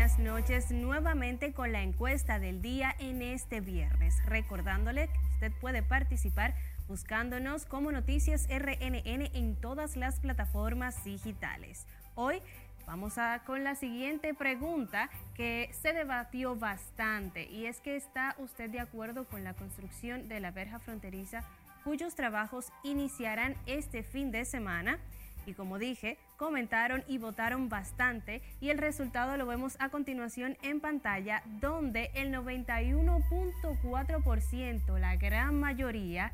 Buenas 0.00 0.18
noches. 0.18 0.70
Nuevamente 0.70 1.52
con 1.52 1.72
la 1.72 1.82
encuesta 1.82 2.38
del 2.38 2.62
día 2.62 2.96
en 3.00 3.20
este 3.20 3.60
viernes. 3.60 4.16
Recordándole 4.24 5.08
que 5.08 5.18
usted 5.34 5.52
puede 5.60 5.82
participar 5.82 6.54
buscándonos 6.88 7.66
como 7.66 7.92
Noticias 7.92 8.48
RNN 8.48 9.28
en 9.34 9.56
todas 9.56 9.96
las 9.96 10.18
plataformas 10.18 11.04
digitales. 11.04 11.86
Hoy 12.14 12.40
vamos 12.86 13.18
a 13.18 13.42
con 13.44 13.62
la 13.62 13.74
siguiente 13.74 14.32
pregunta 14.32 15.10
que 15.34 15.68
se 15.82 15.92
debatió 15.92 16.56
bastante 16.56 17.44
y 17.50 17.66
es 17.66 17.82
que 17.82 17.96
está 17.96 18.36
usted 18.38 18.70
de 18.70 18.80
acuerdo 18.80 19.26
con 19.26 19.44
la 19.44 19.52
construcción 19.52 20.28
de 20.28 20.40
la 20.40 20.50
verja 20.50 20.78
fronteriza 20.78 21.44
cuyos 21.84 22.14
trabajos 22.14 22.72
iniciarán 22.84 23.54
este 23.66 24.02
fin 24.02 24.30
de 24.30 24.46
semana. 24.46 24.98
Y 25.46 25.54
como 25.54 25.78
dije, 25.78 26.18
comentaron 26.36 27.04
y 27.06 27.18
votaron 27.18 27.68
bastante 27.68 28.42
y 28.60 28.70
el 28.70 28.78
resultado 28.78 29.36
lo 29.36 29.46
vemos 29.46 29.76
a 29.78 29.88
continuación 29.88 30.56
en 30.62 30.80
pantalla 30.80 31.44
donde 31.60 32.10
el 32.14 32.32
91.4%, 32.32 34.98
la 34.98 35.14
gran 35.16 35.60
mayoría, 35.60 36.32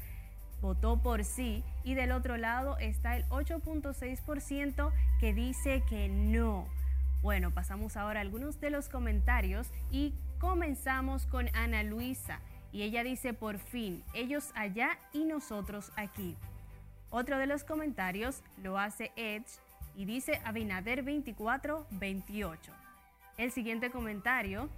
votó 0.60 1.02
por 1.02 1.24
sí 1.24 1.64
y 1.84 1.94
del 1.94 2.12
otro 2.12 2.36
lado 2.36 2.76
está 2.78 3.16
el 3.16 3.24
8.6% 3.28 4.92
que 5.20 5.34
dice 5.34 5.82
que 5.88 6.08
no. 6.08 6.66
Bueno, 7.22 7.50
pasamos 7.50 7.96
ahora 7.96 8.20
a 8.20 8.22
algunos 8.22 8.60
de 8.60 8.70
los 8.70 8.88
comentarios 8.88 9.68
y 9.90 10.14
comenzamos 10.38 11.26
con 11.26 11.48
Ana 11.54 11.82
Luisa 11.82 12.40
y 12.72 12.82
ella 12.82 13.02
dice 13.02 13.32
por 13.32 13.58
fin, 13.58 14.02
ellos 14.14 14.50
allá 14.54 14.98
y 15.12 15.24
nosotros 15.24 15.90
aquí. 15.96 16.36
Otro 17.10 17.38
de 17.38 17.46
los 17.46 17.64
comentarios 17.64 18.42
lo 18.62 18.78
hace 18.78 19.12
Edge 19.16 19.60
y 19.94 20.04
dice 20.04 20.40
Abinader 20.44 21.04
2428. 21.04 22.72
El 23.38 23.52
siguiente 23.52 23.90
comentario 23.90 24.68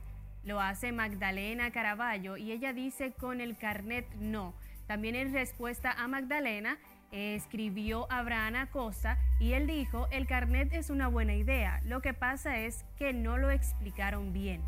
lo 0.44 0.60
hace 0.60 0.92
Magdalena 0.92 1.70
Caraballo 1.70 2.36
y 2.36 2.52
ella 2.52 2.72
dice 2.72 3.12
con 3.12 3.40
el 3.40 3.56
carnet 3.56 4.06
no. 4.14 4.54
También 4.86 5.14
en 5.16 5.32
respuesta 5.32 5.92
a 5.92 6.08
Magdalena 6.08 6.78
escribió 7.10 8.06
Abraham 8.10 8.56
Acosta 8.56 9.18
y 9.40 9.52
él 9.52 9.66
dijo 9.66 10.08
el 10.10 10.26
carnet 10.26 10.72
es 10.72 10.90
una 10.90 11.08
buena 11.08 11.34
idea. 11.34 11.80
Lo 11.84 12.00
que 12.00 12.14
pasa 12.14 12.58
es 12.58 12.84
que 12.96 13.12
no 13.12 13.38
lo 13.38 13.50
explicaron 13.50 14.32
bien. 14.32 14.62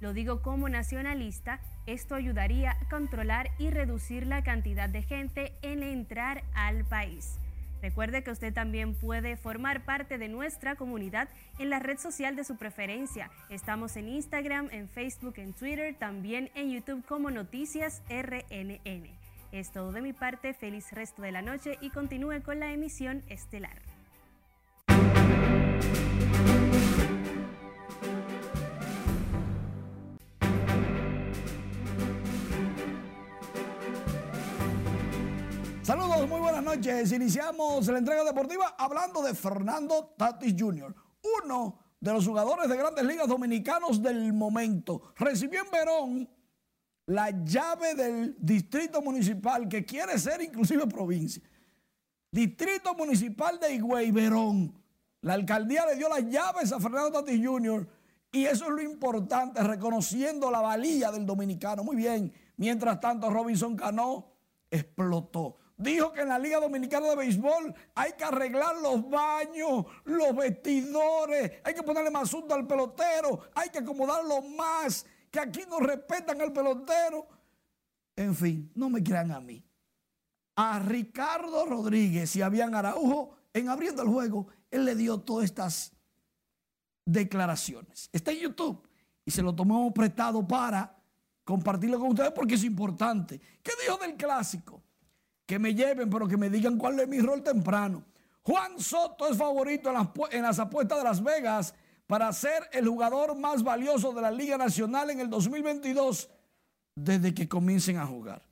Lo 0.00 0.12
digo 0.12 0.42
como 0.42 0.68
nacionalista, 0.68 1.60
esto 1.86 2.14
ayudaría 2.14 2.72
a 2.72 2.88
controlar 2.88 3.50
y 3.58 3.70
reducir 3.70 4.26
la 4.26 4.42
cantidad 4.42 4.88
de 4.88 5.02
gente 5.02 5.52
en 5.62 5.82
entrar 5.82 6.42
al 6.54 6.84
país. 6.84 7.38
Recuerde 7.82 8.24
que 8.24 8.30
usted 8.30 8.52
también 8.52 8.94
puede 8.94 9.36
formar 9.36 9.84
parte 9.84 10.18
de 10.18 10.28
nuestra 10.28 10.76
comunidad 10.76 11.28
en 11.58 11.70
la 11.70 11.78
red 11.78 11.98
social 11.98 12.34
de 12.34 12.44
su 12.44 12.56
preferencia. 12.56 13.30
Estamos 13.50 13.96
en 13.96 14.08
Instagram, 14.08 14.68
en 14.72 14.88
Facebook, 14.88 15.34
en 15.36 15.52
Twitter, 15.52 15.94
también 15.94 16.50
en 16.54 16.70
YouTube 16.70 17.04
como 17.04 17.30
Noticias 17.30 18.02
RNN. 18.08 19.10
Es 19.52 19.70
todo 19.70 19.92
de 19.92 20.02
mi 20.02 20.12
parte, 20.12 20.54
feliz 20.54 20.90
resto 20.92 21.22
de 21.22 21.32
la 21.32 21.42
noche 21.42 21.78
y 21.80 21.90
continúe 21.90 22.42
con 22.42 22.58
la 22.58 22.72
emisión 22.72 23.22
estelar. 23.28 23.80
Saludos, 35.86 36.28
muy 36.28 36.40
buenas 36.40 36.64
noches. 36.64 37.12
Iniciamos 37.12 37.86
la 37.86 37.98
entrega 37.98 38.24
deportiva 38.24 38.74
hablando 38.76 39.22
de 39.22 39.34
Fernando 39.34 40.14
Tatis 40.18 40.52
Jr., 40.58 40.92
uno 41.44 41.78
de 42.00 42.12
los 42.12 42.26
jugadores 42.26 42.68
de 42.68 42.76
grandes 42.76 43.04
ligas 43.04 43.28
dominicanos 43.28 44.02
del 44.02 44.32
momento. 44.32 45.12
Recibió 45.14 45.62
en 45.62 45.70
Verón 45.70 46.28
la 47.06 47.30
llave 47.30 47.94
del 47.94 48.36
distrito 48.40 49.00
municipal 49.00 49.68
que 49.68 49.84
quiere 49.84 50.18
ser 50.18 50.42
inclusive 50.42 50.88
provincia. 50.88 51.40
Distrito 52.32 52.92
municipal 52.96 53.60
de 53.60 53.76
Higüey, 53.76 54.10
Verón. 54.10 54.76
La 55.20 55.34
alcaldía 55.34 55.86
le 55.86 55.94
dio 55.94 56.08
las 56.08 56.24
llaves 56.24 56.72
a 56.72 56.80
Fernando 56.80 57.12
Tatis 57.12 57.40
Jr. 57.46 57.88
y 58.32 58.44
eso 58.44 58.64
es 58.64 58.70
lo 58.72 58.82
importante, 58.82 59.62
reconociendo 59.62 60.50
la 60.50 60.60
valía 60.62 61.12
del 61.12 61.24
dominicano. 61.24 61.84
Muy 61.84 61.94
bien. 61.94 62.32
Mientras 62.56 62.98
tanto, 62.98 63.30
Robinson 63.30 63.76
Cano 63.76 64.32
explotó. 64.68 65.58
Dijo 65.78 66.10
que 66.10 66.22
en 66.22 66.28
la 66.28 66.38
Liga 66.38 66.58
Dominicana 66.58 67.08
de 67.08 67.16
Béisbol 67.16 67.74
hay 67.94 68.12
que 68.12 68.24
arreglar 68.24 68.76
los 68.76 69.08
baños, 69.10 69.84
los 70.04 70.34
vestidores, 70.34 71.52
hay 71.62 71.74
que 71.74 71.82
ponerle 71.82 72.10
más 72.10 72.22
asunto 72.24 72.54
al 72.54 72.66
pelotero, 72.66 73.40
hay 73.54 73.68
que 73.68 73.78
acomodarlo 73.78 74.40
más, 74.40 75.04
que 75.30 75.38
aquí 75.38 75.60
no 75.68 75.78
respetan 75.80 76.40
al 76.40 76.52
pelotero. 76.52 77.26
En 78.16 78.34
fin, 78.34 78.72
no 78.74 78.88
me 78.88 79.02
crean 79.02 79.30
a 79.32 79.40
mí. 79.40 79.62
A 80.56 80.78
Ricardo 80.78 81.66
Rodríguez 81.66 82.34
y 82.36 82.40
a 82.40 82.48
Bian 82.48 82.74
Araujo, 82.74 83.36
en 83.52 83.68
abriendo 83.68 84.02
el 84.02 84.08
juego, 84.08 84.46
él 84.70 84.86
le 84.86 84.94
dio 84.94 85.18
todas 85.18 85.44
estas 85.44 85.92
declaraciones. 87.04 88.08
Está 88.14 88.32
en 88.32 88.38
YouTube 88.38 88.88
y 89.26 89.30
se 89.30 89.42
lo 89.42 89.54
tomamos 89.54 89.92
prestado 89.92 90.46
para 90.46 90.96
compartirlo 91.44 91.98
con 91.98 92.08
ustedes 92.08 92.32
porque 92.32 92.54
es 92.54 92.64
importante. 92.64 93.38
¿Qué 93.62 93.72
dijo 93.82 93.98
del 93.98 94.14
clásico? 94.16 94.82
Que 95.46 95.58
me 95.58 95.74
lleven, 95.74 96.10
pero 96.10 96.26
que 96.26 96.36
me 96.36 96.50
digan 96.50 96.76
cuál 96.76 96.98
es 97.00 97.08
mi 97.08 97.20
rol 97.20 97.42
temprano. 97.42 98.04
Juan 98.42 98.78
Soto 98.78 99.28
es 99.28 99.36
favorito 99.36 99.88
en 100.30 100.42
las, 100.42 100.58
apuestas 100.58 100.98
de 100.98 101.04
Las 101.04 101.22
Vegas 101.22 101.74
para 102.06 102.32
ser 102.32 102.68
el 102.72 102.86
jugador 102.86 103.36
más 103.36 103.62
valioso 103.62 104.12
de 104.12 104.22
la 104.22 104.30
Liga 104.30 104.56
Nacional 104.56 105.10
en 105.10 105.20
el 105.20 105.28
2022 105.28 106.28
desde 106.94 107.34
que 107.34 107.48
comiencen 107.48 107.96
a 107.96 108.06
jugar. 108.06 108.42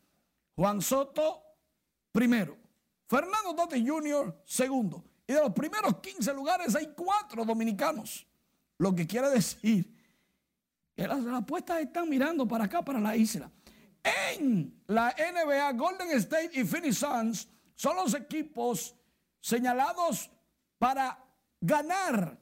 Juan 0.56 0.80
Soto, 0.82 1.42
primero. 2.10 2.56
Fernando 3.06 3.54
Tati 3.54 3.86
Jr., 3.86 4.42
segundo. 4.44 5.04
Y 5.26 5.32
de 5.32 5.40
los 5.40 5.52
primeros 5.52 5.98
15 5.98 6.34
lugares 6.34 6.74
hay 6.74 6.92
cuatro 6.96 7.44
dominicanos. 7.44 8.26
Lo 8.78 8.94
que 8.94 9.06
quiere 9.06 9.30
decir 9.30 9.94
que 10.96 11.06
las 11.06 11.24
apuestas 11.26 11.80
están 11.80 12.08
mirando 12.08 12.46
para 12.46 12.64
acá, 12.64 12.82
para 12.82 13.00
la 13.00 13.16
isla. 13.16 13.50
En 14.04 14.82
la 14.86 15.14
NBA, 15.16 15.72
Golden 15.72 16.10
State 16.18 16.50
y 16.52 16.64
Phoenix 16.64 16.98
Suns 16.98 17.48
son 17.74 17.96
los 17.96 18.14
equipos 18.14 18.94
señalados 19.40 20.30
para 20.78 21.18
ganar 21.60 22.38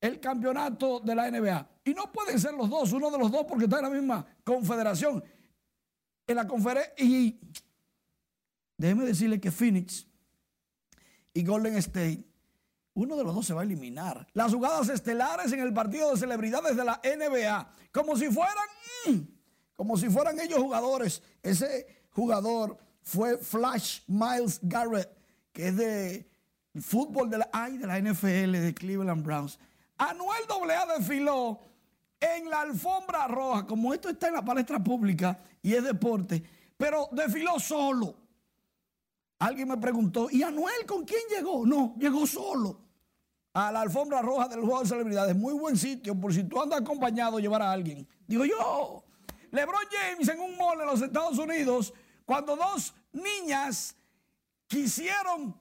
el 0.00 0.20
campeonato 0.20 1.00
de 1.00 1.14
la 1.14 1.28
NBA. 1.30 1.68
Y 1.84 1.92
no 1.92 2.12
pueden 2.12 2.38
ser 2.38 2.54
los 2.54 2.70
dos, 2.70 2.92
uno 2.92 3.10
de 3.10 3.18
los 3.18 3.30
dos, 3.30 3.44
porque 3.48 3.64
está 3.64 3.78
en 3.78 3.82
la 3.82 3.90
misma 3.90 4.26
confederación. 4.44 5.22
En 6.26 6.36
la 6.36 6.46
conferencia. 6.46 6.92
Y 6.98 7.40
déjeme 8.76 9.04
decirle 9.04 9.40
que 9.40 9.50
Phoenix 9.50 10.06
y 11.34 11.44
Golden 11.44 11.76
State, 11.76 12.24
uno 12.94 13.16
de 13.16 13.24
los 13.24 13.34
dos 13.34 13.46
se 13.46 13.54
va 13.54 13.62
a 13.62 13.64
eliminar. 13.64 14.26
Las 14.32 14.54
jugadas 14.54 14.88
estelares 14.88 15.52
en 15.52 15.60
el 15.60 15.74
partido 15.74 16.12
de 16.12 16.16
celebridades 16.16 16.76
de 16.76 16.84
la 16.84 17.00
NBA, 17.02 17.70
como 17.92 18.16
si 18.16 18.28
fueran. 18.28 19.35
Como 19.76 19.96
si 19.96 20.08
fueran 20.08 20.40
ellos 20.40 20.58
jugadores. 20.58 21.22
Ese 21.42 21.86
jugador 22.10 22.76
fue 23.02 23.38
Flash 23.38 24.00
Miles 24.06 24.58
Garrett, 24.62 25.10
que 25.52 25.68
es 25.68 25.76
de 25.76 26.30
fútbol 26.80 27.30
de 27.30 27.38
la, 27.38 27.48
ay, 27.52 27.78
de 27.78 27.86
la 27.86 28.00
NFL 28.00 28.52
de 28.52 28.74
Cleveland 28.74 29.24
Browns. 29.24 29.58
Anuel 29.98 30.44
AA 30.48 30.98
desfiló 30.98 31.60
en 32.20 32.50
la 32.50 32.62
alfombra 32.62 33.26
roja, 33.28 33.66
como 33.66 33.94
esto 33.94 34.08
está 34.08 34.28
en 34.28 34.34
la 34.34 34.44
palestra 34.44 34.82
pública 34.82 35.38
y 35.62 35.74
es 35.74 35.84
deporte, 35.84 36.42
pero 36.76 37.08
desfiló 37.12 37.58
solo. 37.60 38.16
Alguien 39.38 39.68
me 39.68 39.76
preguntó, 39.76 40.28
¿y 40.30 40.42
Anuel 40.42 40.86
con 40.86 41.04
quién 41.04 41.20
llegó? 41.30 41.66
No, 41.66 41.94
llegó 41.98 42.26
solo 42.26 42.80
a 43.52 43.72
la 43.72 43.80
alfombra 43.82 44.20
roja 44.20 44.48
del 44.48 44.60
juego 44.60 44.80
de 44.80 44.88
celebridades. 44.88 45.36
Muy 45.36 45.54
buen 45.54 45.76
sitio, 45.76 46.14
por 46.18 46.32
si 46.32 46.44
tú 46.44 46.60
andas 46.60 46.80
acompañado, 46.80 47.38
llevar 47.38 47.62
a 47.62 47.72
alguien. 47.72 48.06
Digo 48.26 48.44
yo, 48.44 49.02
LeBron 49.50 49.84
James 49.90 50.28
en 50.28 50.40
un 50.40 50.56
mall 50.56 50.80
en 50.80 50.86
los 50.86 51.02
Estados 51.02 51.38
Unidos, 51.38 51.92
cuando 52.24 52.56
dos 52.56 52.94
niñas 53.12 53.96
quisieron 54.66 55.56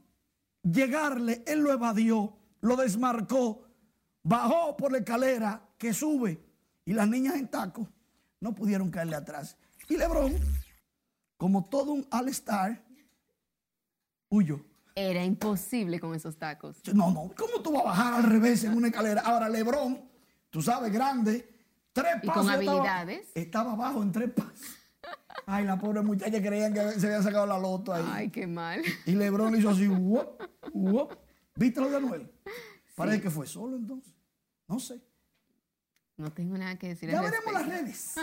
llegarle, 0.63 1.43
él 1.45 1.59
lo 1.59 1.71
evadió, 1.71 2.35
lo 2.61 2.75
desmarcó, 2.75 3.63
bajó 4.23 4.75
por 4.75 4.91
la 4.91 4.99
escalera 4.99 5.61
que 5.77 5.93
sube 5.93 6.39
y 6.85 6.93
las 6.93 7.07
niñas 7.07 7.35
en 7.35 7.47
taco 7.47 7.87
no 8.39 8.53
pudieron 8.53 8.91
caerle 8.91 9.15
atrás. 9.15 9.57
Y 9.89 9.97
LeBron, 9.97 10.35
como 11.37 11.65
todo 11.65 11.91
un 11.91 12.07
all-star, 12.11 12.83
huyó. 14.29 14.63
Era 14.95 15.23
imposible 15.23 15.99
con 15.99 16.15
esos 16.15 16.37
tacos. 16.37 16.77
No, 16.93 17.11
no, 17.11 17.31
¿cómo 17.37 17.61
tú 17.61 17.73
vas 17.73 17.81
a 17.81 17.85
bajar 17.85 18.13
al 18.13 18.23
revés 18.23 18.63
en 18.63 18.75
una 18.75 18.87
escalera? 18.87 19.21
Ahora, 19.21 19.49
LeBron, 19.49 20.01
tú 20.49 20.61
sabes, 20.61 20.91
grande, 20.91 21.54
Tres 21.95 22.15
y 22.23 22.27
con 22.27 22.49
habilidades. 22.49 23.31
Estaba, 23.33 23.71
abajo 23.71 24.03
en 24.03 24.11
tres 24.11 24.29
pasos. 24.31 24.75
Ay, 25.45 25.63
la 25.63 25.79
pobre 25.79 26.01
muchacha 26.01 26.41
creían 26.41 26.73
que 26.73 26.99
se 26.99 27.07
había 27.07 27.23
sacado 27.23 27.47
la 27.47 27.57
loto 27.57 27.93
ahí. 27.93 28.05
Ay, 28.05 28.29
qué 28.29 28.45
mal. 28.47 28.81
Y 29.05 29.13
Lebron 29.13 29.55
hizo 29.55 29.69
así, 29.69 29.87
wop, 29.89 30.43
wop. 30.73 31.17
¿Viste 31.55 31.79
lo 31.79 31.89
de 31.89 31.95
Anuel? 31.95 32.31
Parece 32.95 33.21
que 33.21 33.29
fue 33.29 33.47
solo 33.47 33.77
entonces. 33.77 34.13
No 34.67 34.77
sé. 34.77 35.01
No 36.17 36.33
tengo 36.33 36.57
nada 36.57 36.77
que 36.77 36.89
decir. 36.89 37.09
Ya 37.09 37.21
veremos 37.21 37.53
las 37.53 37.65
redes. 37.65 38.15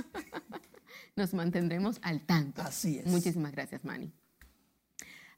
Nos 1.17 1.33
mantendremos 1.33 1.99
al 2.03 2.27
tanto. 2.27 2.61
Así 2.61 2.99
es. 2.99 3.07
Muchísimas 3.07 3.53
gracias, 3.53 3.85
Manny. 3.87 4.13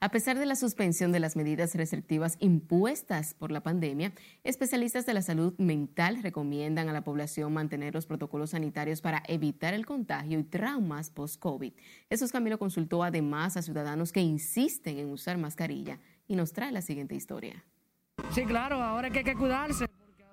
A 0.01 0.11
pesar 0.11 0.39
de 0.39 0.47
la 0.47 0.57
suspensión 0.57 1.13
de 1.13 1.21
las 1.21 1.37
medidas 1.37 1.75
restrictivas 1.75 2.37
impuestas 2.41 3.35
por 3.35 3.51
la 3.51 3.63
pandemia, 3.63 4.13
especialistas 4.43 5.07
de 5.07 5.15
la 5.15 5.23
salud 5.23 5.55
mental 5.59 6.23
recomiendan 6.23 6.89
a 6.89 6.93
la 6.93 7.05
población 7.05 7.53
mantener 7.53 7.95
los 7.95 8.07
protocolos 8.07 8.51
sanitarios 8.51 9.01
para 9.01 9.23
evitar 9.29 9.73
el 9.73 9.87
contagio 9.87 10.39
y 10.39 10.45
traumas 10.45 11.11
post-COVID. 11.11 11.73
Jesús 12.09 12.33
Camilo 12.33 12.59
consultó 12.59 13.03
además 13.03 13.57
a 13.57 13.63
ciudadanos 13.63 14.13
que 14.13 14.21
insisten 14.21 14.99
en 14.99 15.11
usar 15.11 15.39
mascarilla 15.39 16.01
y 16.27 16.37
nos 16.37 16.53
trae 16.53 16.73
la 16.73 16.83
siguiente 16.83 17.15
historia. 17.15 17.65
Sí, 18.31 18.45
claro, 18.45 18.77
ahora 18.83 19.11
que 19.11 19.19
hay 19.19 19.25
que 19.25 19.35
cuidarse. 19.35 19.87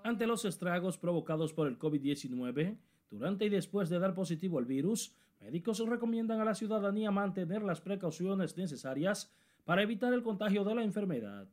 Ante 0.03 0.25
los 0.25 0.45
estragos 0.45 0.97
provocados 0.97 1.53
por 1.53 1.67
el 1.67 1.77
COVID-19, 1.77 2.77
durante 3.11 3.45
y 3.45 3.49
después 3.49 3.89
de 3.89 3.99
dar 3.99 4.13
positivo 4.15 4.57
al 4.57 4.65
virus, 4.65 5.13
médicos 5.39 5.79
recomiendan 5.87 6.39
a 6.39 6.45
la 6.45 6.55
ciudadanía 6.55 7.11
mantener 7.11 7.61
las 7.61 7.81
precauciones 7.81 8.57
necesarias 8.57 9.31
para 9.65 9.83
evitar 9.83 10.13
el 10.13 10.23
contagio 10.23 10.63
de 10.63 10.75
la 10.75 10.83
enfermedad. 10.83 11.47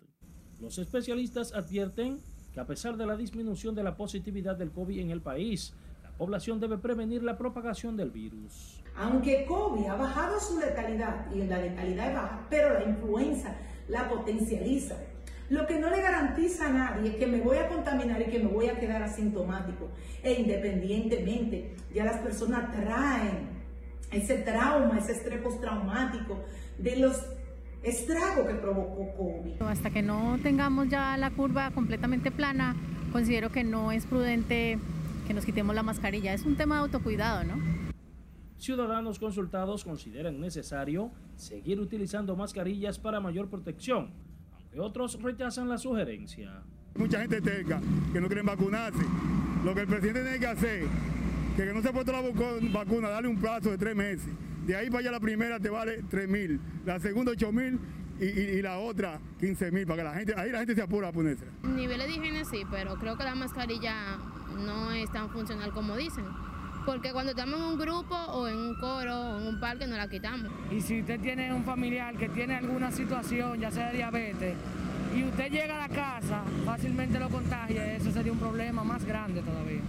Los 0.60 0.78
especialistas 0.78 1.52
advierten 1.54 2.20
que 2.52 2.60
a 2.60 2.66
pesar 2.66 2.96
de 2.96 3.06
la 3.06 3.16
disminución 3.16 3.74
de 3.74 3.82
la 3.82 3.96
positividad 3.96 4.56
del 4.56 4.72
COVID 4.72 4.98
en 4.98 5.10
el 5.10 5.20
país, 5.20 5.74
la 6.02 6.10
población 6.12 6.58
debe 6.58 6.78
prevenir 6.78 7.22
la 7.22 7.38
propagación 7.38 7.96
del 7.96 8.10
virus. 8.10 8.82
Aunque 8.96 9.46
COVID 9.46 9.86
ha 9.86 9.94
bajado 9.94 10.40
su 10.40 10.58
letalidad 10.58 11.30
y 11.32 11.44
la 11.44 11.58
letalidad 11.58 12.08
es 12.08 12.14
baja, 12.14 12.46
pero 12.50 12.74
la 12.74 12.84
influenza 12.84 13.54
la 13.88 14.08
potencializa. 14.08 14.96
Lo 15.50 15.66
que 15.66 15.78
no 15.78 15.88
le 15.88 16.02
garantiza 16.02 16.66
a 16.66 16.72
nadie 16.72 17.10
es 17.10 17.16
que 17.16 17.26
me 17.26 17.40
voy 17.40 17.56
a 17.56 17.68
contaminar 17.68 18.20
y 18.20 18.26
que 18.26 18.38
me 18.38 18.48
voy 18.48 18.68
a 18.68 18.78
quedar 18.78 19.02
asintomático. 19.02 19.88
E 20.22 20.34
independientemente, 20.34 21.74
ya 21.94 22.04
las 22.04 22.18
personas 22.18 22.70
traen 22.70 23.48
ese 24.12 24.38
trauma, 24.38 24.98
ese 24.98 25.12
estrés 25.12 25.40
postraumático 25.40 26.38
de 26.76 26.96
los 26.96 27.24
estrago 27.82 28.46
que 28.46 28.54
provocó 28.54 29.06
COVID. 29.16 29.62
Hasta 29.62 29.90
que 29.90 30.02
no 30.02 30.38
tengamos 30.42 30.88
ya 30.88 31.16
la 31.16 31.30
curva 31.30 31.70
completamente 31.70 32.30
plana, 32.30 32.76
considero 33.12 33.50
que 33.50 33.64
no 33.64 33.92
es 33.92 34.06
prudente 34.06 34.78
que 35.26 35.34
nos 35.34 35.44
quitemos 35.44 35.74
la 35.74 35.82
mascarilla. 35.82 36.32
Es 36.32 36.44
un 36.44 36.56
tema 36.56 36.76
de 36.76 36.80
autocuidado, 36.82 37.44
¿no? 37.44 37.56
Ciudadanos 38.56 39.18
consultados 39.18 39.84
consideran 39.84 40.40
necesario 40.40 41.12
seguir 41.36 41.80
utilizando 41.80 42.34
mascarillas 42.34 42.98
para 42.98 43.20
mayor 43.20 43.48
protección, 43.48 44.10
aunque 44.56 44.80
otros 44.80 45.22
rechazan 45.22 45.68
la 45.68 45.78
sugerencia. 45.78 46.62
Mucha 46.96 47.20
gente 47.20 47.40
tenga 47.40 47.80
que 48.12 48.20
no 48.20 48.26
quieren 48.26 48.46
vacunarse. 48.46 49.04
Lo 49.64 49.74
que 49.74 49.82
el 49.82 49.86
presidente 49.86 50.22
tiene 50.22 50.38
que 50.40 50.46
hacer, 50.46 50.86
que, 51.56 51.66
que 51.66 51.72
no 51.72 51.82
se 51.82 51.88
ha 51.88 51.92
puesto 51.92 52.10
la 52.10 52.22
vacuna, 52.72 53.08
darle 53.10 53.28
un 53.28 53.38
plazo 53.38 53.70
de 53.70 53.78
tres 53.78 53.94
meses 53.94 54.28
de 54.68 54.76
ahí 54.76 54.90
para 54.90 54.98
allá 55.00 55.12
la 55.12 55.20
primera 55.20 55.58
te 55.58 55.70
vale 55.70 56.02
3 56.10 56.28
mil, 56.28 56.60
la 56.84 57.00
segunda 57.00 57.32
8 57.32 57.52
mil 57.52 57.80
y, 58.20 58.60
la 58.60 58.78
otra 58.78 59.18
15 59.40 59.70
mil, 59.70 59.86
para 59.86 59.96
que 59.96 60.04
la 60.04 60.14
gente, 60.14 60.34
ahí 60.36 60.50
la 60.50 60.58
gente 60.58 60.74
se 60.74 60.82
apura 60.82 61.08
a 61.08 61.12
ponerse. 61.12 61.46
Niveles 61.62 62.06
de 62.06 62.12
higiene 62.12 62.44
sí, 62.44 62.64
pero 62.70 62.96
creo 62.96 63.16
que 63.16 63.24
la 63.24 63.34
mascarilla 63.34 64.18
no 64.58 64.92
es 64.92 65.10
tan 65.10 65.30
funcional 65.30 65.72
como 65.72 65.96
dicen. 65.96 66.26
Porque 66.84 67.12
cuando 67.12 67.30
estamos 67.30 67.60
en 67.60 67.64
un 67.64 67.78
grupo 67.78 68.14
o 68.14 68.46
en 68.46 68.56
un 68.56 68.74
coro 68.74 69.14
o 69.14 69.40
en 69.40 69.46
un 69.46 69.58
parque 69.58 69.86
no 69.86 69.96
la 69.96 70.06
quitamos. 70.06 70.52
Y 70.70 70.82
si 70.82 71.00
usted 71.00 71.18
tiene 71.18 71.54
un 71.54 71.64
familiar 71.64 72.14
que 72.18 72.28
tiene 72.28 72.56
alguna 72.56 72.90
situación, 72.92 73.58
ya 73.60 73.70
sea 73.70 73.88
de 73.88 73.96
diabetes, 73.96 74.54
y 75.16 75.24
usted 75.24 75.50
llega 75.50 75.82
a 75.82 75.88
la 75.88 75.94
casa, 75.94 76.42
fácilmente 76.66 77.18
lo 77.18 77.30
contagia, 77.30 77.96
eso 77.96 78.10
sería 78.10 78.32
un 78.32 78.38
problema 78.38 78.84
más 78.84 79.02
grande 79.02 79.40
todavía. 79.40 79.80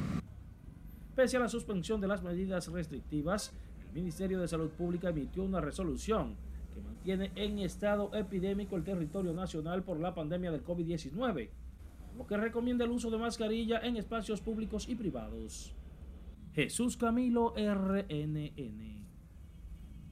Pese 1.15 1.35
a 1.35 1.41
la 1.41 1.49
suspensión 1.49 1.99
de 1.99 2.07
las 2.07 2.23
medidas 2.23 2.67
restrictivas, 2.71 3.51
el 3.89 3.95
Ministerio 3.95 4.39
de 4.39 4.47
Salud 4.47 4.69
Pública 4.69 5.09
emitió 5.09 5.43
una 5.43 5.61
resolución 5.61 6.35
que 6.73 6.81
mantiene 6.81 7.31
en 7.35 7.59
estado 7.59 8.13
epidémico 8.13 8.75
el 8.75 8.83
territorio 8.83 9.33
nacional 9.33 9.83
por 9.83 9.99
la 9.99 10.13
pandemia 10.13 10.51
del 10.51 10.63
COVID-19, 10.63 11.49
lo 12.17 12.27
que 12.27 12.37
recomienda 12.37 12.85
el 12.85 12.91
uso 12.91 13.09
de 13.09 13.17
mascarilla 13.17 13.79
en 13.79 13.97
espacios 13.97 14.41
públicos 14.41 14.87
y 14.87 14.95
privados. 14.95 15.73
Jesús 16.53 16.97
Camilo, 16.97 17.53
RNN. 17.55 18.99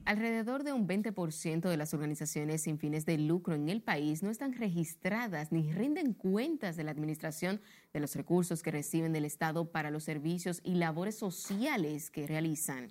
Alrededor 0.04 0.64
de 0.64 0.72
un 0.72 0.88
20% 0.88 1.68
de 1.68 1.76
las 1.76 1.92
organizaciones 1.92 2.62
sin 2.62 2.78
fines 2.78 3.04
de 3.04 3.18
lucro 3.18 3.54
en 3.54 3.68
el 3.68 3.82
país 3.82 4.22
no 4.22 4.30
están 4.30 4.54
registradas 4.54 5.52
ni 5.52 5.70
rinden 5.70 6.14
cuentas 6.14 6.76
de 6.76 6.84
la 6.84 6.92
administración 6.92 7.60
de 7.92 8.00
los 8.00 8.16
recursos 8.16 8.62
que 8.62 8.70
reciben 8.70 9.12
del 9.12 9.26
Estado 9.26 9.70
para 9.70 9.90
los 9.90 10.04
servicios 10.04 10.62
y 10.64 10.76
labores 10.76 11.18
sociales 11.18 12.10
que 12.10 12.26
realizan. 12.26 12.90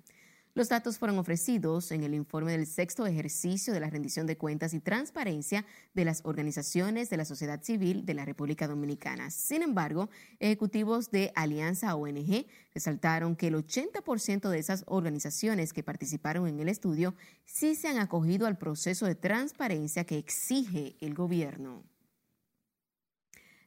Los 0.58 0.70
datos 0.70 0.98
fueron 0.98 1.20
ofrecidos 1.20 1.92
en 1.92 2.02
el 2.02 2.14
informe 2.14 2.50
del 2.50 2.66
sexto 2.66 3.06
ejercicio 3.06 3.72
de 3.72 3.78
la 3.78 3.90
rendición 3.90 4.26
de 4.26 4.36
cuentas 4.36 4.74
y 4.74 4.80
transparencia 4.80 5.64
de 5.94 6.04
las 6.04 6.22
organizaciones 6.24 7.10
de 7.10 7.16
la 7.16 7.24
sociedad 7.24 7.62
civil 7.62 8.04
de 8.04 8.14
la 8.14 8.24
República 8.24 8.66
Dominicana. 8.66 9.30
Sin 9.30 9.62
embargo, 9.62 10.10
ejecutivos 10.40 11.12
de 11.12 11.30
Alianza 11.36 11.94
ONG 11.94 12.44
resaltaron 12.74 13.36
que 13.36 13.46
el 13.46 13.54
80% 13.54 14.48
de 14.48 14.58
esas 14.58 14.82
organizaciones 14.88 15.72
que 15.72 15.84
participaron 15.84 16.48
en 16.48 16.58
el 16.58 16.68
estudio 16.68 17.14
sí 17.44 17.76
se 17.76 17.86
han 17.86 17.98
acogido 17.98 18.48
al 18.48 18.58
proceso 18.58 19.06
de 19.06 19.14
transparencia 19.14 20.02
que 20.02 20.18
exige 20.18 20.96
el 21.00 21.14
gobierno. 21.14 21.84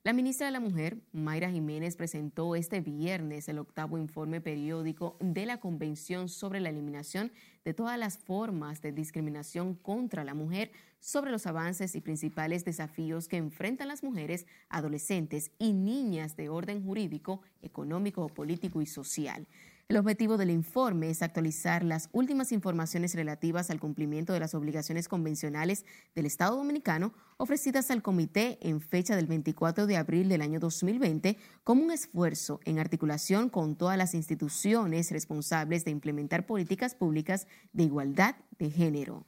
La 0.04 0.14
ministra 0.14 0.48
de 0.48 0.52
la 0.52 0.60
Mujer, 0.60 0.98
Mayra 1.12 1.52
Jiménez, 1.52 1.96
presentó 1.96 2.56
este 2.56 2.82
viernes 2.82 3.48
el 3.48 3.60
octavo 3.60 4.00
informe 4.00 4.42
periódico 4.42 5.16
de 5.20 5.46
la 5.46 5.60
Convención 5.60 6.28
sobre 6.28 6.60
la 6.60 6.70
Eliminación 6.70 7.32
de 7.64 7.76
todas 7.76 8.00
las 8.00 8.18
formas 8.18 8.82
de 8.82 8.94
discriminación 8.94 9.76
contra 9.76 10.24
la 10.24 10.34
mujer 10.34 10.72
sobre 11.00 11.30
los 11.30 11.46
avances 11.46 11.94
y 11.94 12.02
principales 12.02 12.66
desafíos 12.66 13.28
que 13.28 13.38
enfrentan 13.38 13.90
las 13.90 14.02
mujeres, 14.02 14.48
adolescentes 14.70 15.52
y 15.60 15.72
niñas 15.72 16.36
de 16.36 16.50
orden 16.50 16.84
jurídico, 16.84 17.44
económico, 17.62 18.28
político 18.28 18.82
y 18.82 18.88
social. 18.88 19.46
El 19.92 19.98
objetivo 19.98 20.38
del 20.38 20.52
informe 20.52 21.10
es 21.10 21.22
actualizar 21.22 21.84
las 21.84 22.08
últimas 22.14 22.54
informaciones 22.54 23.14
relativas 23.14 23.70
al 23.70 23.82
cumplimiento 23.82 24.32
de 24.32 24.40
las 24.40 24.56
obligaciones 24.56 25.10
convencionales 25.10 25.84
del 26.16 26.26
Estado 26.26 26.56
dominicano 26.56 27.12
ofrecidas 27.36 27.92
al 27.92 28.02
comité 28.02 28.58
en 28.62 28.80
fecha 28.80 29.18
del 29.18 29.28
24 29.28 29.88
de 29.88 29.98
abril 29.98 30.30
del 30.30 30.44
año 30.44 30.62
2020 30.62 31.36
como 31.66 31.84
un 31.84 31.92
esfuerzo 31.92 32.62
en 32.64 32.80
articulación 32.80 33.50
con 33.50 33.76
todas 33.76 33.98
las 33.98 34.14
instituciones 34.14 35.12
responsables 35.12 35.84
de 35.84 35.92
implementar 35.92 36.46
políticas 36.46 36.96
públicas 36.96 37.46
de 37.74 37.84
igualdad 37.84 38.38
de 38.60 38.72
género. 38.72 39.26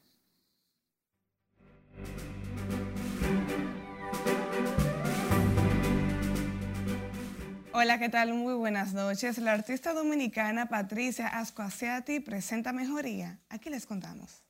Hola, 7.75 7.97
¿qué 7.97 8.07
tal? 8.07 8.35
Muy 8.35 8.53
buenas 8.53 8.93
noches. 8.93 9.39
La 9.39 9.53
artista 9.53 9.93
dominicana 9.93 10.67
Patricia 10.67 11.27
Ascoaciati 11.27 12.19
presenta 12.19 12.71
mejoría. 12.71 13.39
Aquí 13.49 13.71
les 13.71 13.87
contamos. 13.87 14.43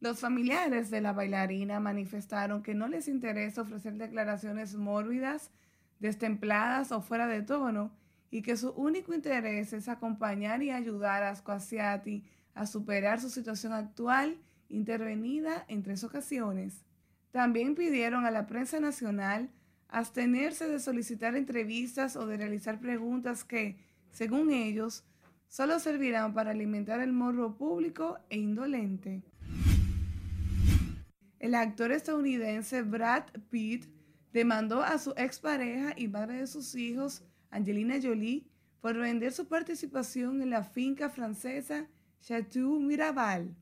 Los 0.00 0.18
familiares 0.18 0.90
de 0.90 1.00
la 1.00 1.12
bailarina 1.12 1.78
manifestaron 1.78 2.64
que 2.64 2.74
no 2.74 2.88
les 2.88 3.06
interesa 3.06 3.62
ofrecer 3.62 3.94
declaraciones 3.94 4.74
mórbidas, 4.74 5.52
destempladas 6.00 6.90
o 6.90 7.00
fuera 7.00 7.28
de 7.28 7.42
tono 7.42 7.92
y 8.28 8.42
que 8.42 8.56
su 8.56 8.70
único 8.70 9.14
interés 9.14 9.72
es 9.72 9.88
acompañar 9.88 10.64
y 10.64 10.72
ayudar 10.72 11.22
a 11.22 11.30
Ascoaciati 11.30 12.24
a 12.54 12.66
superar 12.66 13.20
su 13.20 13.30
situación 13.30 13.72
actual, 13.72 14.36
intervenida 14.68 15.64
en 15.68 15.84
tres 15.84 16.02
ocasiones. 16.02 16.82
También 17.30 17.76
pidieron 17.76 18.26
a 18.26 18.32
la 18.32 18.48
prensa 18.48 18.80
nacional 18.80 19.48
abstenerse 19.88 20.68
de 20.68 20.80
solicitar 20.80 21.36
entrevistas 21.36 22.16
o 22.16 22.26
de 22.26 22.36
realizar 22.36 22.80
preguntas 22.80 23.44
que, 23.44 23.78
según 24.10 24.50
ellos, 24.50 25.04
solo 25.48 25.78
servirán 25.78 26.34
para 26.34 26.50
alimentar 26.50 27.00
el 27.00 27.12
morro 27.12 27.56
público 27.56 28.18
e 28.30 28.38
indolente. 28.38 29.22
El 31.38 31.54
actor 31.54 31.92
estadounidense 31.92 32.82
Brad 32.82 33.24
Pitt 33.50 33.86
demandó 34.32 34.82
a 34.82 34.98
su 34.98 35.12
expareja 35.16 35.94
y 35.96 36.08
madre 36.08 36.38
de 36.38 36.46
sus 36.46 36.74
hijos, 36.74 37.22
Angelina 37.50 37.96
Jolie, 38.02 38.46
por 38.80 38.96
vender 38.96 39.32
su 39.32 39.46
participación 39.46 40.42
en 40.42 40.50
la 40.50 40.62
finca 40.62 41.08
francesa 41.08 41.86
Chateau 42.20 42.80
Miraval. 42.80 43.54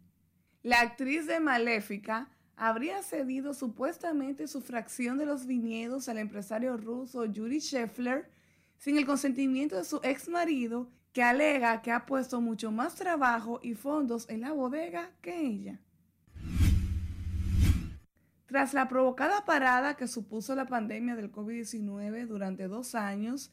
La 0.62 0.80
actriz 0.80 1.26
de 1.26 1.40
Maléfica 1.40 2.30
habría 2.56 3.02
cedido 3.02 3.54
supuestamente 3.54 4.46
su 4.46 4.60
fracción 4.60 5.18
de 5.18 5.26
los 5.26 5.46
viñedos 5.46 6.08
al 6.08 6.18
empresario 6.18 6.76
ruso 6.76 7.24
Yuri 7.24 7.60
Scheffler 7.60 8.30
sin 8.78 8.98
el 8.98 9.06
consentimiento 9.06 9.76
de 9.76 9.84
su 9.84 10.00
ex 10.02 10.28
marido, 10.28 10.88
que 11.12 11.22
alega 11.22 11.80
que 11.80 11.92
ha 11.92 12.06
puesto 12.06 12.40
mucho 12.40 12.70
más 12.70 12.96
trabajo 12.96 13.60
y 13.62 13.74
fondos 13.74 14.28
en 14.28 14.40
la 14.40 14.52
bodega 14.52 15.10
que 15.22 15.40
ella. 15.40 15.80
Tras 18.46 18.74
la 18.74 18.88
provocada 18.88 19.44
parada 19.44 19.96
que 19.96 20.06
supuso 20.06 20.54
la 20.54 20.66
pandemia 20.66 21.16
del 21.16 21.32
COVID-19 21.32 22.26
durante 22.26 22.68
dos 22.68 22.94
años, 22.94 23.52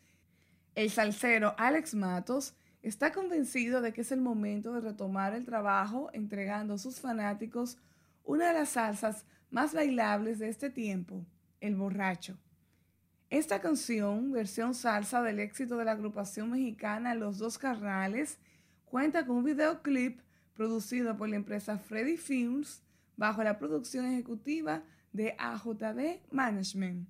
el 0.75 0.89
salsero 0.89 1.55
Alex 1.57 1.95
Matos 1.95 2.55
está 2.81 3.11
convencido 3.11 3.81
de 3.81 3.93
que 3.93 4.01
es 4.01 4.11
el 4.11 4.21
momento 4.21 4.73
de 4.73 4.81
retomar 4.81 5.33
el 5.33 5.45
trabajo 5.45 6.09
entregando 6.13 6.73
a 6.73 6.77
sus 6.77 6.99
fanáticos 6.99 7.77
una 8.23 8.47
de 8.47 8.53
las 8.53 8.69
salsas 8.69 9.25
más 9.49 9.73
bailables 9.73 10.39
de 10.39 10.49
este 10.49 10.69
tiempo, 10.69 11.25
El 11.59 11.75
Borracho. 11.75 12.37
Esta 13.29 13.61
canción, 13.61 14.31
versión 14.31 14.73
salsa 14.73 15.21
del 15.21 15.39
éxito 15.39 15.77
de 15.77 15.85
la 15.85 15.93
agrupación 15.93 16.51
mexicana 16.51 17.15
Los 17.15 17.37
Dos 17.37 17.57
Carnales, 17.57 18.37
cuenta 18.85 19.25
con 19.25 19.37
un 19.37 19.45
videoclip 19.45 20.19
producido 20.53 21.17
por 21.17 21.29
la 21.29 21.37
empresa 21.37 21.77
Freddy 21.77 22.17
Films 22.17 22.81
bajo 23.15 23.43
la 23.43 23.57
producción 23.57 24.05
ejecutiva 24.05 24.83
de 25.13 25.35
AJD 25.37 26.21
Management. 26.31 27.07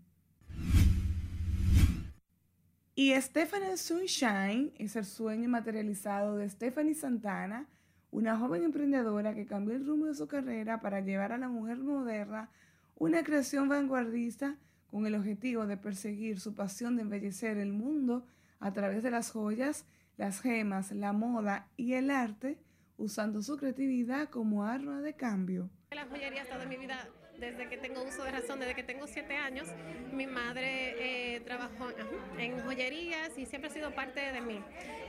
Y 2.93 3.19
Stephanie 3.19 3.77
Sunshine 3.77 4.73
es 4.77 4.95
el 4.95 5.05
sueño 5.05 5.49
materializado 5.49 6.37
de 6.37 6.47
Stephanie 6.49 6.93
Santana, 6.93 7.67
una 8.11 8.37
joven 8.37 8.63
emprendedora 8.63 9.33
que 9.33 9.45
cambió 9.45 9.75
el 9.75 9.87
rumbo 9.87 10.05
de 10.05 10.15
su 10.15 10.27
carrera 10.27 10.81
para 10.81 10.99
llevar 10.99 11.31
a 11.31 11.37
la 11.37 11.47
mujer 11.47 11.77
moderna 11.77 12.49
una 12.95 13.23
creación 13.23 13.67
vanguardista 13.67 14.57
con 14.87 15.07
el 15.07 15.15
objetivo 15.15 15.65
de 15.65 15.77
perseguir 15.77 16.39
su 16.39 16.53
pasión 16.53 16.97
de 16.97 17.03
embellecer 17.03 17.57
el 17.57 17.71
mundo 17.71 18.25
a 18.59 18.73
través 18.73 19.01
de 19.01 19.11
las 19.11 19.31
joyas, 19.31 19.85
las 20.17 20.41
gemas, 20.41 20.91
la 20.91 21.13
moda 21.13 21.67
y 21.77 21.93
el 21.93 22.11
arte, 22.11 22.59
usando 22.97 23.41
su 23.41 23.57
creatividad 23.57 24.29
como 24.29 24.65
arma 24.65 25.01
de 25.01 25.15
cambio. 25.15 25.69
La 25.91 26.05
joyería 26.05 26.41
ha 26.41 26.43
estado 26.43 26.63
en 26.63 26.69
mi 26.69 26.77
vida 26.77 27.07
desde 27.41 27.67
que 27.67 27.77
tengo 27.77 28.03
uso 28.03 28.23
de 28.23 28.31
razón, 28.31 28.59
desde 28.59 28.75
que 28.75 28.83
tengo 28.83 29.07
siete 29.07 29.35
años. 29.35 29.67
Mi 30.13 30.27
madre 30.27 31.35
eh, 31.35 31.39
trabajó 31.41 31.89
en 32.37 32.61
joyerías 32.61 33.37
y 33.37 33.45
siempre 33.47 33.69
ha 33.69 33.73
sido 33.73 33.93
parte 33.93 34.19
de 34.31 34.39
mí. 34.41 34.61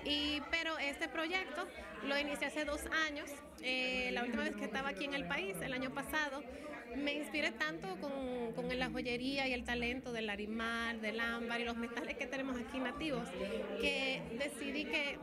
Y, 0.04 0.40
pero 0.50 0.78
este 0.78 1.08
proyecto 1.08 1.68
lo 2.04 2.18
inicié 2.18 2.48
hace 2.48 2.64
dos 2.64 2.80
años. 3.06 3.30
Eh, 3.62 4.10
la 4.12 4.24
última 4.24 4.44
vez 4.44 4.56
que 4.56 4.64
estaba 4.64 4.88
aquí 4.88 5.04
en 5.04 5.14
el 5.14 5.28
país, 5.28 5.56
el 5.62 5.74
año 5.74 5.90
pasado, 5.90 6.42
me 6.96 7.12
inspiré 7.14 7.52
tanto 7.52 7.96
con, 8.00 8.52
con, 8.54 8.78
la 8.78 8.90
joyería 8.90 9.46
y 9.46 9.52
el 9.52 9.64
talento 9.64 10.12
del 10.12 10.28
arimar, 10.30 11.00
del 11.00 11.20
ámbar 11.20 11.60
y 11.60 11.64
los 11.64 11.76
metales 11.76 12.16
que 12.16 12.26
tenemos 12.26 12.56
aquí 12.58 12.78
nativos, 12.78 13.28
que 13.80 14.22
decidí 14.38 14.86
que 14.86 15.18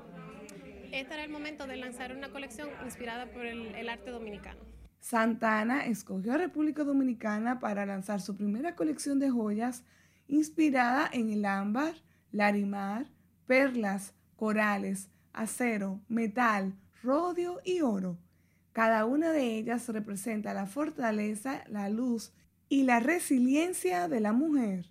este 0.91 1.13
era 1.13 1.23
el 1.23 1.29
momento 1.29 1.67
de 1.67 1.75
lanzar 1.75 2.15
una 2.15 2.29
colección 2.29 2.69
inspirada 2.83 3.27
por 3.27 3.45
el, 3.45 3.75
el 3.75 3.89
arte 3.89 4.09
dominicano. 4.11 4.78
Santana 4.99 5.85
escogió 5.85 6.33
a 6.33 6.37
República 6.37 6.83
Dominicana 6.83 7.59
para 7.59 7.85
lanzar 7.85 8.21
su 8.21 8.35
primera 8.35 8.75
colección 8.75 9.19
de 9.19 9.29
joyas 9.29 9.83
inspirada 10.27 11.09
en 11.11 11.29
el 11.29 11.45
ámbar, 11.45 11.95
larimar, 12.31 13.07
perlas, 13.47 14.13
corales, 14.35 15.09
acero, 15.33 16.01
metal, 16.07 16.75
rodio 17.01 17.59
y 17.63 17.81
oro. 17.81 18.17
Cada 18.73 19.05
una 19.05 19.31
de 19.31 19.57
ellas 19.57 19.87
representa 19.89 20.53
la 20.53 20.65
fortaleza, 20.65 21.63
la 21.67 21.89
luz 21.89 22.31
y 22.69 22.83
la 22.83 22.99
resiliencia 22.99 24.07
de 24.07 24.19
la 24.19 24.31
mujer. 24.31 24.85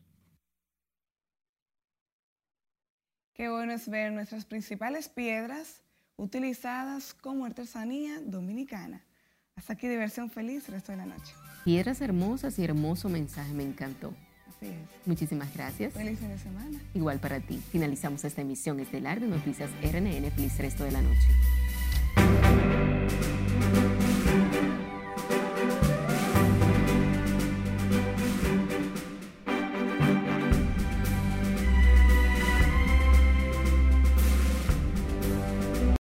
Qué 3.35 3.49
bueno 3.49 3.73
es 3.73 3.89
ver 3.89 4.13
nuestras 4.13 4.45
principales 4.45 5.09
piedras 5.09 5.85
utilizadas 6.17 7.15
como 7.15 7.45
artesanía 7.45 8.21
dominicana. 8.21 9.08
Hasta 9.59 9.73
aquí 9.73 9.89
diversión 9.89 10.31
feliz, 10.31 10.69
resto 10.69 10.93
de 10.93 10.99
la 10.99 11.07
noche. 11.07 11.35
Piedras 11.65 12.01
hermosas 12.01 12.57
y 12.61 12.65
hermoso 12.65 13.09
mensaje, 13.09 13.53
me 13.53 13.65
encantó. 13.65 14.15
Así 14.49 14.67
es. 14.67 14.75
Muchísimas 15.05 15.53
gracias. 15.53 15.95
Feliz 15.95 16.17
fin 16.21 16.29
de 16.29 16.39
semana. 16.39 16.79
Igual 16.95 17.19
para 17.19 17.41
ti. 17.41 17.61
Finalizamos 17.73 18.25
esta 18.25 18.41
emisión 18.41 18.79
estelar 18.79 19.19
de 19.19 19.27
Noticias 19.27 19.69
RNN. 19.83 20.31
Feliz 20.31 20.57
resto 20.59 20.85
de 20.85 20.93
la 20.93 21.03
noche. 21.03 22.88